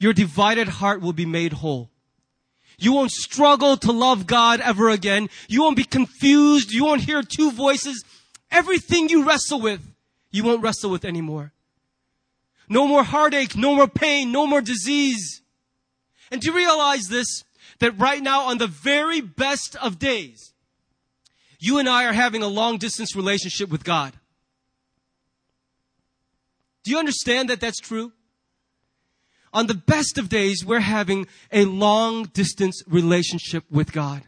your 0.00 0.12
divided 0.14 0.66
heart 0.66 1.00
will 1.00 1.12
be 1.12 1.26
made 1.26 1.52
whole. 1.52 1.90
You 2.78 2.94
won't 2.94 3.12
struggle 3.12 3.76
to 3.76 3.92
love 3.92 4.26
God 4.26 4.60
ever 4.60 4.88
again. 4.88 5.28
You 5.46 5.62
won't 5.62 5.76
be 5.76 5.84
confused. 5.84 6.72
You 6.72 6.86
won't 6.86 7.02
hear 7.02 7.22
two 7.22 7.52
voices. 7.52 8.02
Everything 8.50 9.10
you 9.10 9.24
wrestle 9.24 9.60
with, 9.60 9.82
you 10.32 10.42
won't 10.42 10.62
wrestle 10.62 10.90
with 10.90 11.04
anymore. 11.04 11.52
No 12.68 12.88
more 12.88 13.04
heartache, 13.04 13.54
no 13.54 13.74
more 13.74 13.86
pain, 13.86 14.32
no 14.32 14.46
more 14.46 14.62
disease. 14.62 15.42
And 16.30 16.40
do 16.40 16.48
you 16.48 16.56
realize 16.56 17.08
this? 17.08 17.44
That 17.80 17.98
right 17.98 18.22
now, 18.22 18.42
on 18.42 18.58
the 18.58 18.66
very 18.66 19.20
best 19.20 19.76
of 19.76 19.98
days, 19.98 20.52
you 21.58 21.78
and 21.78 21.88
I 21.88 22.06
are 22.06 22.12
having 22.12 22.42
a 22.42 22.48
long 22.48 22.78
distance 22.78 23.14
relationship 23.14 23.70
with 23.70 23.84
God. 23.84 24.14
Do 26.84 26.90
you 26.90 26.98
understand 26.98 27.50
that 27.50 27.60
that's 27.60 27.78
true? 27.78 28.12
On 29.52 29.66
the 29.66 29.74
best 29.74 30.18
of 30.18 30.28
days, 30.28 30.64
we're 30.64 30.80
having 30.80 31.26
a 31.52 31.64
long 31.64 32.24
distance 32.24 32.82
relationship 32.86 33.64
with 33.70 33.92
God. 33.92 34.22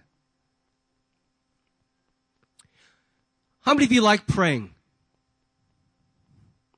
How 3.60 3.74
many 3.74 3.84
of 3.84 3.92
you 3.92 4.00
like 4.00 4.26
praying? 4.26 4.70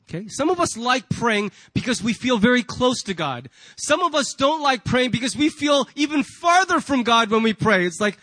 Okay. 0.09 0.29
Some 0.29 0.51
of 0.51 0.61
us 0.61 0.77
like 0.77 1.09
praying 1.09 1.51
because 1.73 2.03
we 2.03 2.13
feel 2.13 2.37
very 2.37 2.63
close 2.63 3.03
to 3.05 3.15
God. 3.15 3.49
Some 3.77 4.03
of 4.03 4.15
us 4.15 4.35
don't 4.37 4.63
like 4.63 4.85
praying 4.85 5.11
because 5.11 5.35
we 5.35 5.49
feel 5.49 5.89
even 5.95 6.23
farther 6.23 6.81
from 6.81 7.03
God 7.03 7.31
when 7.31 7.43
we 7.43 7.55
pray. 7.55 7.87
It's 7.87 8.01
like, 8.01 8.19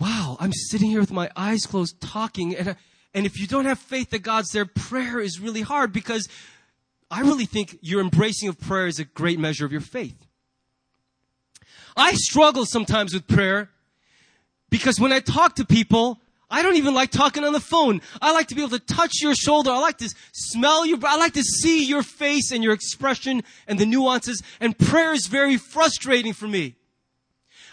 wow, 0.00 0.36
I'm 0.38 0.52
sitting 0.52 0.88
here 0.88 1.00
with 1.00 1.10
my 1.10 1.30
eyes 1.36 1.66
closed 1.66 2.00
talking 2.00 2.54
and, 2.54 2.76
and 3.14 3.26
if 3.26 3.38
you 3.38 3.46
don't 3.46 3.66
have 3.66 3.78
faith 3.78 4.10
that 4.10 4.22
God's 4.22 4.50
there, 4.52 4.64
prayer 4.64 5.20
is 5.20 5.38
really 5.38 5.60
hard 5.60 5.92
because 5.92 6.26
I 7.12 7.20
really 7.20 7.44
think 7.44 7.76
your 7.82 8.00
embracing 8.00 8.48
of 8.48 8.58
prayer 8.58 8.86
is 8.86 8.98
a 8.98 9.04
great 9.04 9.38
measure 9.38 9.66
of 9.66 9.70
your 9.70 9.82
faith. 9.82 10.26
I 11.94 12.14
struggle 12.14 12.64
sometimes 12.64 13.12
with 13.12 13.28
prayer 13.28 13.68
because 14.70 14.98
when 14.98 15.12
I 15.12 15.20
talk 15.20 15.56
to 15.56 15.66
people, 15.66 16.22
I 16.50 16.62
don't 16.62 16.76
even 16.76 16.94
like 16.94 17.10
talking 17.10 17.44
on 17.44 17.52
the 17.52 17.60
phone. 17.60 18.00
I 18.22 18.32
like 18.32 18.46
to 18.46 18.54
be 18.54 18.62
able 18.62 18.78
to 18.78 18.94
touch 18.94 19.20
your 19.20 19.34
shoulder. 19.34 19.70
I 19.70 19.78
like 19.78 19.98
to 19.98 20.08
smell 20.32 20.86
you. 20.86 20.98
I 21.04 21.18
like 21.18 21.34
to 21.34 21.42
see 21.42 21.84
your 21.84 22.02
face 22.02 22.50
and 22.50 22.64
your 22.64 22.72
expression 22.72 23.42
and 23.68 23.78
the 23.78 23.84
nuances. 23.84 24.42
And 24.58 24.78
prayer 24.78 25.12
is 25.12 25.26
very 25.26 25.58
frustrating 25.58 26.32
for 26.32 26.48
me. 26.48 26.76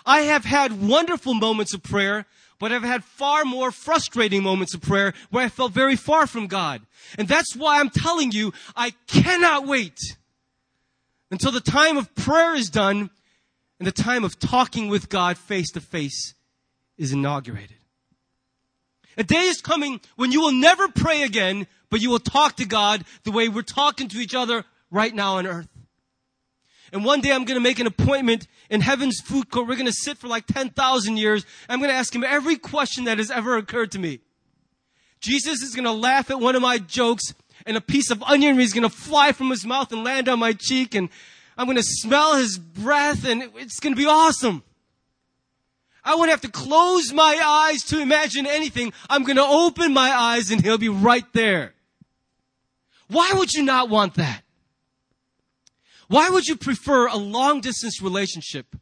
I 0.05 0.21
have 0.21 0.43
had 0.43 0.85
wonderful 0.85 1.33
moments 1.33 1.73
of 1.73 1.81
prayer 1.81 2.25
but 2.59 2.71
I've 2.71 2.83
had 2.83 3.03
far 3.03 3.45
more 3.45 3.71
frustrating 3.71 4.43
moments 4.43 4.73
of 4.73 4.81
prayer 4.81 5.13
where 5.29 5.45
I 5.45 5.49
felt 5.49 5.71
very 5.71 5.95
far 5.95 6.27
from 6.27 6.47
God. 6.47 6.81
And 7.17 7.27
that's 7.27 7.55
why 7.55 7.79
I'm 7.79 7.89
telling 7.89 8.31
you, 8.31 8.53
I 8.75 8.91
cannot 9.07 9.65
wait 9.65 9.97
until 11.31 11.51
the 11.51 11.61
time 11.61 11.97
of 11.97 12.13
prayer 12.15 12.55
is 12.55 12.69
done 12.69 13.09
and 13.79 13.87
the 13.87 13.93
time 13.93 14.23
of 14.23 14.37
talking 14.39 14.89
with 14.89 15.09
God 15.09 15.37
face 15.37 15.71
to 15.71 15.81
face 15.81 16.33
is 16.97 17.13
inaugurated. 17.13 17.77
A 19.17 19.23
day 19.23 19.47
is 19.47 19.61
coming 19.61 20.01
when 20.17 20.31
you 20.31 20.41
will 20.41 20.51
never 20.51 20.87
pray 20.89 21.23
again, 21.23 21.67
but 21.89 22.01
you 22.01 22.09
will 22.09 22.19
talk 22.19 22.57
to 22.57 22.65
God 22.65 23.05
the 23.23 23.31
way 23.31 23.49
we're 23.49 23.61
talking 23.61 24.07
to 24.09 24.17
each 24.17 24.35
other 24.35 24.65
right 24.91 25.13
now 25.13 25.37
on 25.37 25.47
earth. 25.47 25.67
And 26.91 27.05
one 27.05 27.21
day 27.21 27.31
I'm 27.31 27.45
going 27.45 27.57
to 27.57 27.63
make 27.63 27.79
an 27.79 27.87
appointment 27.87 28.47
in 28.69 28.81
heaven's 28.81 29.19
food 29.19 29.49
court. 29.49 29.67
We're 29.67 29.75
going 29.75 29.85
to 29.85 29.93
sit 29.93 30.17
for 30.17 30.27
like 30.27 30.45
10,000 30.47 31.17
years. 31.17 31.45
I'm 31.67 31.79
going 31.79 31.91
to 31.91 31.95
ask 31.95 32.13
him 32.13 32.23
every 32.23 32.57
question 32.57 33.05
that 33.05 33.17
has 33.17 33.31
ever 33.31 33.57
occurred 33.57 33.91
to 33.91 33.99
me. 33.99 34.19
Jesus 35.19 35.61
is 35.61 35.75
going 35.75 35.85
to 35.85 35.91
laugh 35.91 36.29
at 36.31 36.39
one 36.39 36.55
of 36.55 36.61
my 36.61 36.77
jokes 36.77 37.33
and 37.65 37.75
a 37.75 37.81
piece 37.81 38.09
of 38.09 38.23
onion 38.23 38.59
is 38.59 38.73
going 38.73 38.83
to 38.83 38.89
fly 38.89 39.31
from 39.31 39.49
his 39.49 39.65
mouth 39.65 39.91
and 39.91 40.03
land 40.03 40.29
on 40.29 40.39
my 40.39 40.53
cheek 40.53 40.95
and 40.95 41.09
I'm 41.57 41.65
going 41.65 41.77
to 41.77 41.83
smell 41.83 42.37
his 42.37 42.57
breath 42.57 43.25
and 43.25 43.43
it's 43.55 43.79
going 43.79 43.93
to 43.93 43.97
be 43.99 44.07
awesome. 44.07 44.63
I 46.05 46.15
won't 46.15 46.29
have 46.29 46.41
to 46.41 46.49
close 46.49 47.11
my 47.11 47.39
eyes 47.43 47.83
to 47.85 47.99
imagine 47.99 48.47
anything. 48.47 48.93
I'm 49.09 49.23
going 49.23 49.35
to 49.35 49.43
open 49.43 49.93
my 49.93 50.09
eyes 50.09 50.51
and 50.51 50.61
he'll 50.61 50.77
be 50.77 50.89
right 50.89 51.25
there. 51.33 51.73
Why 53.09 53.33
would 53.35 53.53
you 53.53 53.63
not 53.63 53.89
want 53.89 54.15
that? 54.15 54.43
Why 56.09 56.31
would 56.31 56.47
you 56.47 56.55
prefer 56.55 57.07
a 57.07 57.15
long 57.15 57.61
distance 57.61 58.01
relationship 58.01 58.75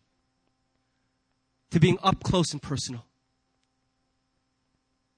to 1.71 1.79
being 1.79 1.99
up 2.01 2.23
close 2.23 2.53
and 2.53 2.61
personal? 2.61 3.03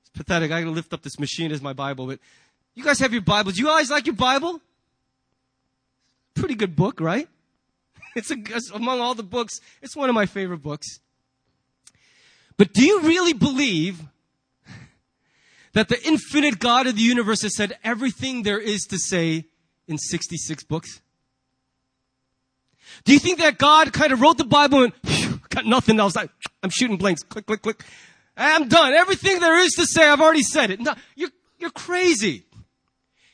It's 0.01 0.09
pathetic. 0.09 0.51
I 0.51 0.61
gotta 0.61 0.71
lift 0.71 0.91
up 0.91 1.03
this 1.03 1.19
machine 1.19 1.51
as 1.51 1.61
my 1.61 1.73
Bible, 1.73 2.07
but 2.07 2.19
you 2.73 2.83
guys 2.83 2.99
have 2.99 3.13
your 3.13 3.21
Bibles. 3.21 3.59
You 3.59 3.67
guys 3.67 3.91
like 3.91 4.07
your 4.07 4.15
Bible? 4.15 4.59
Pretty 6.33 6.55
good 6.55 6.75
book, 6.75 6.99
right? 6.99 7.29
It's, 8.15 8.31
a, 8.31 8.35
it's 8.39 8.71
among 8.71 9.01
all 9.01 9.13
the 9.13 9.21
books, 9.21 9.59
it's 9.83 9.95
one 9.95 10.09
of 10.09 10.15
my 10.15 10.25
favorite 10.25 10.63
books. 10.63 10.99
But 12.57 12.73
do 12.73 12.83
you 12.83 13.01
really 13.01 13.33
believe 13.33 14.01
that 15.73 15.89
the 15.89 16.03
infinite 16.03 16.57
God 16.57 16.87
of 16.87 16.95
the 16.95 17.03
universe 17.03 17.43
has 17.43 17.55
said 17.55 17.77
everything 17.83 18.41
there 18.41 18.59
is 18.59 18.81
to 18.85 18.97
say 18.97 19.45
in 19.87 19.99
66 19.99 20.63
books? 20.63 21.01
Do 23.03 23.13
you 23.13 23.19
think 23.19 23.39
that 23.39 23.57
God 23.57 23.93
kind 23.93 24.11
of 24.11 24.21
wrote 24.21 24.37
the 24.37 24.45
Bible 24.45 24.83
and 24.83 24.93
got 25.49 25.65
nothing 25.65 25.99
else? 25.99 26.15
I, 26.17 26.29
I'm 26.63 26.69
shooting 26.69 26.97
blanks. 26.97 27.23
Click, 27.23 27.45
click, 27.45 27.61
click. 27.61 27.83
I'm 28.37 28.67
done. 28.67 28.93
Everything 28.93 29.39
there 29.39 29.59
is 29.59 29.71
to 29.73 29.85
say, 29.85 30.07
I've 30.07 30.21
already 30.21 30.43
said 30.43 30.71
it. 30.71 30.79
No, 30.79 30.93
you're, 31.15 31.31
you're 31.57 31.71
crazy. 31.71 32.45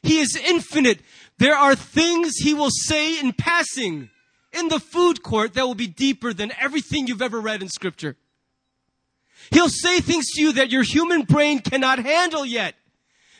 He 0.01 0.19
is 0.19 0.35
infinite. 0.35 0.99
There 1.37 1.55
are 1.55 1.75
things 1.75 2.37
he 2.37 2.53
will 2.53 2.71
say 2.71 3.19
in 3.19 3.33
passing 3.33 4.09
in 4.53 4.69
the 4.69 4.79
food 4.79 5.21
court 5.21 5.53
that 5.53 5.65
will 5.65 5.75
be 5.75 5.87
deeper 5.87 6.33
than 6.33 6.51
everything 6.59 7.07
you've 7.07 7.21
ever 7.21 7.39
read 7.39 7.61
in 7.61 7.69
scripture. 7.69 8.15
He'll 9.51 9.69
say 9.69 9.99
things 9.99 10.31
to 10.31 10.41
you 10.41 10.53
that 10.53 10.71
your 10.71 10.83
human 10.83 11.23
brain 11.23 11.59
cannot 11.59 11.99
handle 11.99 12.45
yet. 12.45 12.75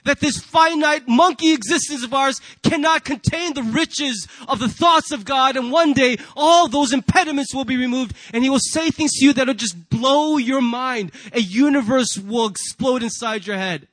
That 0.06 0.20
this 0.20 0.38
finite 0.38 1.08
monkey 1.08 1.54
existence 1.54 2.04
of 2.04 2.14
ours 2.14 2.40
cannot 2.64 3.04
contain 3.04 3.54
the 3.54 3.64
riches 3.64 4.28
of 4.48 4.60
the 4.60 4.70
thoughts 4.70 5.12
of 5.12 5.26
God. 5.26 5.58
And 5.58 5.72
one 5.72 5.94
day, 5.94 6.18
all 6.36 6.68
those 6.68 6.94
impediments 6.94 7.54
will 7.54 7.66
be 7.66 7.78
removed 7.78 8.16
and 8.34 8.44
He 8.44 8.50
will 8.50 8.60
say 8.60 8.90
things 8.90 9.12
to 9.14 9.26
you 9.26 9.34
that 9.34 9.48
will 9.48 9.54
just 9.54 9.90
blow 9.90 10.38
your 10.38 10.62
mind. 10.62 11.12
A 11.34 11.42
universe 11.42 12.18
will 12.18 12.48
explode 12.48 13.04
inside 13.04 13.46
your 13.46 13.58
head. 13.58 13.88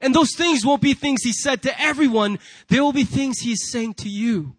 And 0.00 0.14
those 0.14 0.34
things 0.36 0.64
won't 0.64 0.82
be 0.82 0.94
things 0.94 1.22
He 1.22 1.32
said 1.32 1.62
to 1.62 1.80
everyone. 1.80 2.38
They 2.68 2.80
will 2.80 2.92
be 2.92 3.04
things 3.04 3.40
He 3.40 3.52
is 3.52 3.70
saying 3.70 3.94
to 3.94 4.08
you. 4.08 4.54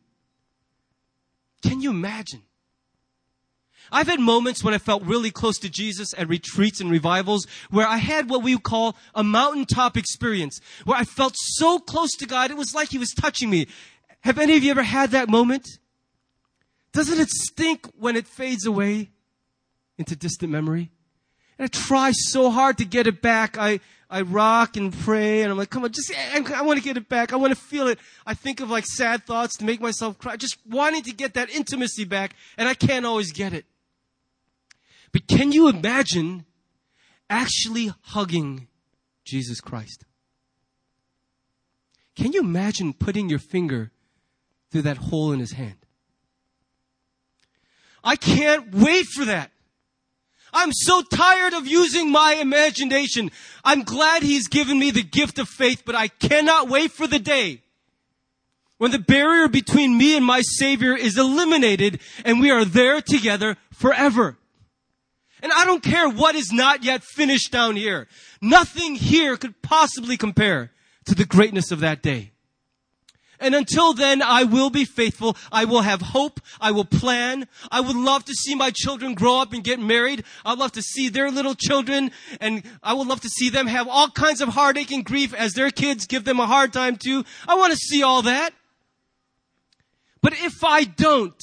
Can 1.62 1.82
you 1.82 1.91
imagine? 1.91 2.41
I've 3.92 4.08
had 4.08 4.20
moments 4.20 4.64
when 4.64 4.74
I 4.74 4.78
felt 4.78 5.04
really 5.04 5.32
close 5.32 5.58
to 5.60 5.70
Jesus 5.70 6.14
at 6.18 6.28
retreats 6.28 6.80
and 6.80 6.92
revivals 6.92 7.48
where 7.70 7.88
I 7.88 7.98
had 7.98 8.30
what 8.30 8.44
we 8.44 8.58
call 8.58 8.96
a 9.16 9.24
mountaintop 9.24 9.98
experience, 9.98 10.60
where 10.86 10.98
I 10.98 11.04
felt 11.04 11.34
so 11.36 11.80
close 11.80 12.12
to 12.18 12.26
God, 12.26 12.52
it 12.52 12.58
was 12.58 12.74
like 12.74 12.90
He 12.90 12.98
was 12.98 13.12
touching 13.12 13.50
me. 13.50 13.68
Have 14.22 14.38
any 14.38 14.58
of 14.58 14.64
you 14.64 14.72
ever 14.72 14.84
had 14.84 15.12
that 15.12 15.30
moment? 15.30 15.68
Doesn't 16.92 17.20
it 17.20 17.30
stink 17.30 17.88
when 17.98 18.16
it 18.16 18.28
fades 18.28 18.66
away 18.66 19.12
into 19.98 20.16
distant 20.16 20.52
memory? 20.52 20.92
And 21.58 21.66
I 21.66 21.68
try 21.68 22.12
so 22.12 22.50
hard 22.50 22.78
to 22.80 22.86
get 22.86 23.06
it 23.06 23.22
back. 23.22 23.58
I, 23.58 23.80
I 24.10 24.22
rock 24.22 24.76
and 24.76 24.92
pray 24.92 25.44
and 25.44 25.52
I'm 25.52 25.58
like, 25.58 25.70
come 25.70 25.84
on, 25.84 25.92
just, 25.92 26.12
I, 26.12 26.44
I 26.56 26.62
want 26.64 26.80
to 26.80 26.84
get 26.84 26.98
it 26.98 27.08
back. 27.08 27.32
I 27.32 27.36
want 27.36 27.54
to 27.54 27.60
feel 27.60 27.88
it. 27.88 28.00
I 28.26 28.34
think 28.34 28.60
of 28.60 28.70
like 28.70 28.86
sad 28.86 29.26
thoughts 29.26 29.58
to 29.58 29.66
make 29.66 29.82
myself 29.82 30.18
cry, 30.18 30.36
just 30.36 30.58
wanting 30.68 31.04
to 31.04 31.14
get 31.14 31.36
that 31.36 31.50
intimacy 31.50 32.06
back 32.06 32.36
and 32.58 32.68
I 32.68 32.74
can't 32.74 33.06
always 33.06 33.32
get 33.32 33.54
it. 33.54 33.66
But 35.12 35.28
can 35.28 35.51
you 35.51 35.68
imagine 35.68 36.45
actually 37.30 37.91
hugging 38.01 38.68
Jesus 39.26 39.62
Christ? 39.62 40.05
Can 42.16 42.34
you 42.34 42.41
imagine 42.41 42.93
putting 42.93 43.30
your 43.30 43.39
finger 43.39 43.91
through 44.72 44.82
that 44.84 44.97
hole 44.97 45.32
in 45.32 45.39
his 45.39 45.53
hand? 45.53 45.78
I 48.03 48.16
can't 48.16 48.74
wait 48.74 49.05
for 49.05 49.26
that. 49.26 49.51
I'm 50.51 50.72
so 50.74 51.01
tired 51.01 51.53
of 51.53 51.68
using 51.68 52.12
my 52.12 52.34
imagination. 52.34 53.32
I'm 53.64 53.84
glad 53.84 54.24
he's 54.24 54.47
given 54.47 54.80
me 54.80 54.91
the 54.91 55.03
gift 55.03 55.38
of 55.38 55.47
faith, 55.47 55.84
but 55.86 55.95
I 55.95 56.07
cannot 56.07 56.70
wait 56.70 56.91
for 56.91 57.07
the 57.07 57.20
day 57.20 57.62
when 58.78 58.91
the 58.91 58.99
barrier 58.99 59.47
between 59.47 59.97
me 59.97 60.16
and 60.16 60.26
my 60.26 60.41
Savior 60.41 60.95
is 60.95 61.18
eliminated 61.18 61.99
and 62.26 62.39
we 62.39 62.49
are 62.49 62.66
there 62.66 63.01
together 63.01 63.57
forever. 63.72 64.38
And 65.42 65.52
I 65.52 65.66
don't 65.66 65.84
care 65.84 66.10
what 66.10 66.36
is 66.36 66.52
not 66.52 66.84
yet 66.84 67.04
finished 67.04 67.52
down 67.52 67.76
here. 67.76 68.08
Nothing 68.42 68.96
here 68.96 69.38
could 69.38 69.62
possibly 69.62 70.18
compare 70.18 70.72
to 71.06 71.16
the 71.16 71.26
greatness 71.26 71.72
of 71.72 71.80
that 71.80 72.02
day. 72.02 72.32
And 73.40 73.56
until 73.56 73.94
then, 73.94 74.22
I 74.22 74.44
will 74.44 74.70
be 74.70 74.84
faithful. 74.84 75.38
I 75.52 75.66
will 75.66 75.82
have 75.82 76.02
hope. 76.02 76.42
I 76.60 76.72
will 76.72 76.86
plan. 76.86 77.48
I 77.72 77.80
would 77.80 77.96
love 77.96 78.26
to 78.26 78.34
see 78.34 78.54
my 78.54 78.72
children 78.72 79.14
grow 79.14 79.40
up 79.40 79.54
and 79.54 79.64
get 79.64 79.80
married. 79.80 80.26
I'd 80.46 80.58
love 80.58 80.74
to 80.74 80.82
see 80.82 81.08
their 81.08 81.32
little 81.32 81.56
children 81.56 82.12
and 82.42 82.64
I 82.84 82.94
would 82.94 83.08
love 83.08 83.22
to 83.22 83.30
see 83.30 83.50
them 83.50 83.68
have 83.68 83.88
all 83.88 84.10
kinds 84.10 84.42
of 84.42 84.50
heartache 84.50 84.92
and 84.92 85.06
grief 85.06 85.34
as 85.34 85.54
their 85.54 85.72
kids 85.72 86.06
give 86.06 86.26
them 86.26 86.40
a 86.40 86.48
hard 86.48 86.74
time 86.74 86.98
too. 86.98 87.24
I 87.48 87.56
want 87.56 87.72
to 87.72 87.78
see 87.78 88.04
all 88.04 88.24
that. 88.24 88.54
But 90.22 90.34
if 90.34 90.64
I 90.66 90.84
don't, 90.84 91.42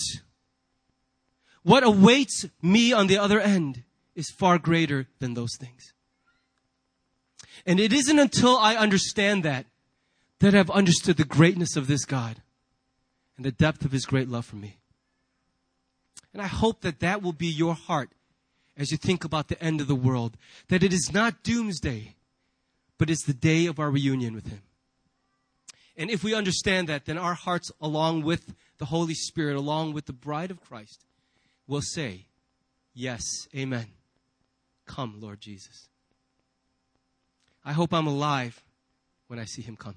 what 1.62 1.82
awaits 1.82 2.44
me 2.60 2.92
on 2.92 3.06
the 3.06 3.16
other 3.16 3.40
end 3.40 3.82
is 4.16 4.30
far 4.30 4.58
greater 4.58 5.06
than 5.20 5.34
those 5.34 5.56
things. 5.60 5.92
And 7.64 7.78
it 7.78 7.92
isn't 7.92 8.18
until 8.18 8.56
I 8.56 8.74
understand 8.74 9.44
that 9.44 9.66
that 10.40 10.54
I've 10.54 10.70
understood 10.70 11.16
the 11.16 11.24
greatness 11.24 11.76
of 11.76 11.86
this 11.86 12.04
God 12.04 12.42
and 13.36 13.46
the 13.46 13.52
depth 13.52 13.84
of 13.84 13.92
his 13.92 14.04
great 14.04 14.28
love 14.28 14.44
for 14.44 14.56
me. 14.56 14.76
And 16.32 16.42
I 16.42 16.46
hope 16.46 16.82
that 16.82 17.00
that 17.00 17.22
will 17.22 17.32
be 17.32 17.46
your 17.46 17.74
heart 17.74 18.10
as 18.76 18.90
you 18.90 18.98
think 18.98 19.24
about 19.24 19.48
the 19.48 19.62
end 19.62 19.80
of 19.80 19.86
the 19.86 19.94
world, 19.94 20.36
that 20.68 20.82
it 20.82 20.92
is 20.92 21.10
not 21.10 21.42
doomsday, 21.42 22.14
but 22.98 23.08
it's 23.08 23.24
the 23.24 23.32
day 23.32 23.64
of 23.64 23.78
our 23.78 23.90
reunion 23.90 24.34
with 24.34 24.48
him. 24.48 24.60
And 25.96 26.10
if 26.10 26.22
we 26.22 26.34
understand 26.34 26.88
that, 26.88 27.06
then 27.06 27.16
our 27.16 27.32
hearts, 27.32 27.72
along 27.80 28.22
with 28.22 28.54
the 28.76 28.86
Holy 28.86 29.14
Spirit, 29.14 29.56
along 29.56 29.94
with 29.94 30.04
the 30.04 30.12
bride 30.12 30.50
of 30.50 30.60
Christ, 30.60 31.06
will 31.66 31.80
say, 31.80 32.26
Yes, 32.92 33.22
amen. 33.54 33.95
Come, 34.86 35.20
Lord 35.20 35.40
Jesus. 35.40 35.88
I 37.64 37.72
hope 37.72 37.92
I'm 37.92 38.06
alive 38.06 38.62
when 39.26 39.38
I 39.38 39.44
see 39.44 39.62
him 39.62 39.76
come. 39.76 39.96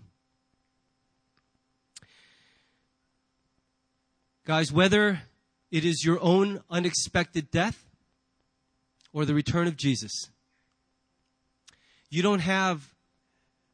Guys, 4.45 4.71
whether 4.71 5.21
it 5.69 5.85
is 5.85 6.03
your 6.03 6.19
own 6.21 6.61
unexpected 6.69 7.51
death 7.51 7.85
or 9.13 9.25
the 9.25 9.35
return 9.35 9.67
of 9.67 9.77
Jesus, 9.77 10.11
you 12.09 12.23
don't 12.23 12.39
have 12.39 12.95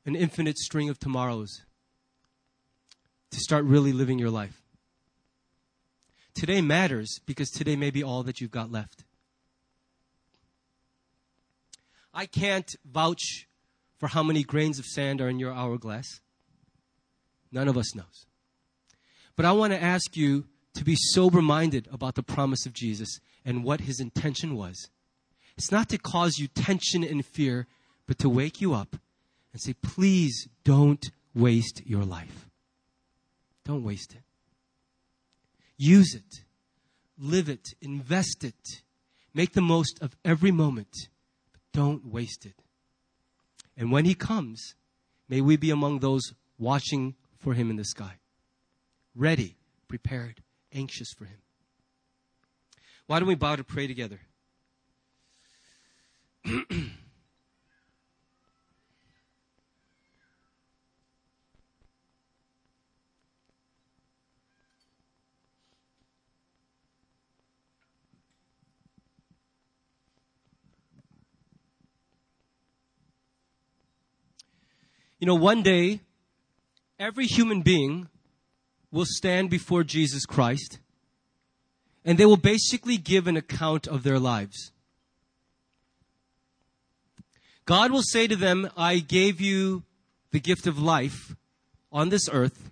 an 0.06 0.16
infinite 0.16 0.58
string 0.58 0.90
of 0.90 1.00
tomorrows 1.00 1.62
to 3.32 3.40
start 3.40 3.64
really 3.64 3.94
living 3.94 4.20
your 4.20 4.30
life. 4.30 4.62
Today 6.34 6.60
matters 6.60 7.22
because 7.26 7.50
today 7.50 7.78
may 7.78 7.90
be 7.90 8.04
all 8.04 8.24
that 8.24 8.42
you've 8.42 8.52
got 8.52 8.70
left. 8.70 9.06
I 12.16 12.26
can't 12.26 12.74
vouch 12.86 13.46
for 13.98 14.08
how 14.08 14.24
many 14.24 14.44
grains 14.44 14.80
of 14.80 14.86
sand 14.86 15.20
are 15.20 15.28
in 15.28 15.38
your 15.38 15.54
hourglass. 15.54 16.22
None 17.52 17.68
of 17.68 17.78
us 17.78 17.94
knows. 17.94 18.26
But 19.36 19.46
I 19.46 19.52
want 19.52 19.74
to 19.74 19.84
ask 19.84 20.16
you 20.16 20.46
to 20.76 20.86
be 20.86 20.96
sober 20.96 21.42
minded 21.42 21.90
about 21.92 22.16
the 22.16 22.24
promise 22.24 22.66
of 22.66 22.72
Jesus 22.74 23.20
and 23.44 23.66
what 23.66 23.82
his 23.82 24.00
intention 24.00 24.56
was. 24.56 24.90
It's 25.58 25.72
not 25.72 25.90
to 25.90 25.98
cause 25.98 26.38
you 26.38 26.48
tension 26.48 27.04
and 27.04 27.26
fear, 27.26 27.68
but 28.08 28.18
to 28.20 28.30
wake 28.30 28.62
you 28.62 28.74
up 28.74 28.96
and 29.52 29.62
say, 29.62 29.74
please 29.74 30.48
don't 30.64 31.06
waste 31.34 31.82
your 31.86 32.04
life. 32.04 32.50
Don't 33.66 33.84
waste 33.84 34.14
it. 34.14 34.24
Use 35.78 36.14
it. 36.16 36.46
Live 37.18 37.50
it. 37.50 37.70
Invest 37.82 38.44
it. 38.44 38.84
Make 39.34 39.54
the 39.54 39.62
most 39.62 40.02
of 40.02 40.16
every 40.24 40.52
moment 40.52 41.10
don't 41.76 42.06
waste 42.06 42.46
it. 42.46 42.56
And 43.76 43.92
when 43.92 44.06
he 44.06 44.16
comes, 44.16 44.76
may 45.28 45.42
we 45.42 45.58
be 45.58 45.72
among 45.72 46.00
those 46.00 46.34
watching 46.58 47.16
for 47.38 47.54
him 47.54 47.70
in 47.70 47.76
the 47.76 47.84
sky, 47.84 48.20
ready, 49.14 49.58
prepared, 49.90 50.42
anxious 50.74 51.10
for 51.12 51.26
him. 51.26 51.40
Why 53.08 53.20
don't 53.20 53.28
we 53.28 53.36
bow 53.36 53.58
to 53.58 53.64
pray 53.64 53.88
together? 53.88 54.22
You 75.20 75.28
know, 75.28 75.36
one 75.36 75.64
day, 75.64 76.02
every 77.00 77.26
human 77.26 77.62
being 77.62 78.10
will 78.92 79.06
stand 79.06 79.50
before 79.50 79.84
Jesus 79.84 80.26
Christ 80.26 80.80
and 82.06 82.18
they 82.18 82.26
will 82.26 82.38
basically 82.38 82.98
give 82.98 83.28
an 83.28 83.36
account 83.36 83.88
of 83.88 84.04
their 84.04 84.20
lives. 84.20 84.72
God 87.66 87.92
will 87.92 88.04
say 88.04 88.28
to 88.28 88.36
them, 88.36 88.70
I 88.78 89.00
gave 89.00 89.42
you 89.42 89.84
the 90.32 90.40
gift 90.40 90.68
of 90.68 90.78
life 90.78 91.36
on 91.92 92.10
this 92.10 92.30
earth. 92.32 92.72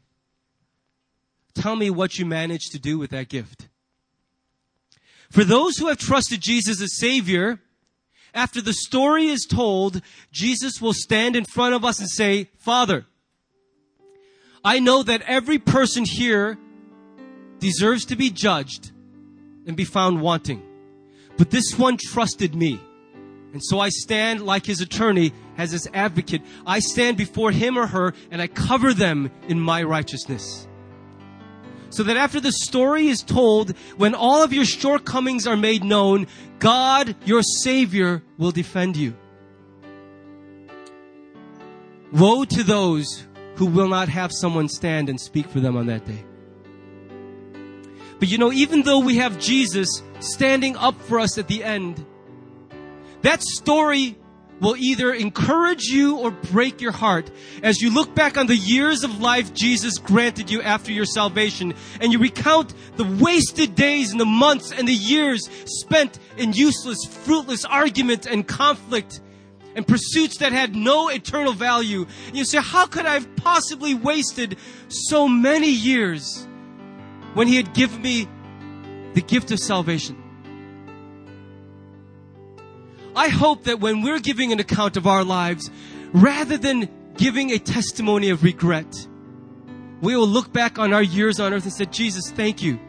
Tell 1.56 1.76
me 1.76 1.90
what 1.90 2.20
you 2.20 2.26
managed 2.26 2.72
to 2.74 2.80
do 2.80 3.00
with 3.00 3.10
that 3.10 3.28
gift. 3.28 3.70
For 5.32 5.44
those 5.44 5.78
who 5.78 5.88
have 5.88 5.98
trusted 5.98 6.42
Jesus 6.42 6.80
as 6.80 6.96
Savior, 7.00 7.60
after 8.34 8.62
the 8.62 8.74
story 8.74 9.28
is 9.28 9.46
told, 9.46 10.02
Jesus 10.32 10.82
will 10.82 10.94
stand 10.94 11.36
in 11.36 11.46
front 11.46 11.76
of 11.76 11.86
us 11.86 12.00
and 12.00 12.10
say, 12.10 12.50
Father, 12.58 13.06
I 14.64 14.80
know 14.80 15.04
that 15.04 15.22
every 15.24 15.60
person 15.60 16.06
here 16.06 16.58
deserves 17.60 18.06
to 18.06 18.16
be 18.16 18.30
judged 18.30 18.92
and 19.68 19.78
be 19.78 19.86
found 19.86 20.22
wanting. 20.22 20.62
But 21.38 21.52
this 21.52 21.78
one 21.78 21.98
trusted 21.98 22.56
me. 22.56 22.80
And 23.54 23.64
so 23.64 23.80
I 23.80 23.90
stand 23.90 24.42
like 24.42 24.66
his 24.66 24.82
attorney 24.82 25.32
as 25.58 25.72
his 25.72 25.88
advocate. 25.94 26.42
I 26.66 26.80
stand 26.80 27.18
before 27.18 27.52
him 27.52 27.78
or 27.78 27.88
her 27.88 28.14
and 28.32 28.42
I 28.42 28.48
cover 28.48 28.94
them 28.94 29.32
in 29.48 29.60
my 29.60 29.84
righteousness 29.84 30.68
so 31.94 32.04
that 32.04 32.18
after 32.18 32.40
the 32.40 32.52
story 32.52 33.08
is 33.08 33.22
told, 33.22 33.78
when 33.98 34.16
all 34.16 34.44
of 34.44 34.52
your 34.52 34.66
shortcomings 34.66 35.46
are 35.46 35.56
made 35.56 35.84
known, 35.84 36.28
God, 36.60 37.16
your 37.26 37.44
Savior, 37.44 38.24
will 38.38 38.52
defend 38.52 38.98
you. 38.98 39.16
Woe 42.12 42.46
to 42.46 42.64
those 42.64 43.28
who 43.56 43.68
will 43.68 43.88
not 43.88 44.10
have 44.10 44.32
someone 44.32 44.70
stand 44.70 45.10
and 45.10 45.20
speak 45.20 45.48
for 45.48 45.60
them 45.60 45.78
on 45.78 45.88
that 45.88 46.06
day. 46.06 46.24
But 48.20 48.30
you 48.30 48.38
know, 48.38 48.52
even 48.52 48.84
though 48.84 49.00
we 49.00 49.18
have 49.18 49.40
Jesus 49.40 50.02
standing 50.20 50.76
up 50.78 51.00
for 51.02 51.20
us 51.20 51.38
at 51.38 51.48
the 51.48 51.64
end, 51.64 52.06
that 53.22 53.42
story 53.44 54.18
will 54.64 54.78
either 54.78 55.14
encourage 55.14 55.84
you 55.84 56.18
or 56.18 56.32
break 56.32 56.82
your 56.82 56.94
heart 56.94 57.30
as 57.62 57.82
you 57.82 57.94
look 57.94 58.16
back 58.16 58.38
on 58.38 58.48
the 58.48 58.56
years 58.56 59.04
of 59.04 59.20
life 59.20 59.54
Jesus 59.54 59.98
granted 59.98 60.50
you 60.50 60.62
after 60.62 60.92
your 60.92 61.06
salvation 61.06 61.74
and 62.00 62.14
you 62.14 62.18
recount 62.18 62.74
the 62.96 63.04
wasted 63.04 63.76
days 63.76 64.12
and 64.12 64.20
the 64.20 64.26
months 64.26 64.72
and 64.72 64.88
the 64.88 64.94
years 64.94 65.50
spent 65.66 66.18
in 66.38 66.54
useless, 66.54 67.06
fruitless 67.06 67.66
argument 67.66 68.26
and 68.26 68.48
conflict 68.48 69.20
and 69.76 69.86
pursuits 69.86 70.38
that 70.38 70.52
had 70.54 70.76
no 70.76 71.10
eternal 71.10 71.54
value. 71.54 72.06
And 72.28 72.38
you 72.38 72.46
say, 72.46 72.60
how 72.62 72.86
could 72.86 73.06
I 73.06 73.16
have 73.16 73.36
possibly 73.36 73.94
wasted 73.94 74.58
so 74.88 75.28
many 75.28 75.70
years 75.70 76.48
when 77.34 77.48
he 77.48 77.58
had 77.58 77.74
given 77.74 78.02
me 78.02 78.30
the 79.14 79.22
gift 79.22 79.52
of 79.52 79.60
salvation? 79.60 80.23
I 83.16 83.30
hope 83.30 83.66
that 83.66 83.80
when 83.80 84.02
we're 84.02 84.20
giving 84.20 84.52
an 84.52 84.60
account 84.60 84.98
of 84.98 85.06
our 85.08 85.24
lives, 85.24 85.70
rather 86.14 86.58
than 86.58 86.90
giving 87.18 87.52
a 87.52 87.60
testimony 87.60 88.30
of 88.30 88.44
regret, 88.44 89.08
we 90.02 90.16
will 90.16 90.28
look 90.28 90.52
back 90.52 90.80
on 90.80 90.94
our 90.94 91.04
years 91.04 91.40
on 91.40 91.54
earth 91.54 91.64
and 91.64 91.74
say, 91.74 91.86
Jesus, 91.86 92.32
thank 92.32 92.62
you 92.62 92.80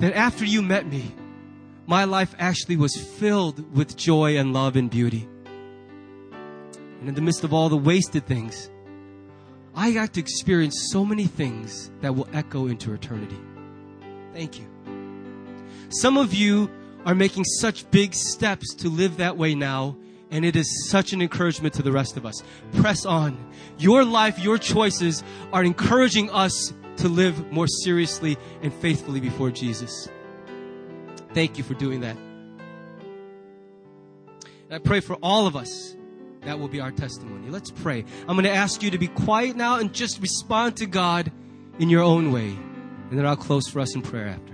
that 0.00 0.14
after 0.14 0.44
you 0.44 0.60
met 0.60 0.86
me, 0.86 1.14
my 1.86 2.04
life 2.04 2.34
actually 2.38 2.76
was 2.76 2.96
filled 2.96 3.74
with 3.74 3.96
joy 3.96 4.36
and 4.38 4.52
love 4.52 4.76
and 4.76 4.90
beauty. 4.90 5.28
And 7.00 7.08
in 7.08 7.14
the 7.14 7.20
midst 7.20 7.44
of 7.44 7.52
all 7.52 7.68
the 7.68 7.76
wasted 7.76 8.26
things, 8.26 8.70
I 9.74 9.92
got 9.92 10.14
to 10.14 10.20
experience 10.20 10.88
so 10.90 11.04
many 11.04 11.26
things 11.26 11.90
that 12.00 12.14
will 12.14 12.28
echo 12.32 12.66
into 12.66 12.92
eternity. 12.92 13.38
Thank 14.32 14.58
you. 14.58 14.66
Some 15.90 16.16
of 16.16 16.32
you 16.34 16.70
are 17.04 17.14
making 17.14 17.44
such 17.44 17.90
big 17.90 18.14
steps 18.14 18.74
to 18.76 18.88
live 18.88 19.18
that 19.18 19.36
way 19.36 19.54
now, 19.54 19.96
and 20.30 20.44
it 20.44 20.56
is 20.56 20.88
such 20.88 21.12
an 21.12 21.22
encouragement 21.22 21.74
to 21.74 21.82
the 21.82 21.92
rest 21.92 22.16
of 22.16 22.24
us. 22.26 22.42
Press 22.74 23.04
on. 23.04 23.36
Your 23.78 24.04
life, 24.04 24.38
your 24.38 24.58
choices 24.58 25.22
are 25.52 25.62
encouraging 25.62 26.30
us 26.30 26.72
to 26.96 27.08
live 27.08 27.52
more 27.52 27.66
seriously 27.66 28.36
and 28.62 28.72
faithfully 28.72 29.20
before 29.20 29.50
Jesus. 29.50 30.08
Thank 31.32 31.58
you 31.58 31.64
for 31.64 31.74
doing 31.74 32.00
that. 32.00 32.16
And 34.68 34.72
I 34.72 34.78
pray 34.78 35.00
for 35.00 35.14
all 35.16 35.46
of 35.46 35.56
us 35.56 35.96
that 36.42 36.58
will 36.58 36.68
be 36.68 36.80
our 36.80 36.92
testimony. 36.92 37.50
Let's 37.50 37.70
pray. 37.70 38.04
I'm 38.28 38.36
going 38.36 38.44
to 38.44 38.50
ask 38.50 38.82
you 38.82 38.90
to 38.90 38.98
be 38.98 39.08
quiet 39.08 39.56
now 39.56 39.78
and 39.78 39.92
just 39.92 40.20
respond 40.20 40.76
to 40.76 40.86
God 40.86 41.32
in 41.78 41.90
your 41.90 42.02
own 42.02 42.32
way. 42.32 42.56
And 43.10 43.18
then 43.18 43.26
I'll 43.26 43.36
close 43.36 43.68
for 43.68 43.80
us 43.80 43.94
in 43.94 44.02
prayer 44.02 44.28
after. 44.28 44.53